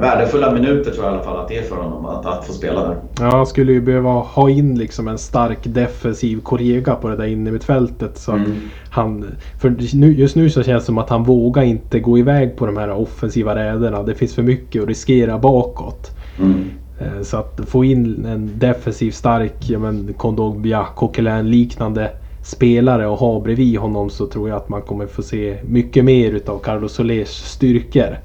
värdefulla 0.00 0.52
minuter 0.52 0.90
tror 0.90 1.04
jag 1.04 1.12
i 1.12 1.16
alla 1.16 1.24
fall 1.24 1.36
att 1.36 1.48
det 1.48 1.58
är 1.58 1.62
för 1.62 1.76
honom 1.76 2.06
att, 2.06 2.26
att 2.26 2.46
få 2.46 2.52
spela 2.52 2.88
där. 2.88 2.96
Ja, 3.20 3.36
han 3.36 3.46
skulle 3.46 3.72
ju 3.72 3.80
behöva 3.80 4.10
ha 4.10 4.50
in 4.50 4.78
liksom 4.78 5.08
en 5.08 5.18
stark 5.18 5.58
defensiv 5.62 6.40
kollega 6.40 6.94
på 6.94 7.08
det 7.08 7.16
där 7.16 7.26
innermittfältet. 7.26 8.18
Så 8.18 8.32
mm. 8.32 8.52
han, 8.90 9.26
för 9.58 9.70
just 10.00 10.36
nu 10.36 10.50
så 10.50 10.62
känns 10.62 10.82
det 10.82 10.86
som 10.86 10.98
att 10.98 11.10
han 11.10 11.24
vågar 11.24 11.62
inte 11.62 12.00
gå 12.00 12.18
iväg 12.18 12.56
på 12.56 12.66
de 12.66 12.76
här 12.76 12.90
offensiva 12.90 13.54
räderna. 13.54 14.02
Det 14.02 14.14
finns 14.14 14.34
för 14.34 14.42
mycket 14.42 14.82
att 14.82 14.88
riskera 14.88 15.38
bakåt. 15.38 16.10
Mm. 16.38 16.64
Eh, 17.00 17.22
så 17.22 17.36
att 17.36 17.60
få 17.66 17.84
in 17.84 18.24
en 18.24 18.58
defensiv 18.58 19.10
stark 19.10 19.54
ja, 19.60 19.78
men 19.78 20.14
Kondogbia, 20.16 20.86
Coquelin 20.94 21.50
liknande 21.50 22.10
spelare 22.42 23.06
och 23.06 23.18
ha 23.18 23.40
bredvid 23.40 23.78
honom 23.78 24.10
så 24.10 24.26
tror 24.26 24.48
jag 24.48 24.56
att 24.56 24.68
man 24.68 24.82
kommer 24.82 25.06
få 25.06 25.22
se 25.22 25.58
mycket 25.62 26.04
mer 26.04 26.32
utav 26.32 26.58
Carlos 26.58 26.92
Solers 26.92 27.28
styrkor. 27.28 28.18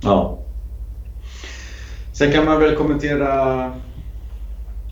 Ja. 0.00 0.38
Sen 2.12 2.32
kan 2.32 2.44
man 2.44 2.60
väl 2.60 2.76
kommentera 2.76 3.72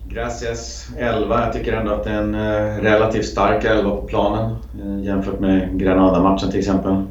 Gracias 0.08 0.88
11. 0.98 1.40
Jag 1.44 1.52
tycker 1.52 1.72
ändå 1.72 1.92
att 1.92 2.04
det 2.04 2.10
är 2.10 2.22
en 2.22 2.34
eh, 2.34 2.82
relativt 2.82 3.24
stark 3.24 3.64
11 3.64 3.90
på 3.90 4.02
planen 4.02 4.56
eh, 4.82 5.04
jämfört 5.04 5.40
med 5.40 5.78
Granada-matchen 5.80 6.50
till 6.50 6.58
exempel. 6.58 7.02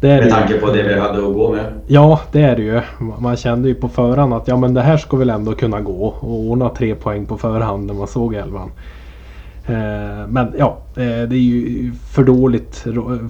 Det 0.00 0.08
med 0.08 0.30
tanke 0.30 0.58
på 0.58 0.66
det 0.66 0.82
vi 0.82 1.00
hade 1.00 1.18
att 1.18 1.34
gå 1.34 1.52
med. 1.52 1.80
Ja, 1.86 2.20
det 2.32 2.42
är 2.42 2.56
det 2.56 2.62
ju. 2.62 2.80
Man 3.18 3.36
kände 3.36 3.68
ju 3.68 3.74
på 3.74 3.88
förhand 3.88 4.34
att 4.34 4.48
ja, 4.48 4.56
men 4.56 4.74
det 4.74 4.80
här 4.80 4.96
ska 4.96 5.16
väl 5.16 5.30
ändå 5.30 5.54
kunna 5.54 5.80
gå. 5.80 6.14
Och 6.20 6.40
ordna 6.40 6.68
tre 6.68 6.94
poäng 6.94 7.26
på 7.26 7.38
förhand 7.38 7.86
när 7.86 7.94
man 7.94 8.06
såg 8.06 8.34
elvan. 8.34 8.70
Eh, 9.70 10.26
men 10.28 10.52
ja, 10.58 10.78
eh, 10.94 11.28
det 11.28 11.36
är 11.36 11.40
ju 11.40 11.92
för 11.92 12.24
dåligt 12.24 12.76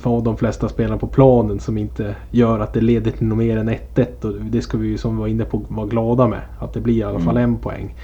för 0.01 0.25
de 0.25 0.37
flesta 0.37 0.69
spelarna 0.69 0.99
på 0.99 1.07
planen 1.07 1.61
som 1.61 1.79
inte 1.79 2.15
gör 2.31 2.61
att 2.61 2.73
det 2.73 2.81
leder 2.81 3.11
till 3.11 3.27
något 3.27 3.39
mer 3.39 3.57
än 3.57 3.69
1-1. 3.69 4.25
Och 4.25 4.33
det 4.35 4.63
ska 4.63 4.79
vi 4.79 4.89
ju 4.89 4.99
som 4.99 5.17
vi 5.17 5.21
var 5.21 5.29
inne 5.29 5.45
på 5.45 5.63
vara 5.69 5.87
glada 5.87 6.29
med. 6.29 6.41
Att 6.59 6.73
det 6.73 6.81
blir 6.81 6.95
i 6.95 7.03
alla 7.03 7.19
fall 7.19 7.37
mm. 7.37 7.51
en 7.51 7.59
poäng. 7.59 7.95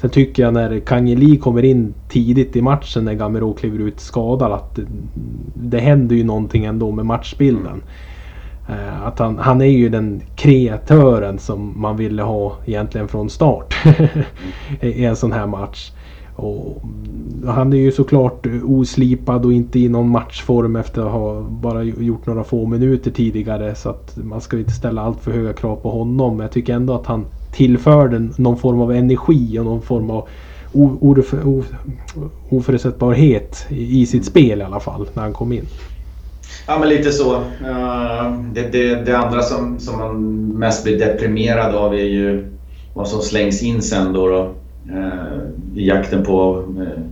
Sen 0.00 0.10
tycker 0.10 0.42
jag 0.42 0.54
när 0.54 0.80
Kangeli 0.80 1.36
kommer 1.36 1.64
in 1.64 1.94
tidigt 2.08 2.56
i 2.56 2.62
matchen 2.62 3.04
när 3.04 3.14
Gamero 3.14 3.52
kliver 3.54 3.78
ut 3.78 4.00
skadad 4.00 4.52
att 4.52 4.74
det, 4.74 4.82
det 5.54 5.78
händer 5.78 6.16
ju 6.16 6.24
någonting 6.24 6.64
ändå 6.64 6.92
med 6.92 7.06
matchbilden. 7.06 7.82
Mm. 8.68 9.02
Att 9.04 9.18
han, 9.18 9.38
han 9.38 9.60
är 9.60 9.66
ju 9.66 9.88
den 9.88 10.22
kreatören 10.36 11.38
som 11.38 11.80
man 11.80 11.96
ville 11.96 12.22
ha 12.22 12.56
egentligen 12.64 13.08
från 13.08 13.30
start 13.30 13.74
i 14.80 15.04
en 15.04 15.16
sån 15.16 15.32
här 15.32 15.46
match. 15.46 15.92
Och 16.34 16.84
mm, 16.84 17.48
han 17.48 17.72
är 17.72 17.76
ju 17.76 17.92
såklart 17.92 18.46
eh, 18.46 18.52
oslipad 18.64 19.44
och 19.44 19.52
inte 19.52 19.78
i 19.78 19.88
någon 19.88 20.08
matchform 20.08 20.76
efter 20.76 21.02
att 21.02 21.12
ha 21.12 21.40
bara 21.40 21.82
gjort 21.82 22.26
några 22.26 22.44
få 22.44 22.66
minuter 22.66 23.10
tidigare. 23.10 23.74
Så 23.74 23.90
att 23.90 24.12
man 24.16 24.40
ska 24.40 24.58
inte 24.58 24.70
ställa 24.70 25.02
allt 25.02 25.20
för 25.20 25.30
höga 25.30 25.52
krav 25.52 25.76
på 25.76 25.90
honom. 25.90 26.36
Men 26.36 26.44
jag 26.44 26.52
tycker 26.52 26.74
ändå 26.74 26.94
att 26.94 27.06
han 27.06 27.26
tillförde 27.50 28.28
någon 28.36 28.56
form 28.56 28.80
av 28.80 28.92
energi 28.92 29.58
och 29.58 29.64
någon 29.64 29.82
form 29.82 30.10
av 30.10 30.28
oförutsägbarhet 32.50 33.66
i 33.68 34.06
sitt 34.06 34.24
spel 34.24 34.60
i 34.60 34.64
alla 34.64 34.80
fall 34.80 35.08
när 35.14 35.22
han 35.22 35.32
kom 35.32 35.52
in. 35.52 35.66
Ja, 36.66 36.78
men 36.78 36.88
lite 36.88 37.12
så. 37.12 37.42
Det, 38.54 38.72
det, 38.72 38.94
det 38.94 39.18
andra 39.18 39.42
som, 39.42 39.78
som 39.78 39.98
man 39.98 40.48
mest 40.48 40.84
blir 40.84 40.98
deprimerad 40.98 41.74
av 41.74 41.94
är 41.94 42.04
ju 42.04 42.58
vad 42.92 43.08
som 43.08 43.20
slängs 43.20 43.62
in 43.62 43.82
sen 43.82 44.12
då, 44.12 44.28
då 44.28 44.54
i 45.74 45.86
jakten 45.86 46.24
på 46.24 46.64
eh, 46.78 47.02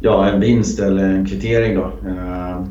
ja, 0.00 0.28
en 0.28 0.40
vinst 0.40 0.80
eller 0.80 1.04
en 1.04 1.26
kvittering. 1.26 1.74
Då. 1.74 1.84
Eh, 2.08 2.62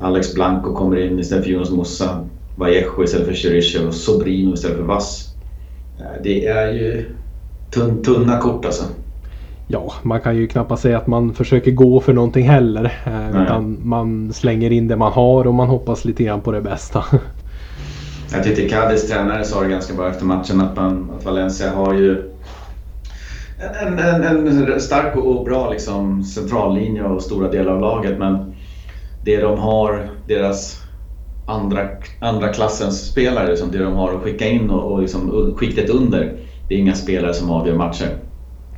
Alex 0.00 0.34
Blanco 0.34 0.74
kommer 0.74 0.96
in 0.96 1.18
istället 1.18 1.44
för 1.44 1.52
Jonas 1.52 1.70
Mossa, 1.70 2.28
Vallejo 2.56 3.04
istället 3.04 3.26
för 3.26 3.34
Cherichev 3.34 3.86
och 3.86 3.94
Sobrino 3.94 4.54
istället 4.54 4.76
för 4.76 4.84
Vass. 4.84 5.34
Det 6.22 6.46
är 6.46 6.72
ju 6.72 7.14
tunn, 7.70 8.02
tunna 8.02 8.38
kort 8.38 8.64
alltså. 8.64 8.84
Ja, 9.66 9.92
man 10.02 10.20
kan 10.20 10.36
ju 10.36 10.46
knappast 10.46 10.82
säga 10.82 10.98
att 10.98 11.06
man 11.06 11.34
försöker 11.34 11.70
gå 11.70 12.00
för 12.00 12.12
någonting 12.12 12.48
heller. 12.48 12.84
Eh, 13.06 13.42
utan 13.42 13.78
man 13.82 14.32
slänger 14.32 14.72
in 14.72 14.88
det 14.88 14.96
man 14.96 15.12
har 15.12 15.46
och 15.46 15.54
man 15.54 15.68
hoppas 15.68 16.04
lite 16.04 16.24
grann 16.24 16.40
på 16.40 16.52
det 16.52 16.60
bästa. 16.60 17.04
Jag 18.32 18.44
tyckte 18.44 18.68
Cadiz 18.68 19.08
tränare 19.08 19.44
sa 19.44 19.62
det 19.62 19.68
ganska 19.68 19.94
bra 19.94 20.08
efter 20.08 20.24
matchen 20.24 20.60
att, 20.60 20.76
man, 20.76 21.10
att 21.16 21.24
Valencia 21.24 21.70
har 21.70 21.94
ju 21.94 22.33
en, 23.58 23.98
en, 23.98 24.46
en 24.72 24.80
stark 24.80 25.16
och 25.16 25.44
bra 25.44 25.70
liksom, 25.70 26.24
centrallinje 26.24 27.02
och 27.02 27.22
stora 27.22 27.50
delar 27.50 27.72
av 27.72 27.80
laget 27.80 28.18
men 28.18 28.54
det 29.24 29.40
de 29.40 29.58
har, 29.58 30.08
deras 30.26 30.82
andra, 31.46 31.88
andra 32.18 32.48
klassens 32.48 33.06
spelare, 33.10 33.48
liksom, 33.48 33.70
det 33.72 33.78
de 33.78 33.94
har 33.94 34.14
att 34.14 34.22
skicka 34.22 34.48
in 34.48 34.70
och, 34.70 34.92
och 34.92 35.00
liksom, 35.00 35.54
skiktet 35.56 35.90
under, 35.90 36.36
det 36.68 36.74
är 36.74 36.78
inga 36.78 36.94
spelare 36.94 37.34
som 37.34 37.50
avgör 37.50 37.76
matcher. 37.76 38.08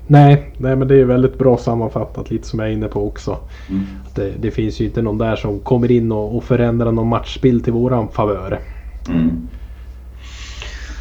Nej, 0.06 0.52
nej 0.56 0.76
men 0.76 0.88
det 0.88 1.00
är 1.00 1.04
väldigt 1.04 1.38
bra 1.38 1.56
sammanfattat 1.56 2.30
lite 2.30 2.48
som 2.48 2.58
jag 2.58 2.68
är 2.68 2.72
inne 2.72 2.88
på 2.88 3.06
också. 3.06 3.38
Mm. 3.68 3.84
Det, 4.14 4.32
det, 4.40 4.50
finns 4.50 4.80
ju 4.80 4.84
inte 4.84 5.02
någon 5.02 5.18
där 5.18 5.36
som 5.36 5.60
kommer 5.60 5.90
in 5.90 6.12
och, 6.12 6.36
och 6.36 6.44
förändrar 6.44 6.92
någon 6.92 7.08
matchbild 7.08 7.64
till 7.64 7.72
våran 7.72 8.08
favör. 8.08 8.60
Mm. 9.08 9.48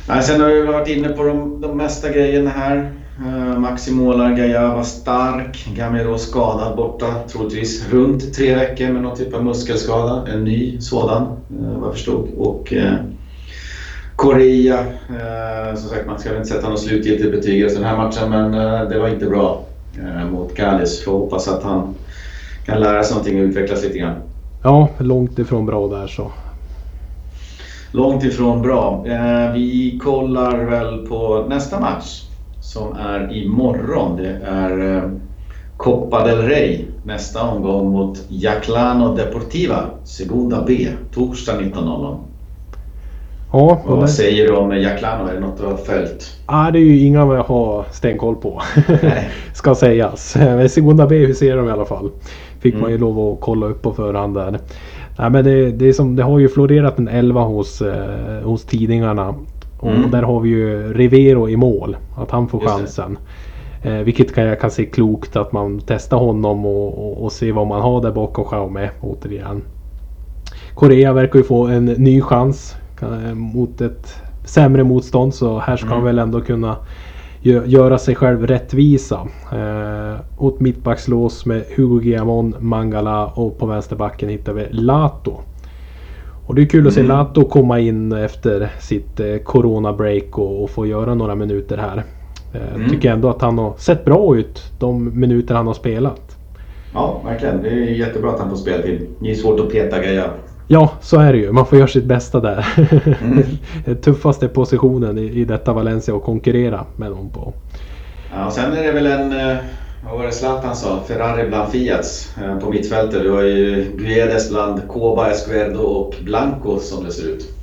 Nej, 0.08 0.24
sen 0.24 0.42
har 0.42 0.48
vi 0.48 0.62
varit 0.62 0.88
inne 0.88 1.10
på 1.10 1.24
de, 1.24 1.62
de 1.62 1.78
mesta 1.78 2.10
grejerna 2.10 2.50
här. 2.50 2.92
Uh, 3.20 3.60
Maxi 3.60 3.92
målar, 3.92 4.36
Gaia 4.36 4.76
var 4.76 4.84
stark, 4.84 5.66
Gamero 5.76 6.18
skadad 6.18 6.76
borta 6.76 7.06
troligtvis 7.32 7.90
runt 7.90 8.34
tre 8.34 8.56
veckor 8.56 8.94
med 8.94 9.02
någon 9.02 9.18
typ 9.18 9.34
av 9.34 9.44
muskelskada. 9.44 10.28
En 10.34 10.44
ny 10.44 10.82
sådan 10.82 11.22
uh, 11.22 11.80
vad 11.80 11.88
jag 11.88 11.94
förstod. 11.94 12.30
Och, 12.38 12.74
uh, 12.74 12.94
Korea. 14.16 14.80
Eh, 15.10 15.76
som 15.76 15.90
sagt, 15.90 16.08
man 16.08 16.20
ska 16.20 16.30
väl 16.30 16.38
inte 16.38 16.50
sätta 16.50 16.70
något 16.70 16.80
slutgiltigt 16.80 17.32
betyg 17.32 17.62
efter 17.62 17.80
den 17.80 17.90
här 17.90 17.98
matchen, 17.98 18.30
men 18.30 18.54
eh, 18.54 18.90
det 18.90 19.00
var 19.00 19.08
inte 19.08 19.26
bra 19.26 19.62
eh, 19.98 20.30
mot 20.30 20.56
Kallis. 20.56 21.04
Får 21.04 21.12
hoppas 21.12 21.48
att 21.48 21.64
han 21.64 21.96
kan 22.66 22.80
lära 22.80 23.04
sig 23.04 23.16
någonting 23.16 23.40
och 23.40 23.46
utvecklas 23.46 23.84
lite 23.84 23.98
grann. 23.98 24.16
Ja, 24.64 24.90
långt 24.98 25.40
ifrån 25.40 25.66
bra 25.66 25.88
där 25.88 26.08
så. 26.08 26.32
Långt 27.92 28.24
ifrån 28.24 28.62
bra. 28.62 29.06
Eh, 29.08 29.54
vi 29.54 30.00
kollar 30.04 30.66
väl 30.66 31.08
på 31.08 31.46
nästa 31.50 31.80
match 31.80 32.25
som 32.66 32.94
är 32.94 33.34
imorgon. 33.34 34.18
Det 34.18 34.40
är 34.46 34.96
eh, 34.96 35.10
Copa 35.78 36.28
del 36.28 36.42
Rey 36.42 36.86
nästa 37.04 37.44
omgång 37.44 37.92
mot 37.92 38.26
Jaclano 38.30 39.16
Deportiva, 39.16 39.86
Segunda 40.04 40.64
B, 40.68 40.88
torsdag 41.14 41.54
19.00. 41.54 42.18
Ja, 43.52 43.82
vad 43.86 44.02
det... 44.02 44.08
säger 44.08 44.48
du 44.48 44.56
om 44.56 44.82
Jack 44.82 45.02
Lano? 45.02 45.28
Är 45.28 45.34
det 45.34 45.40
något 45.40 45.58
du 45.58 45.66
har 45.66 45.78
följt? 45.78 46.38
Ah, 46.46 46.72
det 46.72 46.80
är 46.80 46.84
ju 46.84 47.00
inga 47.00 47.20
jag 47.20 47.44
har 47.44 47.86
stenkoll 47.92 48.36
på. 48.36 48.62
Ska 49.54 49.76
sägas. 49.76 50.38
Segunda 50.70 51.08
B 51.08 51.34
ser 51.34 51.58
de 51.58 51.68
i 51.68 51.72
alla 51.72 51.86
fall. 51.86 52.10
Fick 52.60 52.74
mm. 52.74 52.82
man 52.82 52.92
ju 52.92 52.98
lov 52.98 53.34
att 53.34 53.42
kolla 53.42 53.66
upp 53.66 53.82
på 53.82 53.94
förhand 53.94 54.34
där. 54.34 54.60
Nej, 55.20 55.30
men 55.30 55.44
det, 55.46 55.72
det, 55.72 55.94
som, 55.94 56.16
det 56.16 56.24
har 56.24 56.40
ju 56.40 56.50
florerat 56.50 57.00
en 57.00 57.08
11 57.08 57.42
hos, 57.42 57.82
eh, 57.82 58.42
hos 58.44 58.66
tidningarna. 58.66 59.36
Och 59.86 59.92
mm. 59.92 60.12
där 60.12 60.24
har 60.24 60.40
vi 60.40 60.50
ju 60.50 60.94
Rivero 60.94 61.50
i 61.50 61.58
mål. 61.58 61.98
Att 62.16 62.32
han 62.32 62.48
får 62.48 62.60
chansen. 62.60 63.18
Eh, 63.84 63.94
vilket 63.94 64.36
kan, 64.36 64.44
jag 64.44 64.60
kan 64.60 64.72
se 64.72 64.86
klokt 64.86 65.36
att 65.36 65.52
man 65.52 65.82
testar 65.88 66.18
honom 66.18 66.66
och, 66.66 67.08
och, 67.08 67.24
och 67.24 67.32
se 67.32 67.52
vad 67.52 67.68
man 67.68 67.82
har 67.82 68.02
där 68.02 68.12
bakom 68.12 68.46
Xiaomi 68.46 68.90
återigen. 69.02 69.62
Korea 70.74 71.14
verkar 71.14 71.40
ju 71.40 71.44
få 71.44 71.68
en 71.68 71.86
ny 71.86 72.22
chans. 72.22 72.76
Eh, 73.02 73.34
mot 73.34 73.82
ett 73.82 74.22
sämre 74.46 74.84
motstånd. 74.84 75.34
Så 75.34 75.60
här 75.60 75.78
ska 75.78 75.86
mm. 75.86 75.96
han 75.96 76.06
väl 76.06 76.20
ändå 76.20 76.42
kunna 76.42 76.76
göra 77.66 77.98
sig 77.98 78.16
själv 78.16 78.48
rättvisa. 78.48 79.28
Eh, 79.52 80.20
åt 80.38 80.60
mittbackslås 80.60 81.46
med 81.46 81.64
Hugo 81.76 82.00
Guillamon, 82.00 82.56
Mangala 82.60 83.26
och 83.26 83.58
på 83.58 83.66
vänsterbacken 83.66 84.30
hittar 84.30 84.54
vi 84.54 84.68
Lato. 84.72 85.42
Och 86.46 86.56
det 86.56 86.62
är 86.62 86.66
kul 86.66 86.80
mm. 86.80 86.88
att 86.88 86.94
se 86.94 87.00
mm. 87.00 87.18
Lato 87.18 87.50
komma 87.50 87.80
in 87.80 88.12
efter 88.12 88.70
sitt 88.80 89.20
eh, 89.20 89.38
corona-break 89.38 90.38
och, 90.38 90.64
och, 90.64 90.70
få 90.70 90.86
göra 90.86 91.16
några 91.16 91.36
minuter 91.36 91.78
här. 91.78 92.04
Eh, 92.54 92.76
mm. 92.76 92.90
Tycker 92.90 93.12
ändå 93.12 93.30
att 93.30 93.42
han 93.42 93.58
har 93.58 93.74
sett 93.78 94.06
bra 94.06 94.38
ut 94.38 94.64
de 94.80 95.20
minuter 95.20 95.56
han 95.56 95.68
har 95.68 95.74
spelat. 95.74 96.38
Ja, 96.94 97.22
verkligen. 97.26 97.64
Det 97.64 97.70
är 97.70 97.74
jättebra 97.74 98.32
att 98.32 98.40
han 98.40 98.50
får 98.50 98.58
speltid. 98.58 99.08
Det 99.20 99.32
är 99.32 99.36
svårt 99.36 99.60
att 99.60 99.72
peta 99.72 100.02
Gaia. 100.02 100.24
Ja, 100.68 100.92
så 101.02 101.20
är 101.20 101.34
det 101.34 101.40
ju. 101.40 101.52
Man 101.52 101.66
får 101.66 101.78
göra 101.78 101.88
sitt 101.88 102.06
bästa 102.06 102.40
där. 102.40 102.66
Mm. 103.22 103.44
Tuffaste 104.02 104.48
positionen 104.48 105.18
i, 105.18 105.22
i 105.22 105.46
detta 105.46 105.74
Valencia 105.74 106.16
att 106.16 106.24
konkurrera 106.24 106.86
med 106.96 107.12
dem 107.12 107.30
på. 107.30 107.54
Ja, 108.34 108.52
sen 108.52 108.74
är 108.74 108.84
det 108.84 108.92
väl 108.92 109.06
en, 109.06 109.32
eh, 109.32 109.58
vad 110.10 110.18
var 110.18 110.26
det 110.26 110.32
Zlatan 110.32 110.76
sa, 110.76 111.04
Ferrari 111.08 111.48
bland 111.48 111.72
Fiats 111.72 112.38
eh, 112.38 112.60
på 112.60 112.70
mittfältet. 112.70 113.24
Du 113.24 113.32
har 113.32 113.42
ju 113.42 113.92
Guedes 113.98 114.50
bland 114.50 114.88
Koba, 114.88 115.30
Escuerdo 115.30 115.80
och 115.80 116.16
Blanco 116.24 116.80
som 116.80 117.04
det 117.04 117.12
ser 117.12 117.30
ut. 117.30 117.54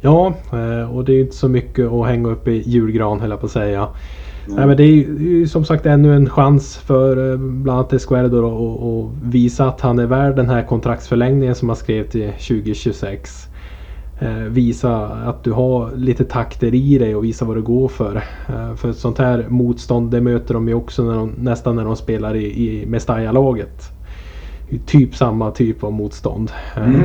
Ja, 0.00 0.34
eh, 0.52 0.96
och 0.96 1.04
det 1.04 1.12
är 1.12 1.20
inte 1.20 1.36
så 1.36 1.48
mycket 1.48 1.92
att 1.92 2.06
hänga 2.06 2.28
upp 2.28 2.48
i 2.48 2.62
julgran 2.66 3.20
höll 3.20 3.30
jag 3.30 3.40
på 3.40 3.46
att 3.46 3.52
säga. 3.52 3.88
Mm. 4.46 4.56
Nej, 4.56 4.66
men 4.66 4.76
det 4.76 4.82
är 4.82 4.86
ju 4.86 5.48
som 5.48 5.64
sagt 5.64 5.86
ännu 5.86 6.14
en 6.14 6.30
chans 6.30 6.76
för 6.76 7.36
bland 7.36 7.78
annat 7.78 7.92
Escuerdo 7.92 8.46
att 8.46 9.32
visa 9.32 9.68
att 9.68 9.80
han 9.80 9.98
är 9.98 10.06
värd 10.06 10.36
den 10.36 10.48
här 10.48 10.62
kontraktsförlängningen 10.62 11.54
som 11.54 11.68
han 11.68 11.76
skrev 11.76 12.08
till 12.08 12.32
2026. 12.32 13.48
Eh, 14.22 14.34
visa 14.34 15.06
att 15.06 15.44
du 15.44 15.52
har 15.52 15.96
lite 15.96 16.24
takter 16.24 16.74
i 16.74 16.98
dig 16.98 17.14
och 17.14 17.24
visa 17.24 17.44
vad 17.44 17.56
du 17.56 17.62
går 17.62 17.88
för. 17.88 18.16
Eh, 18.48 18.74
för 18.74 18.92
sånt 18.92 19.18
här 19.18 19.46
motstånd 19.48 20.10
det 20.10 20.20
möter 20.20 20.54
de 20.54 20.68
ju 20.68 20.74
också 20.74 21.02
när 21.04 21.14
de, 21.14 21.32
nästan 21.38 21.76
när 21.76 21.84
de 21.84 21.96
spelar 21.96 22.36
i, 22.36 22.44
i 22.44 22.86
Mestalla-laget. 22.86 23.92
Typ 24.86 25.16
samma 25.16 25.50
typ 25.50 25.84
av 25.84 25.92
motstånd. 25.92 26.50
Eh, 26.76 26.88
mm. 26.88 27.00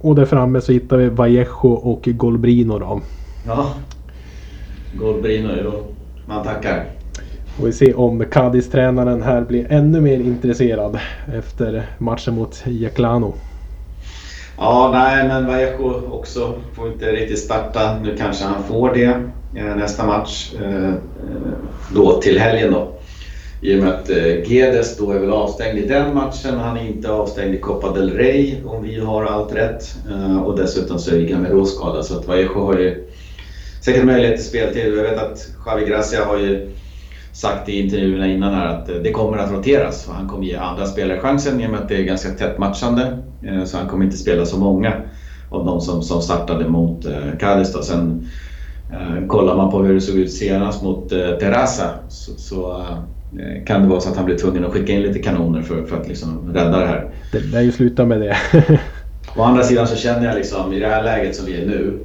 Och 0.00 0.14
där 0.14 0.24
framme 0.24 0.60
så 0.60 0.72
hittar 0.72 0.96
vi 0.96 1.08
Vallejo 1.08 1.68
och 1.68 2.02
Golbrino 2.04 2.78
då. 2.78 3.00
Ja, 3.46 3.66
Golbrino, 4.94 5.48
jo. 5.64 5.72
Man 6.26 6.44
tackar. 6.44 6.84
Och 7.60 7.66
vi 7.66 7.72
ser 7.72 7.98
om 7.98 8.24
Cadiz-tränaren 8.24 9.22
här 9.22 9.44
blir 9.44 9.72
ännu 9.72 10.00
mer 10.00 10.20
intresserad 10.20 10.98
efter 11.34 11.86
matchen 11.98 12.34
mot 12.34 12.62
Jaclano. 12.66 13.34
Ja, 14.62 14.90
nej, 14.92 15.28
men 15.28 15.46
Vallejo 15.46 16.02
också 16.10 16.54
får 16.74 16.92
inte 16.92 17.12
riktigt 17.12 17.38
starta. 17.38 17.98
Nu 17.98 18.16
kanske 18.16 18.44
han 18.44 18.64
får 18.64 18.94
det 18.94 19.04
eh, 19.56 19.76
nästa 19.76 20.06
match. 20.06 20.52
Eh, 20.54 20.94
då 21.94 22.20
till 22.20 22.38
helgen 22.38 22.72
då. 22.72 22.92
I 23.60 23.74
och 23.74 23.82
med 23.82 23.92
att 23.92 24.10
eh, 24.10 24.52
Gedes 24.52 24.96
då 24.96 25.10
är 25.10 25.18
väl 25.18 25.30
avstängd 25.30 25.78
i 25.78 25.86
den 25.86 26.14
matchen. 26.14 26.58
Han 26.58 26.76
är 26.76 26.86
inte 26.86 27.10
avstängd 27.10 27.54
i 27.54 27.58
Copa 27.58 27.92
del 27.92 28.10
Rey 28.10 28.56
om 28.64 28.82
vi 28.82 29.00
har 29.00 29.24
allt 29.24 29.54
rätt. 29.54 29.94
Och 30.44 30.56
dessutom 30.56 30.98
så 30.98 31.14
är 31.14 31.20
Gamero 31.20 31.64
skadad 31.64 32.04
så 32.04 32.18
att 32.18 32.26
Vallejo 32.26 32.64
har 32.64 32.78
ju 32.78 33.08
säkert 33.80 34.04
möjlighet 34.04 34.36
till 34.36 34.48
speltid. 34.48 34.94
Jag 34.94 35.02
vet 35.02 35.18
att 35.18 35.48
Javi 35.66 35.84
Gracia 35.84 36.24
har 36.24 36.38
ju 36.38 36.70
sagt 37.32 37.68
i 37.68 37.80
intervjuerna 37.80 38.26
innan 38.26 38.54
här 38.54 38.66
att 38.66 38.86
det 38.86 39.12
kommer 39.12 39.38
att 39.38 39.52
roteras 39.52 40.08
och 40.08 40.14
han 40.14 40.28
kommer 40.28 40.44
ge 40.44 40.56
andra 40.56 40.86
spelare 40.86 41.20
chansen 41.20 41.60
i 41.60 41.66
och 41.66 41.70
med 41.70 41.80
att 41.80 41.88
det 41.88 41.96
är 41.96 42.02
ganska 42.02 42.30
tätt 42.30 42.58
matchande. 42.58 43.18
Eh, 43.42 43.64
så 43.64 43.78
han 43.78 43.88
kommer 43.88 44.04
inte 44.04 44.16
spela 44.16 44.46
så 44.46 44.58
många 44.58 44.92
av 45.48 45.66
de 45.66 45.80
som, 45.80 46.02
som 46.02 46.22
startade 46.22 46.68
mot 46.68 47.04
eh, 47.04 47.38
Cadiz. 47.40 47.72
Då. 47.72 47.82
Sen 47.82 48.28
eh, 48.92 49.26
kollar 49.26 49.56
man 49.56 49.70
på 49.70 49.82
hur 49.82 49.94
det 49.94 50.00
såg 50.00 50.16
ut 50.16 50.32
senast 50.32 50.82
mot 50.82 51.12
eh, 51.12 51.18
Terrassa 51.18 51.90
så, 52.08 52.32
så 52.32 52.80
eh, 53.38 53.64
kan 53.66 53.82
det 53.82 53.88
vara 53.88 54.00
så 54.00 54.08
att 54.08 54.16
han 54.16 54.24
blir 54.24 54.38
tvungen 54.38 54.64
att 54.64 54.72
skicka 54.72 54.92
in 54.92 55.02
lite 55.02 55.18
kanoner 55.18 55.62
för, 55.62 55.84
för 55.84 56.00
att 56.00 56.08
liksom 56.08 56.52
rädda 56.54 56.78
det 56.78 56.86
här. 56.86 57.10
Det 57.32 57.40
lär 57.40 57.60
ju 57.60 57.72
sluta 57.72 58.04
med 58.04 58.20
det. 58.20 58.36
Å 59.36 59.42
andra 59.42 59.62
sidan 59.62 59.86
så 59.86 59.96
känner 59.96 60.26
jag 60.26 60.34
liksom 60.34 60.72
i 60.72 60.78
det 60.78 60.88
här 60.88 61.02
läget 61.02 61.36
som 61.36 61.46
vi 61.46 61.62
är 61.62 61.66
nu. 61.66 61.98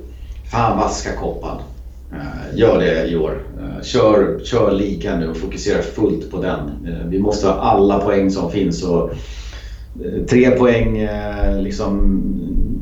Fan 0.51 0.78
vaska 0.78 1.09
koppan. 1.13 1.57
Eh, 2.12 2.58
gör 2.60 2.80
det 2.80 3.08
i 3.08 3.16
år. 3.16 3.43
Eh, 3.60 3.84
kör, 3.84 4.39
kör 4.43 4.72
lika 4.72 5.16
nu 5.16 5.30
och 5.30 5.38
fokusera 5.38 5.82
fullt 5.82 6.32
på 6.32 6.41
den. 6.41 6.88
Eh, 6.88 7.08
vi 7.08 7.20
måste 7.20 7.47
ha 7.47 7.53
alla 7.53 7.99
poäng 7.99 8.32
som 8.32 8.51
finns. 8.51 8.84
Och 8.84 9.12
tre 10.30 10.51
poäng 10.51 11.08
liksom, 11.60 12.24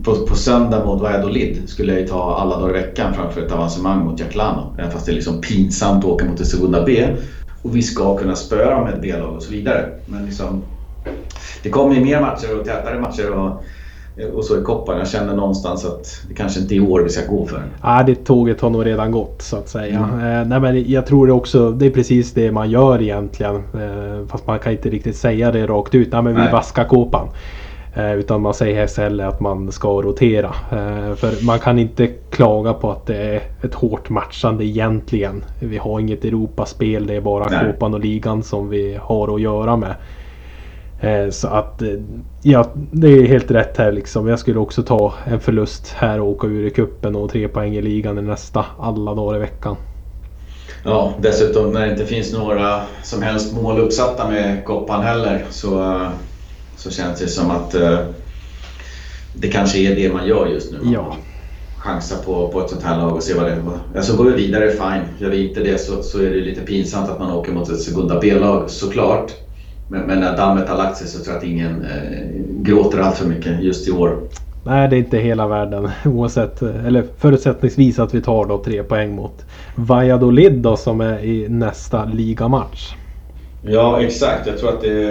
på, 0.04 0.16
på 0.16 0.36
söndag 0.36 0.86
mot 0.86 1.02
Valladolid 1.02 1.70
skulle 1.70 1.92
jag 1.92 2.02
ju 2.02 2.08
ta 2.08 2.36
alla 2.36 2.60
dagar 2.60 2.78
i 2.78 2.82
veckan 2.82 3.14
framför 3.14 3.42
ett 3.42 3.52
avancemang 3.52 4.06
mot 4.06 4.20
Jaclano. 4.20 4.76
Även 4.78 4.92
fast 4.92 5.06
det 5.06 5.12
är 5.12 5.14
liksom 5.14 5.42
pinsamt 5.42 6.06
att 6.06 6.12
åka 6.12 6.26
mot 6.26 6.38
det 6.38 6.46
Segunda 6.46 6.86
B. 6.86 7.08
Och 7.62 7.76
vi 7.76 7.82
ska 7.82 8.18
kunna 8.18 8.36
spöa 8.36 8.84
med 8.84 8.94
ett 8.94 9.02
B-lag 9.02 9.36
och 9.36 9.44
så 9.44 9.52
vidare. 9.52 9.90
Men 10.06 10.26
liksom, 10.26 10.64
det 11.64 11.70
kommer 11.70 11.96
ju 11.96 12.02
mer 12.02 12.22
matcher 12.22 12.60
och 12.60 12.66
tätare 12.66 13.00
matcher. 13.00 13.32
Och 13.32 13.64
och 14.34 14.46
så 14.46 14.58
i 14.60 14.62
Kopparn. 14.62 14.98
Jag 14.98 15.08
känner 15.08 15.36
någonstans 15.36 15.86
att 15.86 16.22
det 16.28 16.34
kanske 16.34 16.60
inte 16.60 16.76
är 16.76 16.78
i 16.78 16.80
år 16.80 17.02
vi 17.02 17.10
ska 17.10 17.32
gå 17.32 17.46
för. 17.46 17.64
Ja, 17.84 18.04
det 18.06 18.16
tåget 18.16 18.62
har 18.62 18.70
nog 18.70 18.86
redan 18.86 19.12
gått 19.12 19.42
så 19.42 19.58
att 19.58 19.70
säga. 19.70 20.10
Mm. 20.14 20.42
Eh, 20.42 20.48
nej, 20.48 20.60
men 20.60 20.92
jag 20.92 21.06
tror 21.06 21.28
det 21.28 21.34
också, 21.34 21.72
det 21.72 21.86
är 21.86 21.90
precis 21.90 22.34
det 22.34 22.52
man 22.52 22.70
gör 22.70 23.02
egentligen. 23.02 23.56
Eh, 23.56 24.28
fast 24.28 24.48
man 24.48 24.60
kan 24.60 24.72
inte 24.72 24.90
riktigt 24.90 25.18
säga 25.18 25.52
det 25.52 25.68
rakt 25.68 25.96
ut. 25.96 26.12
Nej, 26.12 26.22
men 26.22 26.36
vi 26.36 26.42
nej. 26.42 26.52
vaskar 26.52 26.84
kåpan. 26.84 27.28
Eh, 27.94 28.14
utan 28.14 28.42
man 28.42 28.54
säger 28.54 28.86
istället 28.86 29.28
att 29.28 29.40
man 29.40 29.72
ska 29.72 30.02
rotera. 30.02 30.56
Eh, 30.72 31.16
för 31.16 31.46
man 31.46 31.60
kan 31.60 31.80
inte 31.80 32.08
klaga 32.08 32.74
på 32.74 32.92
att 32.92 33.06
det 33.06 33.18
är 33.18 33.42
ett 33.62 33.74
hårt 33.74 34.10
matchande 34.10 34.66
egentligen. 34.66 35.44
Vi 35.60 35.78
har 35.78 36.00
inget 36.00 36.26
Europaspel. 36.26 37.08
Det 37.08 37.16
är 37.16 37.22
bara 37.22 37.44
kåpan 37.44 37.94
och 37.94 38.00
ligan 38.00 38.44
som 38.44 38.70
vi 38.70 39.00
har 39.02 39.36
att 39.36 39.42
göra 39.42 39.76
med. 39.76 39.96
Eh, 41.06 41.30
så 41.30 41.48
att 41.48 41.82
eh, 41.82 41.90
ja, 42.42 42.72
det 42.92 43.08
är 43.08 43.28
helt 43.28 43.52
rätt 43.52 43.78
här 43.78 43.92
liksom. 43.92 44.28
Jag 44.28 44.40
skulle 44.40 44.60
också 44.60 44.84
ta 44.84 45.14
en 45.26 45.40
förlust 45.40 45.94
här 45.98 46.20
och 46.20 46.28
åka 46.28 46.48
ur 46.48 46.66
i 46.68 46.70
kuppen 46.70 47.16
och 47.16 47.32
tre 47.32 47.48
poäng 47.48 47.76
i 47.76 47.82
ligan 47.82 48.18
i 48.18 48.22
nästa 48.22 48.66
alla 48.80 49.14
dagar 49.14 49.36
i 49.36 49.40
veckan. 49.40 49.76
Ja, 50.84 51.14
dessutom 51.22 51.72
när 51.72 51.86
det 51.86 51.92
inte 51.92 52.06
finns 52.06 52.34
några 52.34 52.82
som 53.04 53.22
helst 53.22 53.56
mål 53.56 53.80
uppsatta 53.80 54.30
med 54.30 54.66
koppan 54.66 55.04
heller 55.04 55.46
så, 55.50 56.02
så 56.78 56.92
känns 56.92 57.20
det 57.20 57.28
som 57.28 57.52
att 57.52 57.76
eh, 57.76 58.00
det 59.34 59.48
kanske 59.48 59.80
är 59.80 59.96
det 59.96 60.14
man 60.14 60.28
gör 60.28 60.48
just 60.48 60.72
nu. 60.72 60.80
Ja. 60.94 61.18
chansar 61.78 62.18
på, 62.24 62.48
på 62.48 62.62
ett 62.62 62.70
sånt 62.70 62.84
här 62.84 62.98
lag 62.98 63.16
och 63.16 63.24
ser 63.24 63.36
vad 63.36 63.46
det 63.46 63.52
är. 63.52 63.62
Alltså 63.96 64.18
går 64.18 64.26
vi 64.26 64.32
vidare, 64.32 64.72
fine. 64.72 65.04
Gör 65.20 65.30
vi 65.30 65.50
inte 65.50 65.60
det 65.60 65.78
så, 65.78 66.04
så 66.04 66.20
är 66.20 66.30
det 66.30 66.42
lite 66.42 66.62
pinsamt 66.62 67.10
att 67.10 67.20
man 67.20 67.32
åker 67.32 67.52
mot 67.52 67.70
ett 67.70 67.82
Segunda 67.82 68.20
B-lag 68.20 68.70
såklart. 68.70 69.45
Men, 69.88 70.02
men, 70.02 70.20
när 70.20 70.38
dammet 70.38 70.70
har 70.70 70.78
lagt 70.78 70.98
sig 70.98 71.08
så 71.08 71.24
tror 71.24 71.34
jag 71.34 71.38
att 71.38 71.50
ingen 71.50 71.82
eh, 71.82 72.28
gråter 72.62 73.00
allt 73.00 73.18
för 73.18 73.28
mycket 73.28 73.64
just 73.64 73.88
i 73.88 73.92
år. 73.92 74.20
Nej, 74.64 74.88
det 74.90 74.96
är 74.96 74.98
inte 74.98 75.18
hela 75.18 75.48
världen. 75.48 75.90
Oavsett, 76.06 76.62
eller 76.62 77.04
förutsättningsvis 77.18 78.00
att 78.00 78.14
vi 78.14 78.22
tar 78.22 78.46
då 78.46 78.64
tre 78.64 78.84
poäng 78.84 79.16
mot 79.16 79.46
Valladolid 79.76 80.54
då 80.54 80.78
som 80.78 81.02
är 81.02 81.20
i 81.20 81.50
nästa 81.50 82.06
ligamatch. 82.06 82.94
Ja, 83.62 84.02
exakt. 84.02 84.48
Jag 84.48 84.58
tror 84.58 84.70
att 84.70 84.82
det 84.82 85.04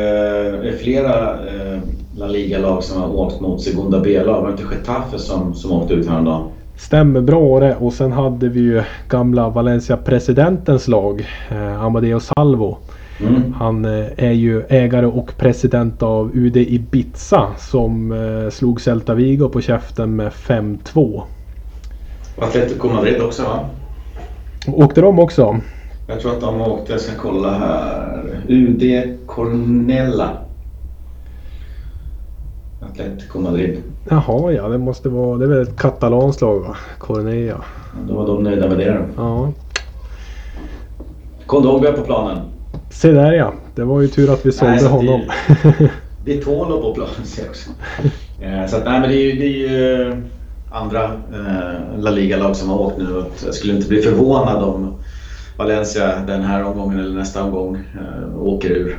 är 0.69 0.77
flera 0.83 1.31
eh, 1.31 1.79
La 2.17 2.27
Liga-lag 2.27 2.83
som 2.83 3.03
har 3.03 3.17
åkt 3.17 3.41
mot 3.41 3.63
Segunda 3.63 4.01
B-lag. 4.01 4.41
Var 4.41 4.47
det 4.47 4.63
inte 4.63 4.75
Getafe 4.75 5.19
som, 5.19 5.55
som 5.55 5.73
åkte 5.73 5.95
ut 5.95 6.09
häromdagen? 6.09 6.51
Stämmer 6.77 7.21
bra 7.21 7.61
det. 7.61 7.77
Och 7.77 7.93
sen 7.93 8.13
hade 8.13 8.49
vi 8.49 8.61
ju 8.61 8.83
gamla 9.09 9.49
Valencia-presidentens 9.49 10.89
lag, 10.89 11.27
eh, 11.51 11.85
Amadeo 11.85 12.21
Salvo. 12.21 12.79
Mm. 13.21 13.53
Han 13.53 13.85
eh, 13.85 14.07
är 14.17 14.33
ju 14.33 14.63
ägare 14.69 15.07
och 15.07 15.37
president 15.37 16.03
av 16.03 16.31
UD 16.35 16.57
Ibiza 16.57 17.49
som 17.59 18.13
eh, 18.13 18.51
slog 18.51 18.81
Celta 18.81 19.15
Vigo 19.15 19.49
på 19.49 19.61
käften 19.61 20.17
med 20.17 20.33
5-2. 20.33 21.23
Atletico 22.39 22.89
Madrid 22.89 23.23
också 23.23 23.43
va? 23.43 23.61
Åkte 24.67 25.01
de 25.01 25.19
också? 25.19 25.61
Jag 26.09 26.21
tror 26.21 26.33
att 26.33 26.41
de 26.41 26.61
åkte, 26.61 26.93
jag 26.93 27.01
ska 27.01 27.23
kolla 27.23 27.51
här. 27.51 28.41
UD 28.49 28.83
Cornella. 29.27 30.31
Atletico 32.81 33.39
Madrid. 33.39 33.83
Jaha 34.09 34.53
ja, 34.53 34.69
det 34.69 34.79
måste 34.79 35.09
vara, 35.09 35.39
det 35.39 35.45
är 35.45 35.49
väl 35.49 35.63
ett 35.63 35.77
katalanskt 35.77 36.41
lag 36.41 36.61
va? 36.61 36.77
Cornella. 36.99 37.65
Då 38.09 38.15
var 38.15 38.27
de 38.27 38.43
nöjda 38.43 38.69
med 38.69 38.79
det 38.79 38.93
då. 38.93 39.23
Ja. 39.23 39.53
Kondogbia 41.47 41.93
på 41.93 42.03
planen. 42.03 42.39
Se 42.95 43.13
där 43.13 43.33
ja. 43.33 43.55
Det 43.75 43.85
var 43.85 44.01
ju 44.01 44.09
tur 44.09 44.33
att 44.33 44.47
vi 44.47 44.53
sålde 44.53 44.75
nej, 44.75 44.85
honom. 44.85 45.21
Det 46.25 46.39
är 46.39 46.43
Tolo 46.43 46.83
på 46.83 46.95
planen 46.95 47.25
ser 47.25 47.43
jag 47.43 47.51
också. 47.51 47.71
Eh, 48.41 48.67
så 48.67 48.77
att, 48.77 48.85
nej, 48.85 49.01
men 49.01 49.11
det 49.11 49.17
är 49.17 49.23
ju, 49.23 49.33
det 49.33 49.45
är 49.45 49.49
ju 49.49 50.03
eh, 50.09 50.17
andra 50.71 51.05
eh, 51.05 51.99
La 51.99 52.11
Liga-lag 52.11 52.57
som 52.57 52.69
har 52.69 52.79
åkt 52.81 52.99
nu. 52.99 53.25
Jag 53.45 53.55
skulle 53.55 53.75
inte 53.75 53.89
bli 53.89 54.03
förvånad 54.03 54.63
om 54.63 54.95
Valencia 55.59 56.21
den 56.27 56.43
här 56.43 56.65
omgången 56.65 57.01
eller 57.01 57.15
nästa 57.15 57.45
omgång 57.45 57.77
eh, 57.77 58.43
åker 58.43 58.71
ur. 58.71 58.99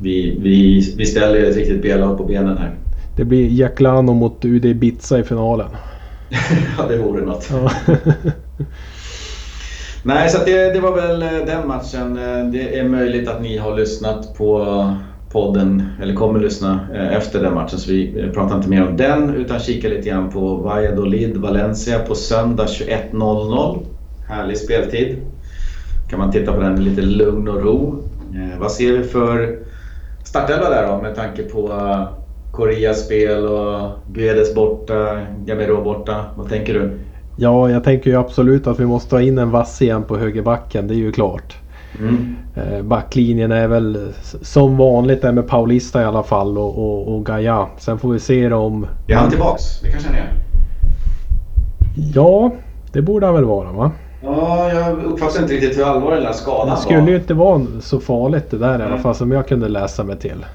Vi, 0.00 0.38
vi, 0.40 0.80
vi 0.96 1.06
ställer 1.06 1.42
ett 1.42 1.56
riktigt 1.56 1.82
B-lag 1.82 2.18
på 2.18 2.24
benen 2.24 2.58
här. 2.58 2.74
Det 3.16 3.24
blir 3.24 3.48
Jaclano 3.48 4.12
mot 4.12 4.44
UD 4.44 4.64
Ibiza 4.64 5.18
i 5.18 5.22
finalen. 5.22 5.68
ja, 6.78 6.86
det 6.88 6.98
vore 6.98 7.24
något. 7.24 7.50
Ja. 7.50 7.70
Nej, 10.02 10.28
så 10.28 10.44
det, 10.44 10.72
det, 10.72 10.80
var 10.80 10.96
väl 10.96 11.22
eh, 11.22 11.46
den 11.46 11.68
matchen. 11.68 12.18
Eh, 12.18 12.44
det 12.52 12.78
är 12.78 12.88
möjligt 12.88 13.28
att 13.28 13.42
ni 13.42 13.58
har 13.58 13.76
lyssnat 13.76 14.34
på 14.34 14.86
podden, 15.32 15.82
eller 16.02 16.14
kommer 16.14 16.40
lyssna 16.40 16.80
eh, 16.94 17.16
efter 17.16 17.42
den 17.42 17.54
matchen. 17.54 17.78
Så 17.78 17.90
vi 17.90 18.30
pratar 18.34 18.56
inte 18.56 18.68
mer 18.68 18.88
om 18.88 18.96
den 18.96 19.34
utan 19.34 19.60
kikar 19.60 19.88
lite 19.88 20.08
grann 20.08 20.30
på 20.30 20.54
Valladolid 20.54 21.36
Valencia 21.36 21.98
på 21.98 22.14
söndag 22.14 22.66
21.00. 22.66 23.78
Härlig 24.28 24.58
speltid. 24.58 25.16
Kan 26.10 26.18
man 26.18 26.32
titta 26.32 26.52
på 26.52 26.60
den 26.60 26.78
i 26.78 26.80
lite 26.80 27.02
lugn 27.02 27.48
och 27.48 27.62
ro. 27.62 28.02
Vad 28.58 28.72
ser 28.72 28.92
vi 28.92 29.04
för 29.04 29.58
startelva 30.24 30.70
där 30.70 30.86
då 30.86 31.02
med 31.02 31.14
tanke 31.14 31.42
på 31.42 31.72
Koreas 32.52 33.04
spel 33.04 33.46
och 33.46 33.90
Guedes 34.12 34.54
borta, 34.54 35.20
Gamero 35.44 35.84
borta. 35.84 36.24
Vad 36.36 36.48
tänker 36.48 36.74
du? 36.74 36.98
Ja, 37.42 37.70
jag 37.70 37.84
tänker 37.84 38.10
ju 38.10 38.16
absolut 38.16 38.66
att 38.66 38.80
vi 38.80 38.86
måste 38.86 39.14
ha 39.14 39.22
in 39.22 39.38
en 39.38 39.50
vass 39.50 39.82
igen 39.82 40.02
på 40.02 40.16
högerbacken. 40.16 40.88
Det 40.88 40.94
är 40.94 40.96
ju 40.96 41.12
klart. 41.12 41.56
Mm. 41.98 42.36
Eh, 42.54 42.82
backlinjen 42.82 43.52
är 43.52 43.68
väl 43.68 44.12
som 44.42 44.76
vanligt 44.76 45.22
där 45.22 45.32
med 45.32 45.48
Paulista 45.48 46.02
i 46.02 46.04
alla 46.04 46.22
fall 46.22 46.58
och, 46.58 46.78
och, 46.78 47.14
och 47.14 47.26
Gaia. 47.26 47.66
Sen 47.78 47.98
får 47.98 48.12
vi 48.12 48.18
se 48.18 48.52
om... 48.52 48.86
Är 49.08 49.14
han 49.14 49.30
tillbaks? 49.30 49.80
Det 49.80 49.90
kanske 49.90 50.08
han 50.08 50.18
är? 50.18 50.32
Ja, 52.14 52.52
det 52.92 53.02
borde 53.02 53.26
han 53.26 53.34
väl 53.34 53.44
vara 53.44 53.72
va? 53.72 53.90
Ja, 54.22 54.72
jag 54.72 55.04
uppfattar 55.04 55.42
inte 55.42 55.54
riktigt 55.54 55.78
hur 55.78 55.84
allvarlig 55.84 56.16
den 56.16 56.26
där 56.26 56.32
skadan 56.32 56.68
var. 56.68 56.74
Det 56.74 56.82
skulle 56.82 57.10
ju 57.10 57.16
inte 57.16 57.34
vara 57.34 57.66
så 57.80 58.00
farligt 58.00 58.50
det 58.50 58.58
där 58.58 58.80
i 58.80 58.82
alla 58.82 58.98
fall 58.98 59.14
som 59.14 59.32
jag 59.32 59.48
kunde 59.48 59.68
läsa 59.68 60.04
mig 60.04 60.18
till. 60.18 60.46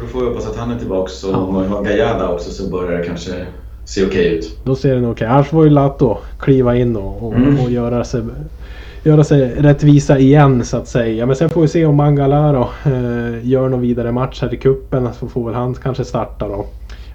Då 0.00 0.06
får 0.06 0.20
vi 0.20 0.26
hoppas 0.26 0.46
att 0.46 0.56
han 0.56 0.70
är 0.70 0.78
tillbaks 0.78 1.24
och 1.24 1.48
om 1.48 1.62
vi 1.62 1.68
har 1.68 1.84
Gajada 1.84 2.28
också 2.28 2.50
så 2.50 2.70
börjar 2.70 2.98
det 2.98 3.04
kanske 3.04 3.46
se 3.86 4.06
okej 4.06 4.20
okay 4.20 4.38
ut. 4.38 4.58
Då 4.64 4.76
ser 4.76 4.94
det 4.94 5.00
nog 5.00 5.10
okej 5.10 5.24
okay. 5.24 5.34
Annars 5.34 5.48
får 5.48 5.64
ju 5.64 5.70
Lato 5.70 6.18
kliva 6.40 6.76
in 6.76 6.96
och, 6.96 7.26
och, 7.26 7.34
mm. 7.34 7.60
och 7.60 7.70
göra 7.70 8.04
sig 8.04 8.22
göra 9.06 9.24
sig 9.24 9.54
rättvisa 9.58 10.18
igen 10.18 10.64
så 10.64 10.76
att 10.76 10.88
säga. 10.88 11.26
Men 11.26 11.36
sen 11.36 11.50
får 11.50 11.62
vi 11.62 11.68
se 11.68 11.86
om 11.86 11.96
Mangalaro 11.96 12.68
eh, 12.86 13.48
gör 13.48 13.68
någon 13.68 13.80
vidare 13.80 14.12
match 14.12 14.42
här 14.42 14.54
i 14.54 14.56
kuppen 14.56 15.08
så 15.12 15.28
får 15.28 15.44
väl 15.46 15.54
han 15.54 15.74
kanske 15.74 16.04
starta 16.04 16.48
då. 16.48 16.66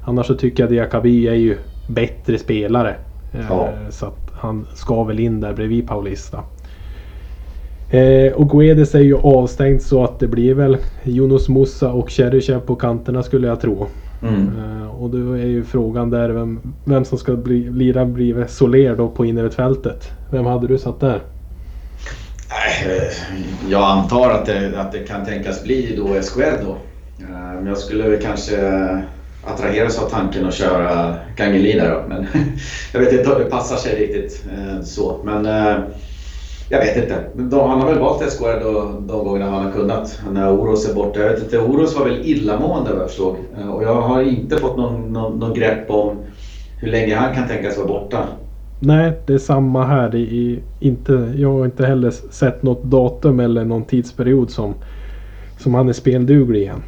Annars 0.04 0.28
så 0.28 0.36
tycker 0.36 0.64
jag 0.64 0.68
att 0.68 0.72
Diakaby 0.72 1.28
är 1.28 1.34
ju 1.34 1.58
bättre 1.88 2.38
spelare. 2.38 2.96
Eh, 3.34 3.46
ja. 3.50 3.70
Så 3.90 4.06
att 4.06 4.32
han 4.34 4.68
ska 4.74 5.04
väl 5.04 5.20
in 5.20 5.42
där 5.42 5.54
bredvid 5.54 5.88
Paulista. 5.88 6.44
Eh, 7.92 8.34
och 8.34 8.50
Guedes 8.50 8.96
är 8.96 9.00
ju 9.00 9.18
avstängt 9.18 9.84
så 9.84 10.04
att 10.04 10.20
det 10.20 10.28
blir 10.28 10.54
väl 10.54 10.78
Jonas 11.04 11.50
Musa 11.50 11.92
och 11.92 12.10
Cheryshev 12.10 12.60
på 12.60 12.76
kanterna 12.76 13.24
skulle 13.24 13.48
jag 13.48 13.62
tro. 13.62 13.88
Mm. 14.24 14.52
Eh, 14.58 15.02
och 15.02 15.10
då 15.10 15.34
är 15.34 15.46
ju 15.46 15.64
frågan 15.64 16.10
där 16.10 16.30
vem, 16.30 16.60
vem 16.84 17.06
som 17.06 17.18
ska 17.18 17.36
bli, 17.36 17.70
lira 17.70 18.06
bredvid 18.06 18.50
Soler 18.50 18.96
då 18.96 19.10
på 19.10 19.26
innerfältet. 19.26 20.12
Vem 20.30 20.46
hade 20.46 20.68
du 20.68 20.78
satt 20.78 21.00
där? 21.00 21.22
Jag 23.70 23.84
antar 23.84 24.30
att 24.30 24.46
det, 24.46 24.82
att 24.82 24.92
det 24.92 25.00
kan 25.00 25.26
tänkas 25.26 25.64
bli 25.64 25.96
då 25.98 26.14
Esquerdo. 26.14 26.76
Men 27.56 27.66
jag 27.66 27.78
skulle 27.78 28.18
kanske 28.18 28.58
attraheras 29.44 30.00
av 30.00 30.10
tanken 30.10 30.46
att 30.46 30.54
köra 30.54 31.16
Gangeli 31.36 31.74
där 31.74 31.92
då. 31.92 32.04
Men 32.08 32.28
jag 32.94 33.00
vet 33.00 33.14
inte 33.14 33.34
om 33.34 33.40
det 33.40 33.50
passar 33.50 33.76
sig 33.76 33.96
riktigt 33.96 34.46
eh, 34.54 34.82
så. 34.84 35.20
Men 35.24 35.46
eh, 35.46 35.84
jag 36.72 36.80
vet 36.80 36.98
inte. 36.98 37.16
han 37.58 37.82
har 37.82 37.88
väl 37.88 38.00
valt 38.00 38.22
Esquerdo 38.22 39.02
de 39.08 39.24
gångerna 39.26 39.52
han 39.52 39.66
har 39.66 39.72
kunnat. 39.72 40.22
När 40.32 40.52
Oros 40.52 40.90
är 40.90 40.94
borta. 40.94 41.20
Jag 41.20 41.30
vet 41.30 41.44
inte, 41.44 41.60
Oros 41.60 41.96
var 41.96 42.06
väl 42.06 42.26
illamående 42.26 42.92
vad 42.92 43.02
jag 43.02 43.08
förstod. 43.08 43.36
Eh, 43.58 43.70
och 43.70 43.84
jag 43.84 44.02
har 44.02 44.22
inte 44.22 44.58
fått 44.58 44.78
någon, 44.78 45.14
någon, 45.14 45.40
någon 45.40 45.54
grepp 45.54 45.90
om 45.90 46.18
hur 46.78 46.92
länge 46.92 47.16
han 47.16 47.36
kan 47.36 47.48
tänkas 47.48 47.78
vara 47.78 47.88
borta. 47.88 48.28
Nej, 48.80 49.12
det 49.26 49.34
är 49.34 49.38
samma 49.38 49.86
här. 49.86 50.16
Är 50.16 50.60
inte, 50.80 51.34
jag 51.36 51.54
har 51.54 51.66
inte 51.66 51.86
heller 51.86 52.12
sett 52.12 52.64
något 52.64 52.84
datum 52.84 53.40
eller 53.40 53.66
någon 53.66 53.86
tidsperiod 53.86 54.52
som, 54.52 54.74
som 55.60 55.74
han 55.74 55.90
är 55.90 55.94
spelduglig 55.94 56.62
igen. 56.62 56.84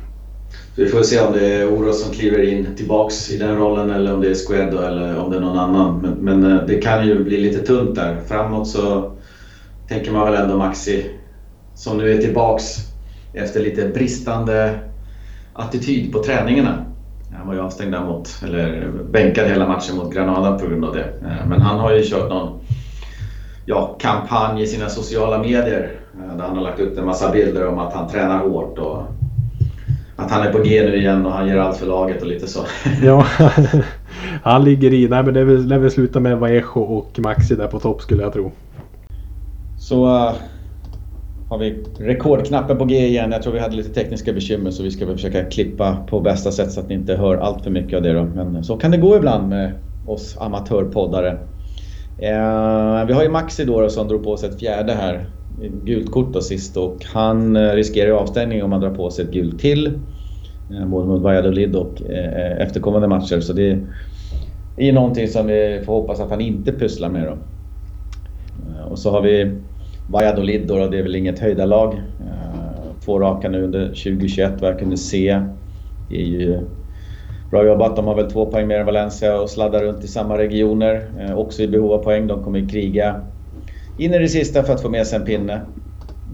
vi 0.76 0.86
får 0.86 1.02
se 1.02 1.22
om 1.22 1.34
det 1.34 1.46
är 1.46 1.74
Oros 1.74 2.04
som 2.04 2.14
kliver 2.14 2.50
in 2.50 2.68
tillbaks 2.78 3.32
i 3.32 3.38
den 3.38 3.58
rollen 3.58 3.90
eller 3.90 4.14
om 4.14 4.22
det 4.22 4.30
är 4.30 4.36
Squedo 4.48 4.78
eller 4.78 5.20
om 5.20 5.32
det 5.32 5.38
är 5.38 5.42
någon 5.42 5.58
annan. 5.58 6.02
Men, 6.02 6.42
men, 6.42 6.52
eh, 6.52 6.66
det 6.68 6.76
kan 6.76 7.08
ju 7.08 7.24
bli 7.24 7.38
lite 7.38 7.60
tunt 7.60 7.96
där. 7.96 8.18
Framåt 8.28 8.68
så 8.68 9.12
tänker 9.88 10.12
man 10.12 10.32
väl 10.32 10.44
ändå 10.44 10.58
Maxi 10.58 11.06
som 11.76 11.98
nu 11.98 12.14
är 12.14 12.18
tillbaks 12.18 12.64
efter 13.34 13.60
lite 13.60 13.90
bristande 13.90 14.80
attityd 15.54 16.14
på 16.14 16.24
träningarna. 16.24 16.86
Han 17.38 17.48
var 17.48 17.54
ju 17.54 17.62
avstängd 17.62 17.92
där 17.92 18.06
mot, 18.06 18.44
eller 18.44 18.92
bänkad 19.12 19.48
hela 19.48 19.68
matchen 19.68 19.96
mot 19.96 20.14
Granada 20.14 20.60
på 20.60 20.68
grund 20.68 20.86
av 20.86 20.94
det. 20.94 21.04
Eh, 21.04 21.48
men 21.48 21.62
han 21.62 21.80
har 21.80 21.94
ju 21.94 22.04
kört 22.04 22.30
någon 22.30 22.60
ja, 23.66 23.96
kampanj 24.00 24.64
i 24.64 24.68
sina 24.68 24.90
sociala 24.90 25.38
medier 25.38 25.92
eh, 26.14 26.38
där 26.38 26.44
han 26.44 26.58
har 26.58 26.64
lagt 26.64 26.80
ut 26.80 26.98
en 26.98 27.06
massa 27.06 27.32
bilder 27.32 27.68
om 27.68 27.80
att 27.80 27.94
han 27.94 28.10
tränar 28.10 28.38
hårt 28.38 28.78
och 28.78 29.04
att 30.16 30.32
han 30.32 30.48
är 30.48 30.52
på 30.52 30.58
G 30.58 30.84
nu 30.86 30.98
igen 30.98 31.26
och 31.26 31.32
han 31.32 31.48
ger 31.48 31.58
allt 31.58 31.78
för 31.78 31.86
laget 31.86 32.22
och 32.22 32.28
lite 32.28 32.48
så. 32.48 32.60
Ja, 33.04 33.26
han 34.44 34.64
ligger 34.64 34.94
i. 34.94 35.08
Nej 35.08 35.24
men 35.24 35.34
det 35.34 35.44
lär 35.44 35.78
väl 35.78 35.92
sluta 35.92 36.20
med 36.20 36.40
Vallejo 36.40 36.80
och 36.80 37.20
Maxi 37.20 37.56
där 37.56 37.68
på 37.68 37.80
topp 37.80 38.02
skulle 38.02 38.24
jag 38.24 38.34
tro. 38.34 38.52
Så 39.84 40.06
uh, 40.06 40.32
har 41.50 41.58
vi 41.58 41.84
rekordknappen 42.00 42.78
på 42.78 42.86
G 42.86 43.08
igen. 43.08 43.32
Jag 43.32 43.42
tror 43.42 43.54
vi 43.54 43.60
hade 43.60 43.76
lite 43.76 43.90
tekniska 43.90 44.34
bekymmer 44.34 44.72
så 44.72 44.84
vi 44.84 44.92
ska 44.92 45.06
väl 45.06 45.16
försöka 45.16 45.44
klippa 45.44 45.98
på 46.10 46.20
bästa 46.20 46.52
sätt 46.52 46.72
så 46.72 46.80
att 46.80 46.90
ni 46.90 46.96
inte 46.96 47.16
hör 47.16 47.38
allt 47.38 47.64
för 47.64 47.72
mycket 47.72 47.98
av 47.98 48.04
det 48.04 48.14
då. 48.14 48.24
Men 48.24 48.64
så 48.64 48.78
kan 48.78 48.92
det 48.92 48.98
gå 48.98 49.16
ibland 49.18 49.50
med 49.50 49.72
oss 50.06 50.38
amatörpoddare. 50.40 51.32
Uh, 51.32 53.06
vi 53.08 53.14
har 53.14 53.24
ju 53.24 53.30
Maxi 53.30 53.66
då, 53.66 53.90
som 53.90 54.08
drog 54.08 54.24
på 54.24 54.38
sig 54.38 54.50
ett 54.50 54.60
fjärde 54.60 54.94
här. 54.94 55.30
Gult 55.84 56.12
kort 56.12 56.34
då 56.34 56.42
sist 56.42 56.78
och 56.78 57.06
han 57.14 57.56
eh, 57.56 57.72
riskerar 57.72 58.08
ju 58.08 58.14
avstängning 58.14 58.64
om 58.64 58.72
han 58.72 58.82
drar 58.82 58.96
på 58.96 59.10
sig 59.10 59.26
ett 59.26 59.32
gult 59.32 59.60
till. 59.60 60.00
Både 60.88 61.08
mot 61.08 61.22
Valladolid 61.22 61.76
och 61.76 62.02
efterkommande 62.60 63.08
matcher. 63.08 63.40
Så 63.40 63.54
det 63.54 63.72
är 64.78 64.86
ju 64.86 64.92
någonting 64.92 65.28
som 65.28 65.48
vi 65.48 65.82
får 65.86 65.94
hoppas 65.94 66.20
att 66.20 66.30
han 66.30 66.42
inte 66.42 66.72
pysslar 66.72 67.10
med 67.10 67.28
då. 67.28 67.38
Och 68.90 69.00
så 69.00 69.12
har 69.12 69.22
vi 69.22 69.62
Valladolid 70.06 70.68
då, 70.68 70.88
det 70.88 70.98
är 70.98 71.04
väl 71.04 71.16
inget 71.16 71.40
höjdarlag. 71.40 71.94
Eh, 71.94 72.96
två 73.06 73.20
raka 73.20 73.50
nu 73.50 73.64
under 73.64 73.88
2021 73.88 74.62
vad 74.62 74.70
jag 74.70 74.80
kunde 74.80 74.98
se. 74.98 75.42
Det 76.08 76.16
är 76.16 76.26
ju 76.26 76.60
bra 77.52 77.66
jobbat. 77.66 77.96
De 77.96 78.08
har 78.08 78.16
väl 78.16 78.32
två 78.32 78.46
poäng 78.46 78.68
mer 78.68 78.80
än 78.80 78.86
Valencia 78.86 79.42
och 79.42 79.50
sladdar 79.50 79.84
runt 79.84 80.04
i 80.04 80.08
samma 80.08 80.38
regioner. 80.38 81.12
Eh, 81.20 81.38
också 81.38 81.64
i 81.64 81.68
behov 81.68 81.92
av 81.92 82.04
poäng. 82.04 82.28
De 82.28 82.44
kommer 82.44 82.60
ju 82.60 82.68
kriga 82.68 83.22
in 83.98 84.14
i 84.14 84.20
det 84.20 84.28
sista 84.28 84.64
för 84.64 84.74
att 84.74 84.82
få 84.82 84.90
med 84.90 85.08
sig 85.08 85.20
en 85.20 85.26
pinne 85.26 85.54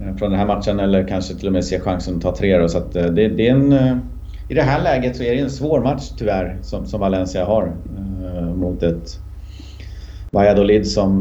eh, 0.02 0.16
från 0.16 0.30
den 0.32 0.40
här 0.40 0.48
matchen 0.48 0.80
eller 0.80 1.08
kanske 1.08 1.36
till 1.36 1.48
och 1.48 1.54
med 1.54 1.66
se 1.66 1.80
chansen 1.80 2.16
att 2.16 2.22
ta 2.22 2.36
tre. 2.36 2.58
Då. 2.58 2.68
Så 2.68 2.78
att 2.78 2.92
det, 2.92 3.30
det, 3.30 3.48
är 3.48 3.52
en, 3.52 3.74
I 4.48 4.54
det 4.54 4.62
här 4.62 4.84
läget 4.84 5.16
så 5.16 5.24
är 5.24 5.36
det 5.36 5.42
en 5.42 5.50
svår 5.50 5.82
match 5.82 6.10
tyvärr 6.18 6.60
som, 6.62 6.86
som 6.86 7.00
Valencia 7.00 7.46
har 7.46 7.76
mot 8.56 8.84
ett 8.84 9.20
Valladolid 10.32 10.88
som 10.88 11.18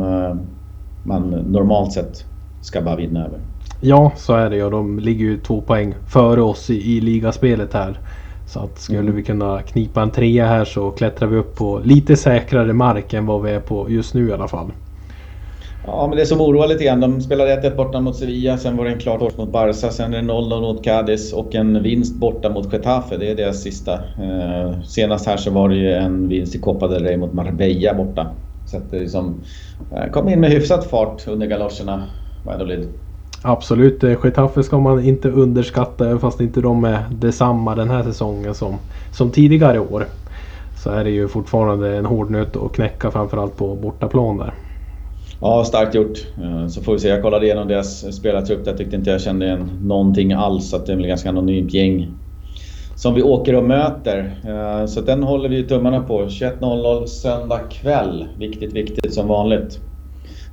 man 1.03 1.30
normalt 1.30 1.92
sett 1.92 2.24
ska 2.61 2.82
bara 2.82 2.96
vinna 2.96 3.26
över. 3.26 3.38
Ja, 3.80 4.12
så 4.16 4.34
är 4.34 4.50
det 4.50 4.64
och 4.64 4.70
de 4.70 4.98
ligger 4.98 5.24
ju 5.24 5.38
två 5.38 5.61
poäng 5.61 5.94
före 6.06 6.42
oss 6.42 6.70
i, 6.70 6.96
i 6.96 7.00
ligaspelet 7.00 7.74
här. 7.74 7.98
Så 8.46 8.61
att 8.61 8.78
skulle 8.78 8.98
mm. 8.98 9.16
vi 9.16 9.22
kunna 9.22 9.62
knipa 9.62 10.02
en 10.02 10.11
trea 10.11 10.46
här 10.46 10.64
så 10.64 10.90
klättrar 10.90 11.28
vi 11.28 11.36
upp 11.36 11.56
på 11.56 11.80
lite 11.84 12.16
säkrare 12.16 12.72
mark 12.72 13.12
än 13.12 13.26
vad 13.26 13.42
vi 13.42 13.50
är 13.50 13.61
på 13.61 13.90
just 13.90 14.14
nu 14.14 14.28
i 14.28 14.32
alla 14.32 14.48
fall. 14.48 14.72
Ja, 15.86 16.06
men 16.09 16.18
det 16.18 16.26
som 16.26 16.40
oroar 16.40 16.68
lite 16.68 16.84
grann. 16.84 17.00
De 17.00 17.20
spelade 17.20 17.70
1-1 17.70 17.76
borta 17.76 18.00
mot 18.00 18.16
Sevilla, 18.16 18.59
sen 18.59 18.76
var 18.76 18.84
det 18.84 18.90
en 18.90 18.98
klar 18.98 19.18
torsk 19.18 19.38
mot 19.38 19.52
Barca, 19.52 19.90
sen 19.90 20.14
är 20.14 20.22
det 20.22 20.32
0-0 20.32 20.61
mot 20.61 20.84
Cadiz 20.84 21.32
och 21.32 21.54
en 21.54 21.82
vinst 21.82 22.20
borta 22.20 22.50
mot 22.50 22.72
Getafe. 22.72 23.16
Det 23.16 23.30
är 23.30 23.36
deras 23.36 23.62
sista. 23.62 23.92
Eh, 23.94 24.80
senast 24.82 25.26
här 25.26 25.36
så 25.36 25.50
var 25.50 25.68
det 25.68 25.76
ju 25.76 25.92
en 25.92 26.28
vinst 26.28 26.54
i 26.54 26.59
Copa 26.59 26.88
del 26.88 27.04
Rey 27.04 27.16
mot 27.16 27.32
Marbella 27.32 27.94
borta. 27.94 28.26
Så 28.66 28.76
att 28.76 28.90
det 28.90 28.98
liksom, 28.98 29.40
eh, 29.96 30.11
kom 30.11 30.28
in 30.28 30.40
med 30.40 30.50
hyfsat 30.50 30.86
fart 30.90 31.28
under 31.28 31.46
galoscherna 31.46 32.02
Valladolid. 32.43 32.89
Absolut, 33.43 34.05
eh, 34.05 34.16
Getafe 34.24 34.62
ska 34.62 34.78
man 34.78 35.05
inte 35.05 35.30
underskatta 35.30 36.07
även 36.07 36.20
fast 36.20 36.41
inte 36.41 36.61
de 36.61 36.84
är 36.84 37.05
detsamma 37.11 37.74
den 37.74 37.91
här 37.91 38.03
säsongen 38.03 38.55
som, 38.55 38.78
som 39.11 39.30
tidigare 39.30 39.80
år. 39.80 40.07
Så 40.76 40.91
är 40.91 41.05
det 41.05 41.11
ju 41.11 41.28
fortfarande 41.28 41.97
en 41.97 42.07
hård 42.07 42.30
nöt 42.30 42.57
att 42.57 42.72
knäcka 42.72 43.11
framförallt 43.11 43.57
på 43.57 43.74
bortaplan 43.74 44.39
där. 44.39 44.55
Ja, 45.41 45.64
starkt 45.64 45.95
gjort. 45.95 46.18
Eh, 46.36 46.66
så 46.68 46.82
får 46.82 46.93
vi 46.93 46.99
se. 46.99 47.09
Jag 47.09 47.22
kollade 47.22 47.47
igenom 47.47 47.68
deras 47.68 48.16
spelartrupp. 48.16 48.66
Jag 48.66 48.76
tyckte 48.76 48.97
inte 48.97 49.11
jag 49.11 49.20
kände 49.20 49.47
igen 49.47 49.70
någonting 49.80 50.32
alls. 50.32 50.70
Så 50.70 50.78
det 50.78 50.93
är 50.93 50.97
väl 50.97 51.07
ganska 51.07 51.28
anonymt 51.28 51.74
gäng 51.74 52.18
som 52.95 53.14
vi 53.14 53.22
åker 53.22 53.55
och 53.55 53.64
möter. 53.64 54.41
Eh, 54.45 54.86
så 54.86 55.01
den 55.01 55.22
håller 55.22 55.49
vi 55.49 55.68
tummarna 55.68 56.03
på. 56.03 56.22
21.00 56.22 57.07
söndag 57.07 57.59
kväll. 57.59 58.28
Viktigt, 58.36 58.72
viktigt 58.72 59.14
som 59.14 59.28
vanligt. 59.28 59.88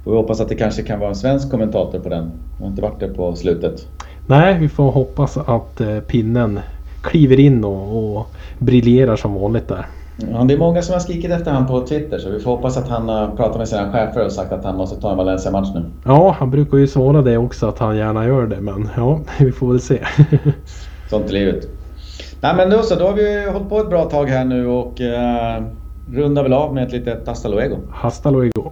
Får 0.05 0.11
vi 0.11 0.17
hoppas 0.17 0.41
att 0.41 0.49
det 0.49 0.55
kanske 0.55 0.83
kan 0.83 0.99
vara 0.99 1.09
en 1.09 1.15
svensk 1.15 1.51
kommentator 1.51 1.99
på 1.99 2.09
den. 2.09 2.31
Jag 2.57 2.65
har 2.65 2.69
inte 2.69 2.81
varit 2.81 2.99
det 2.99 3.07
på 3.07 3.35
slutet. 3.35 3.87
Nej, 4.27 4.57
vi 4.59 4.69
får 4.69 4.91
hoppas 4.91 5.37
att 5.37 5.81
eh, 5.81 5.99
pinnen 5.99 6.59
kliver 7.01 7.39
in 7.39 7.63
och, 7.63 8.17
och 8.17 8.27
briljerar 8.59 9.15
som 9.15 9.33
vanligt 9.33 9.67
där. 9.67 9.85
Ja, 10.31 10.43
det 10.43 10.53
är 10.53 10.57
många 10.57 10.81
som 10.81 10.93
har 10.93 10.99
skrikit 10.99 11.31
efter 11.31 11.51
honom 11.51 11.67
på 11.67 11.87
Twitter 11.87 12.19
så 12.19 12.29
vi 12.29 12.39
får 12.39 12.51
hoppas 12.51 12.77
att 12.77 12.89
han 12.89 13.09
har 13.09 13.27
pratat 13.27 13.57
med 13.57 13.67
sina 13.67 13.91
chefer 13.91 14.25
och 14.25 14.31
sagt 14.31 14.51
att 14.51 14.63
han 14.63 14.77
måste 14.77 15.01
ta 15.01 15.11
en 15.11 15.17
Valencia-match 15.17 15.69
nu. 15.75 15.85
Ja, 16.05 16.35
han 16.39 16.51
brukar 16.51 16.77
ju 16.77 16.87
svara 16.87 17.21
det 17.21 17.37
också 17.37 17.67
att 17.67 17.79
han 17.79 17.97
gärna 17.97 18.25
gör 18.25 18.47
det 18.47 18.61
men 18.61 18.89
ja, 18.97 19.19
vi 19.39 19.51
får 19.51 19.67
väl 19.67 19.81
se. 19.81 19.99
Sånt 21.09 21.29
är 21.29 21.33
livet. 21.33 21.67
Nej 22.41 22.55
men 22.55 22.69
då 22.69 22.81
så, 22.81 22.95
då 22.95 23.05
har 23.05 23.13
vi 23.13 23.49
hållit 23.51 23.69
på 23.69 23.79
ett 23.79 23.89
bra 23.89 24.03
tag 24.03 24.25
här 24.25 24.45
nu 24.45 24.67
och 24.67 25.01
eh, 25.01 25.63
rundar 26.07 26.43
väl 26.43 26.53
av 26.53 26.73
med 26.73 26.83
ett 26.83 26.91
litet 26.91 27.27
hasta 27.27 27.49
luego. 27.49 27.77
Hasta 27.91 28.31
luego. 28.31 28.71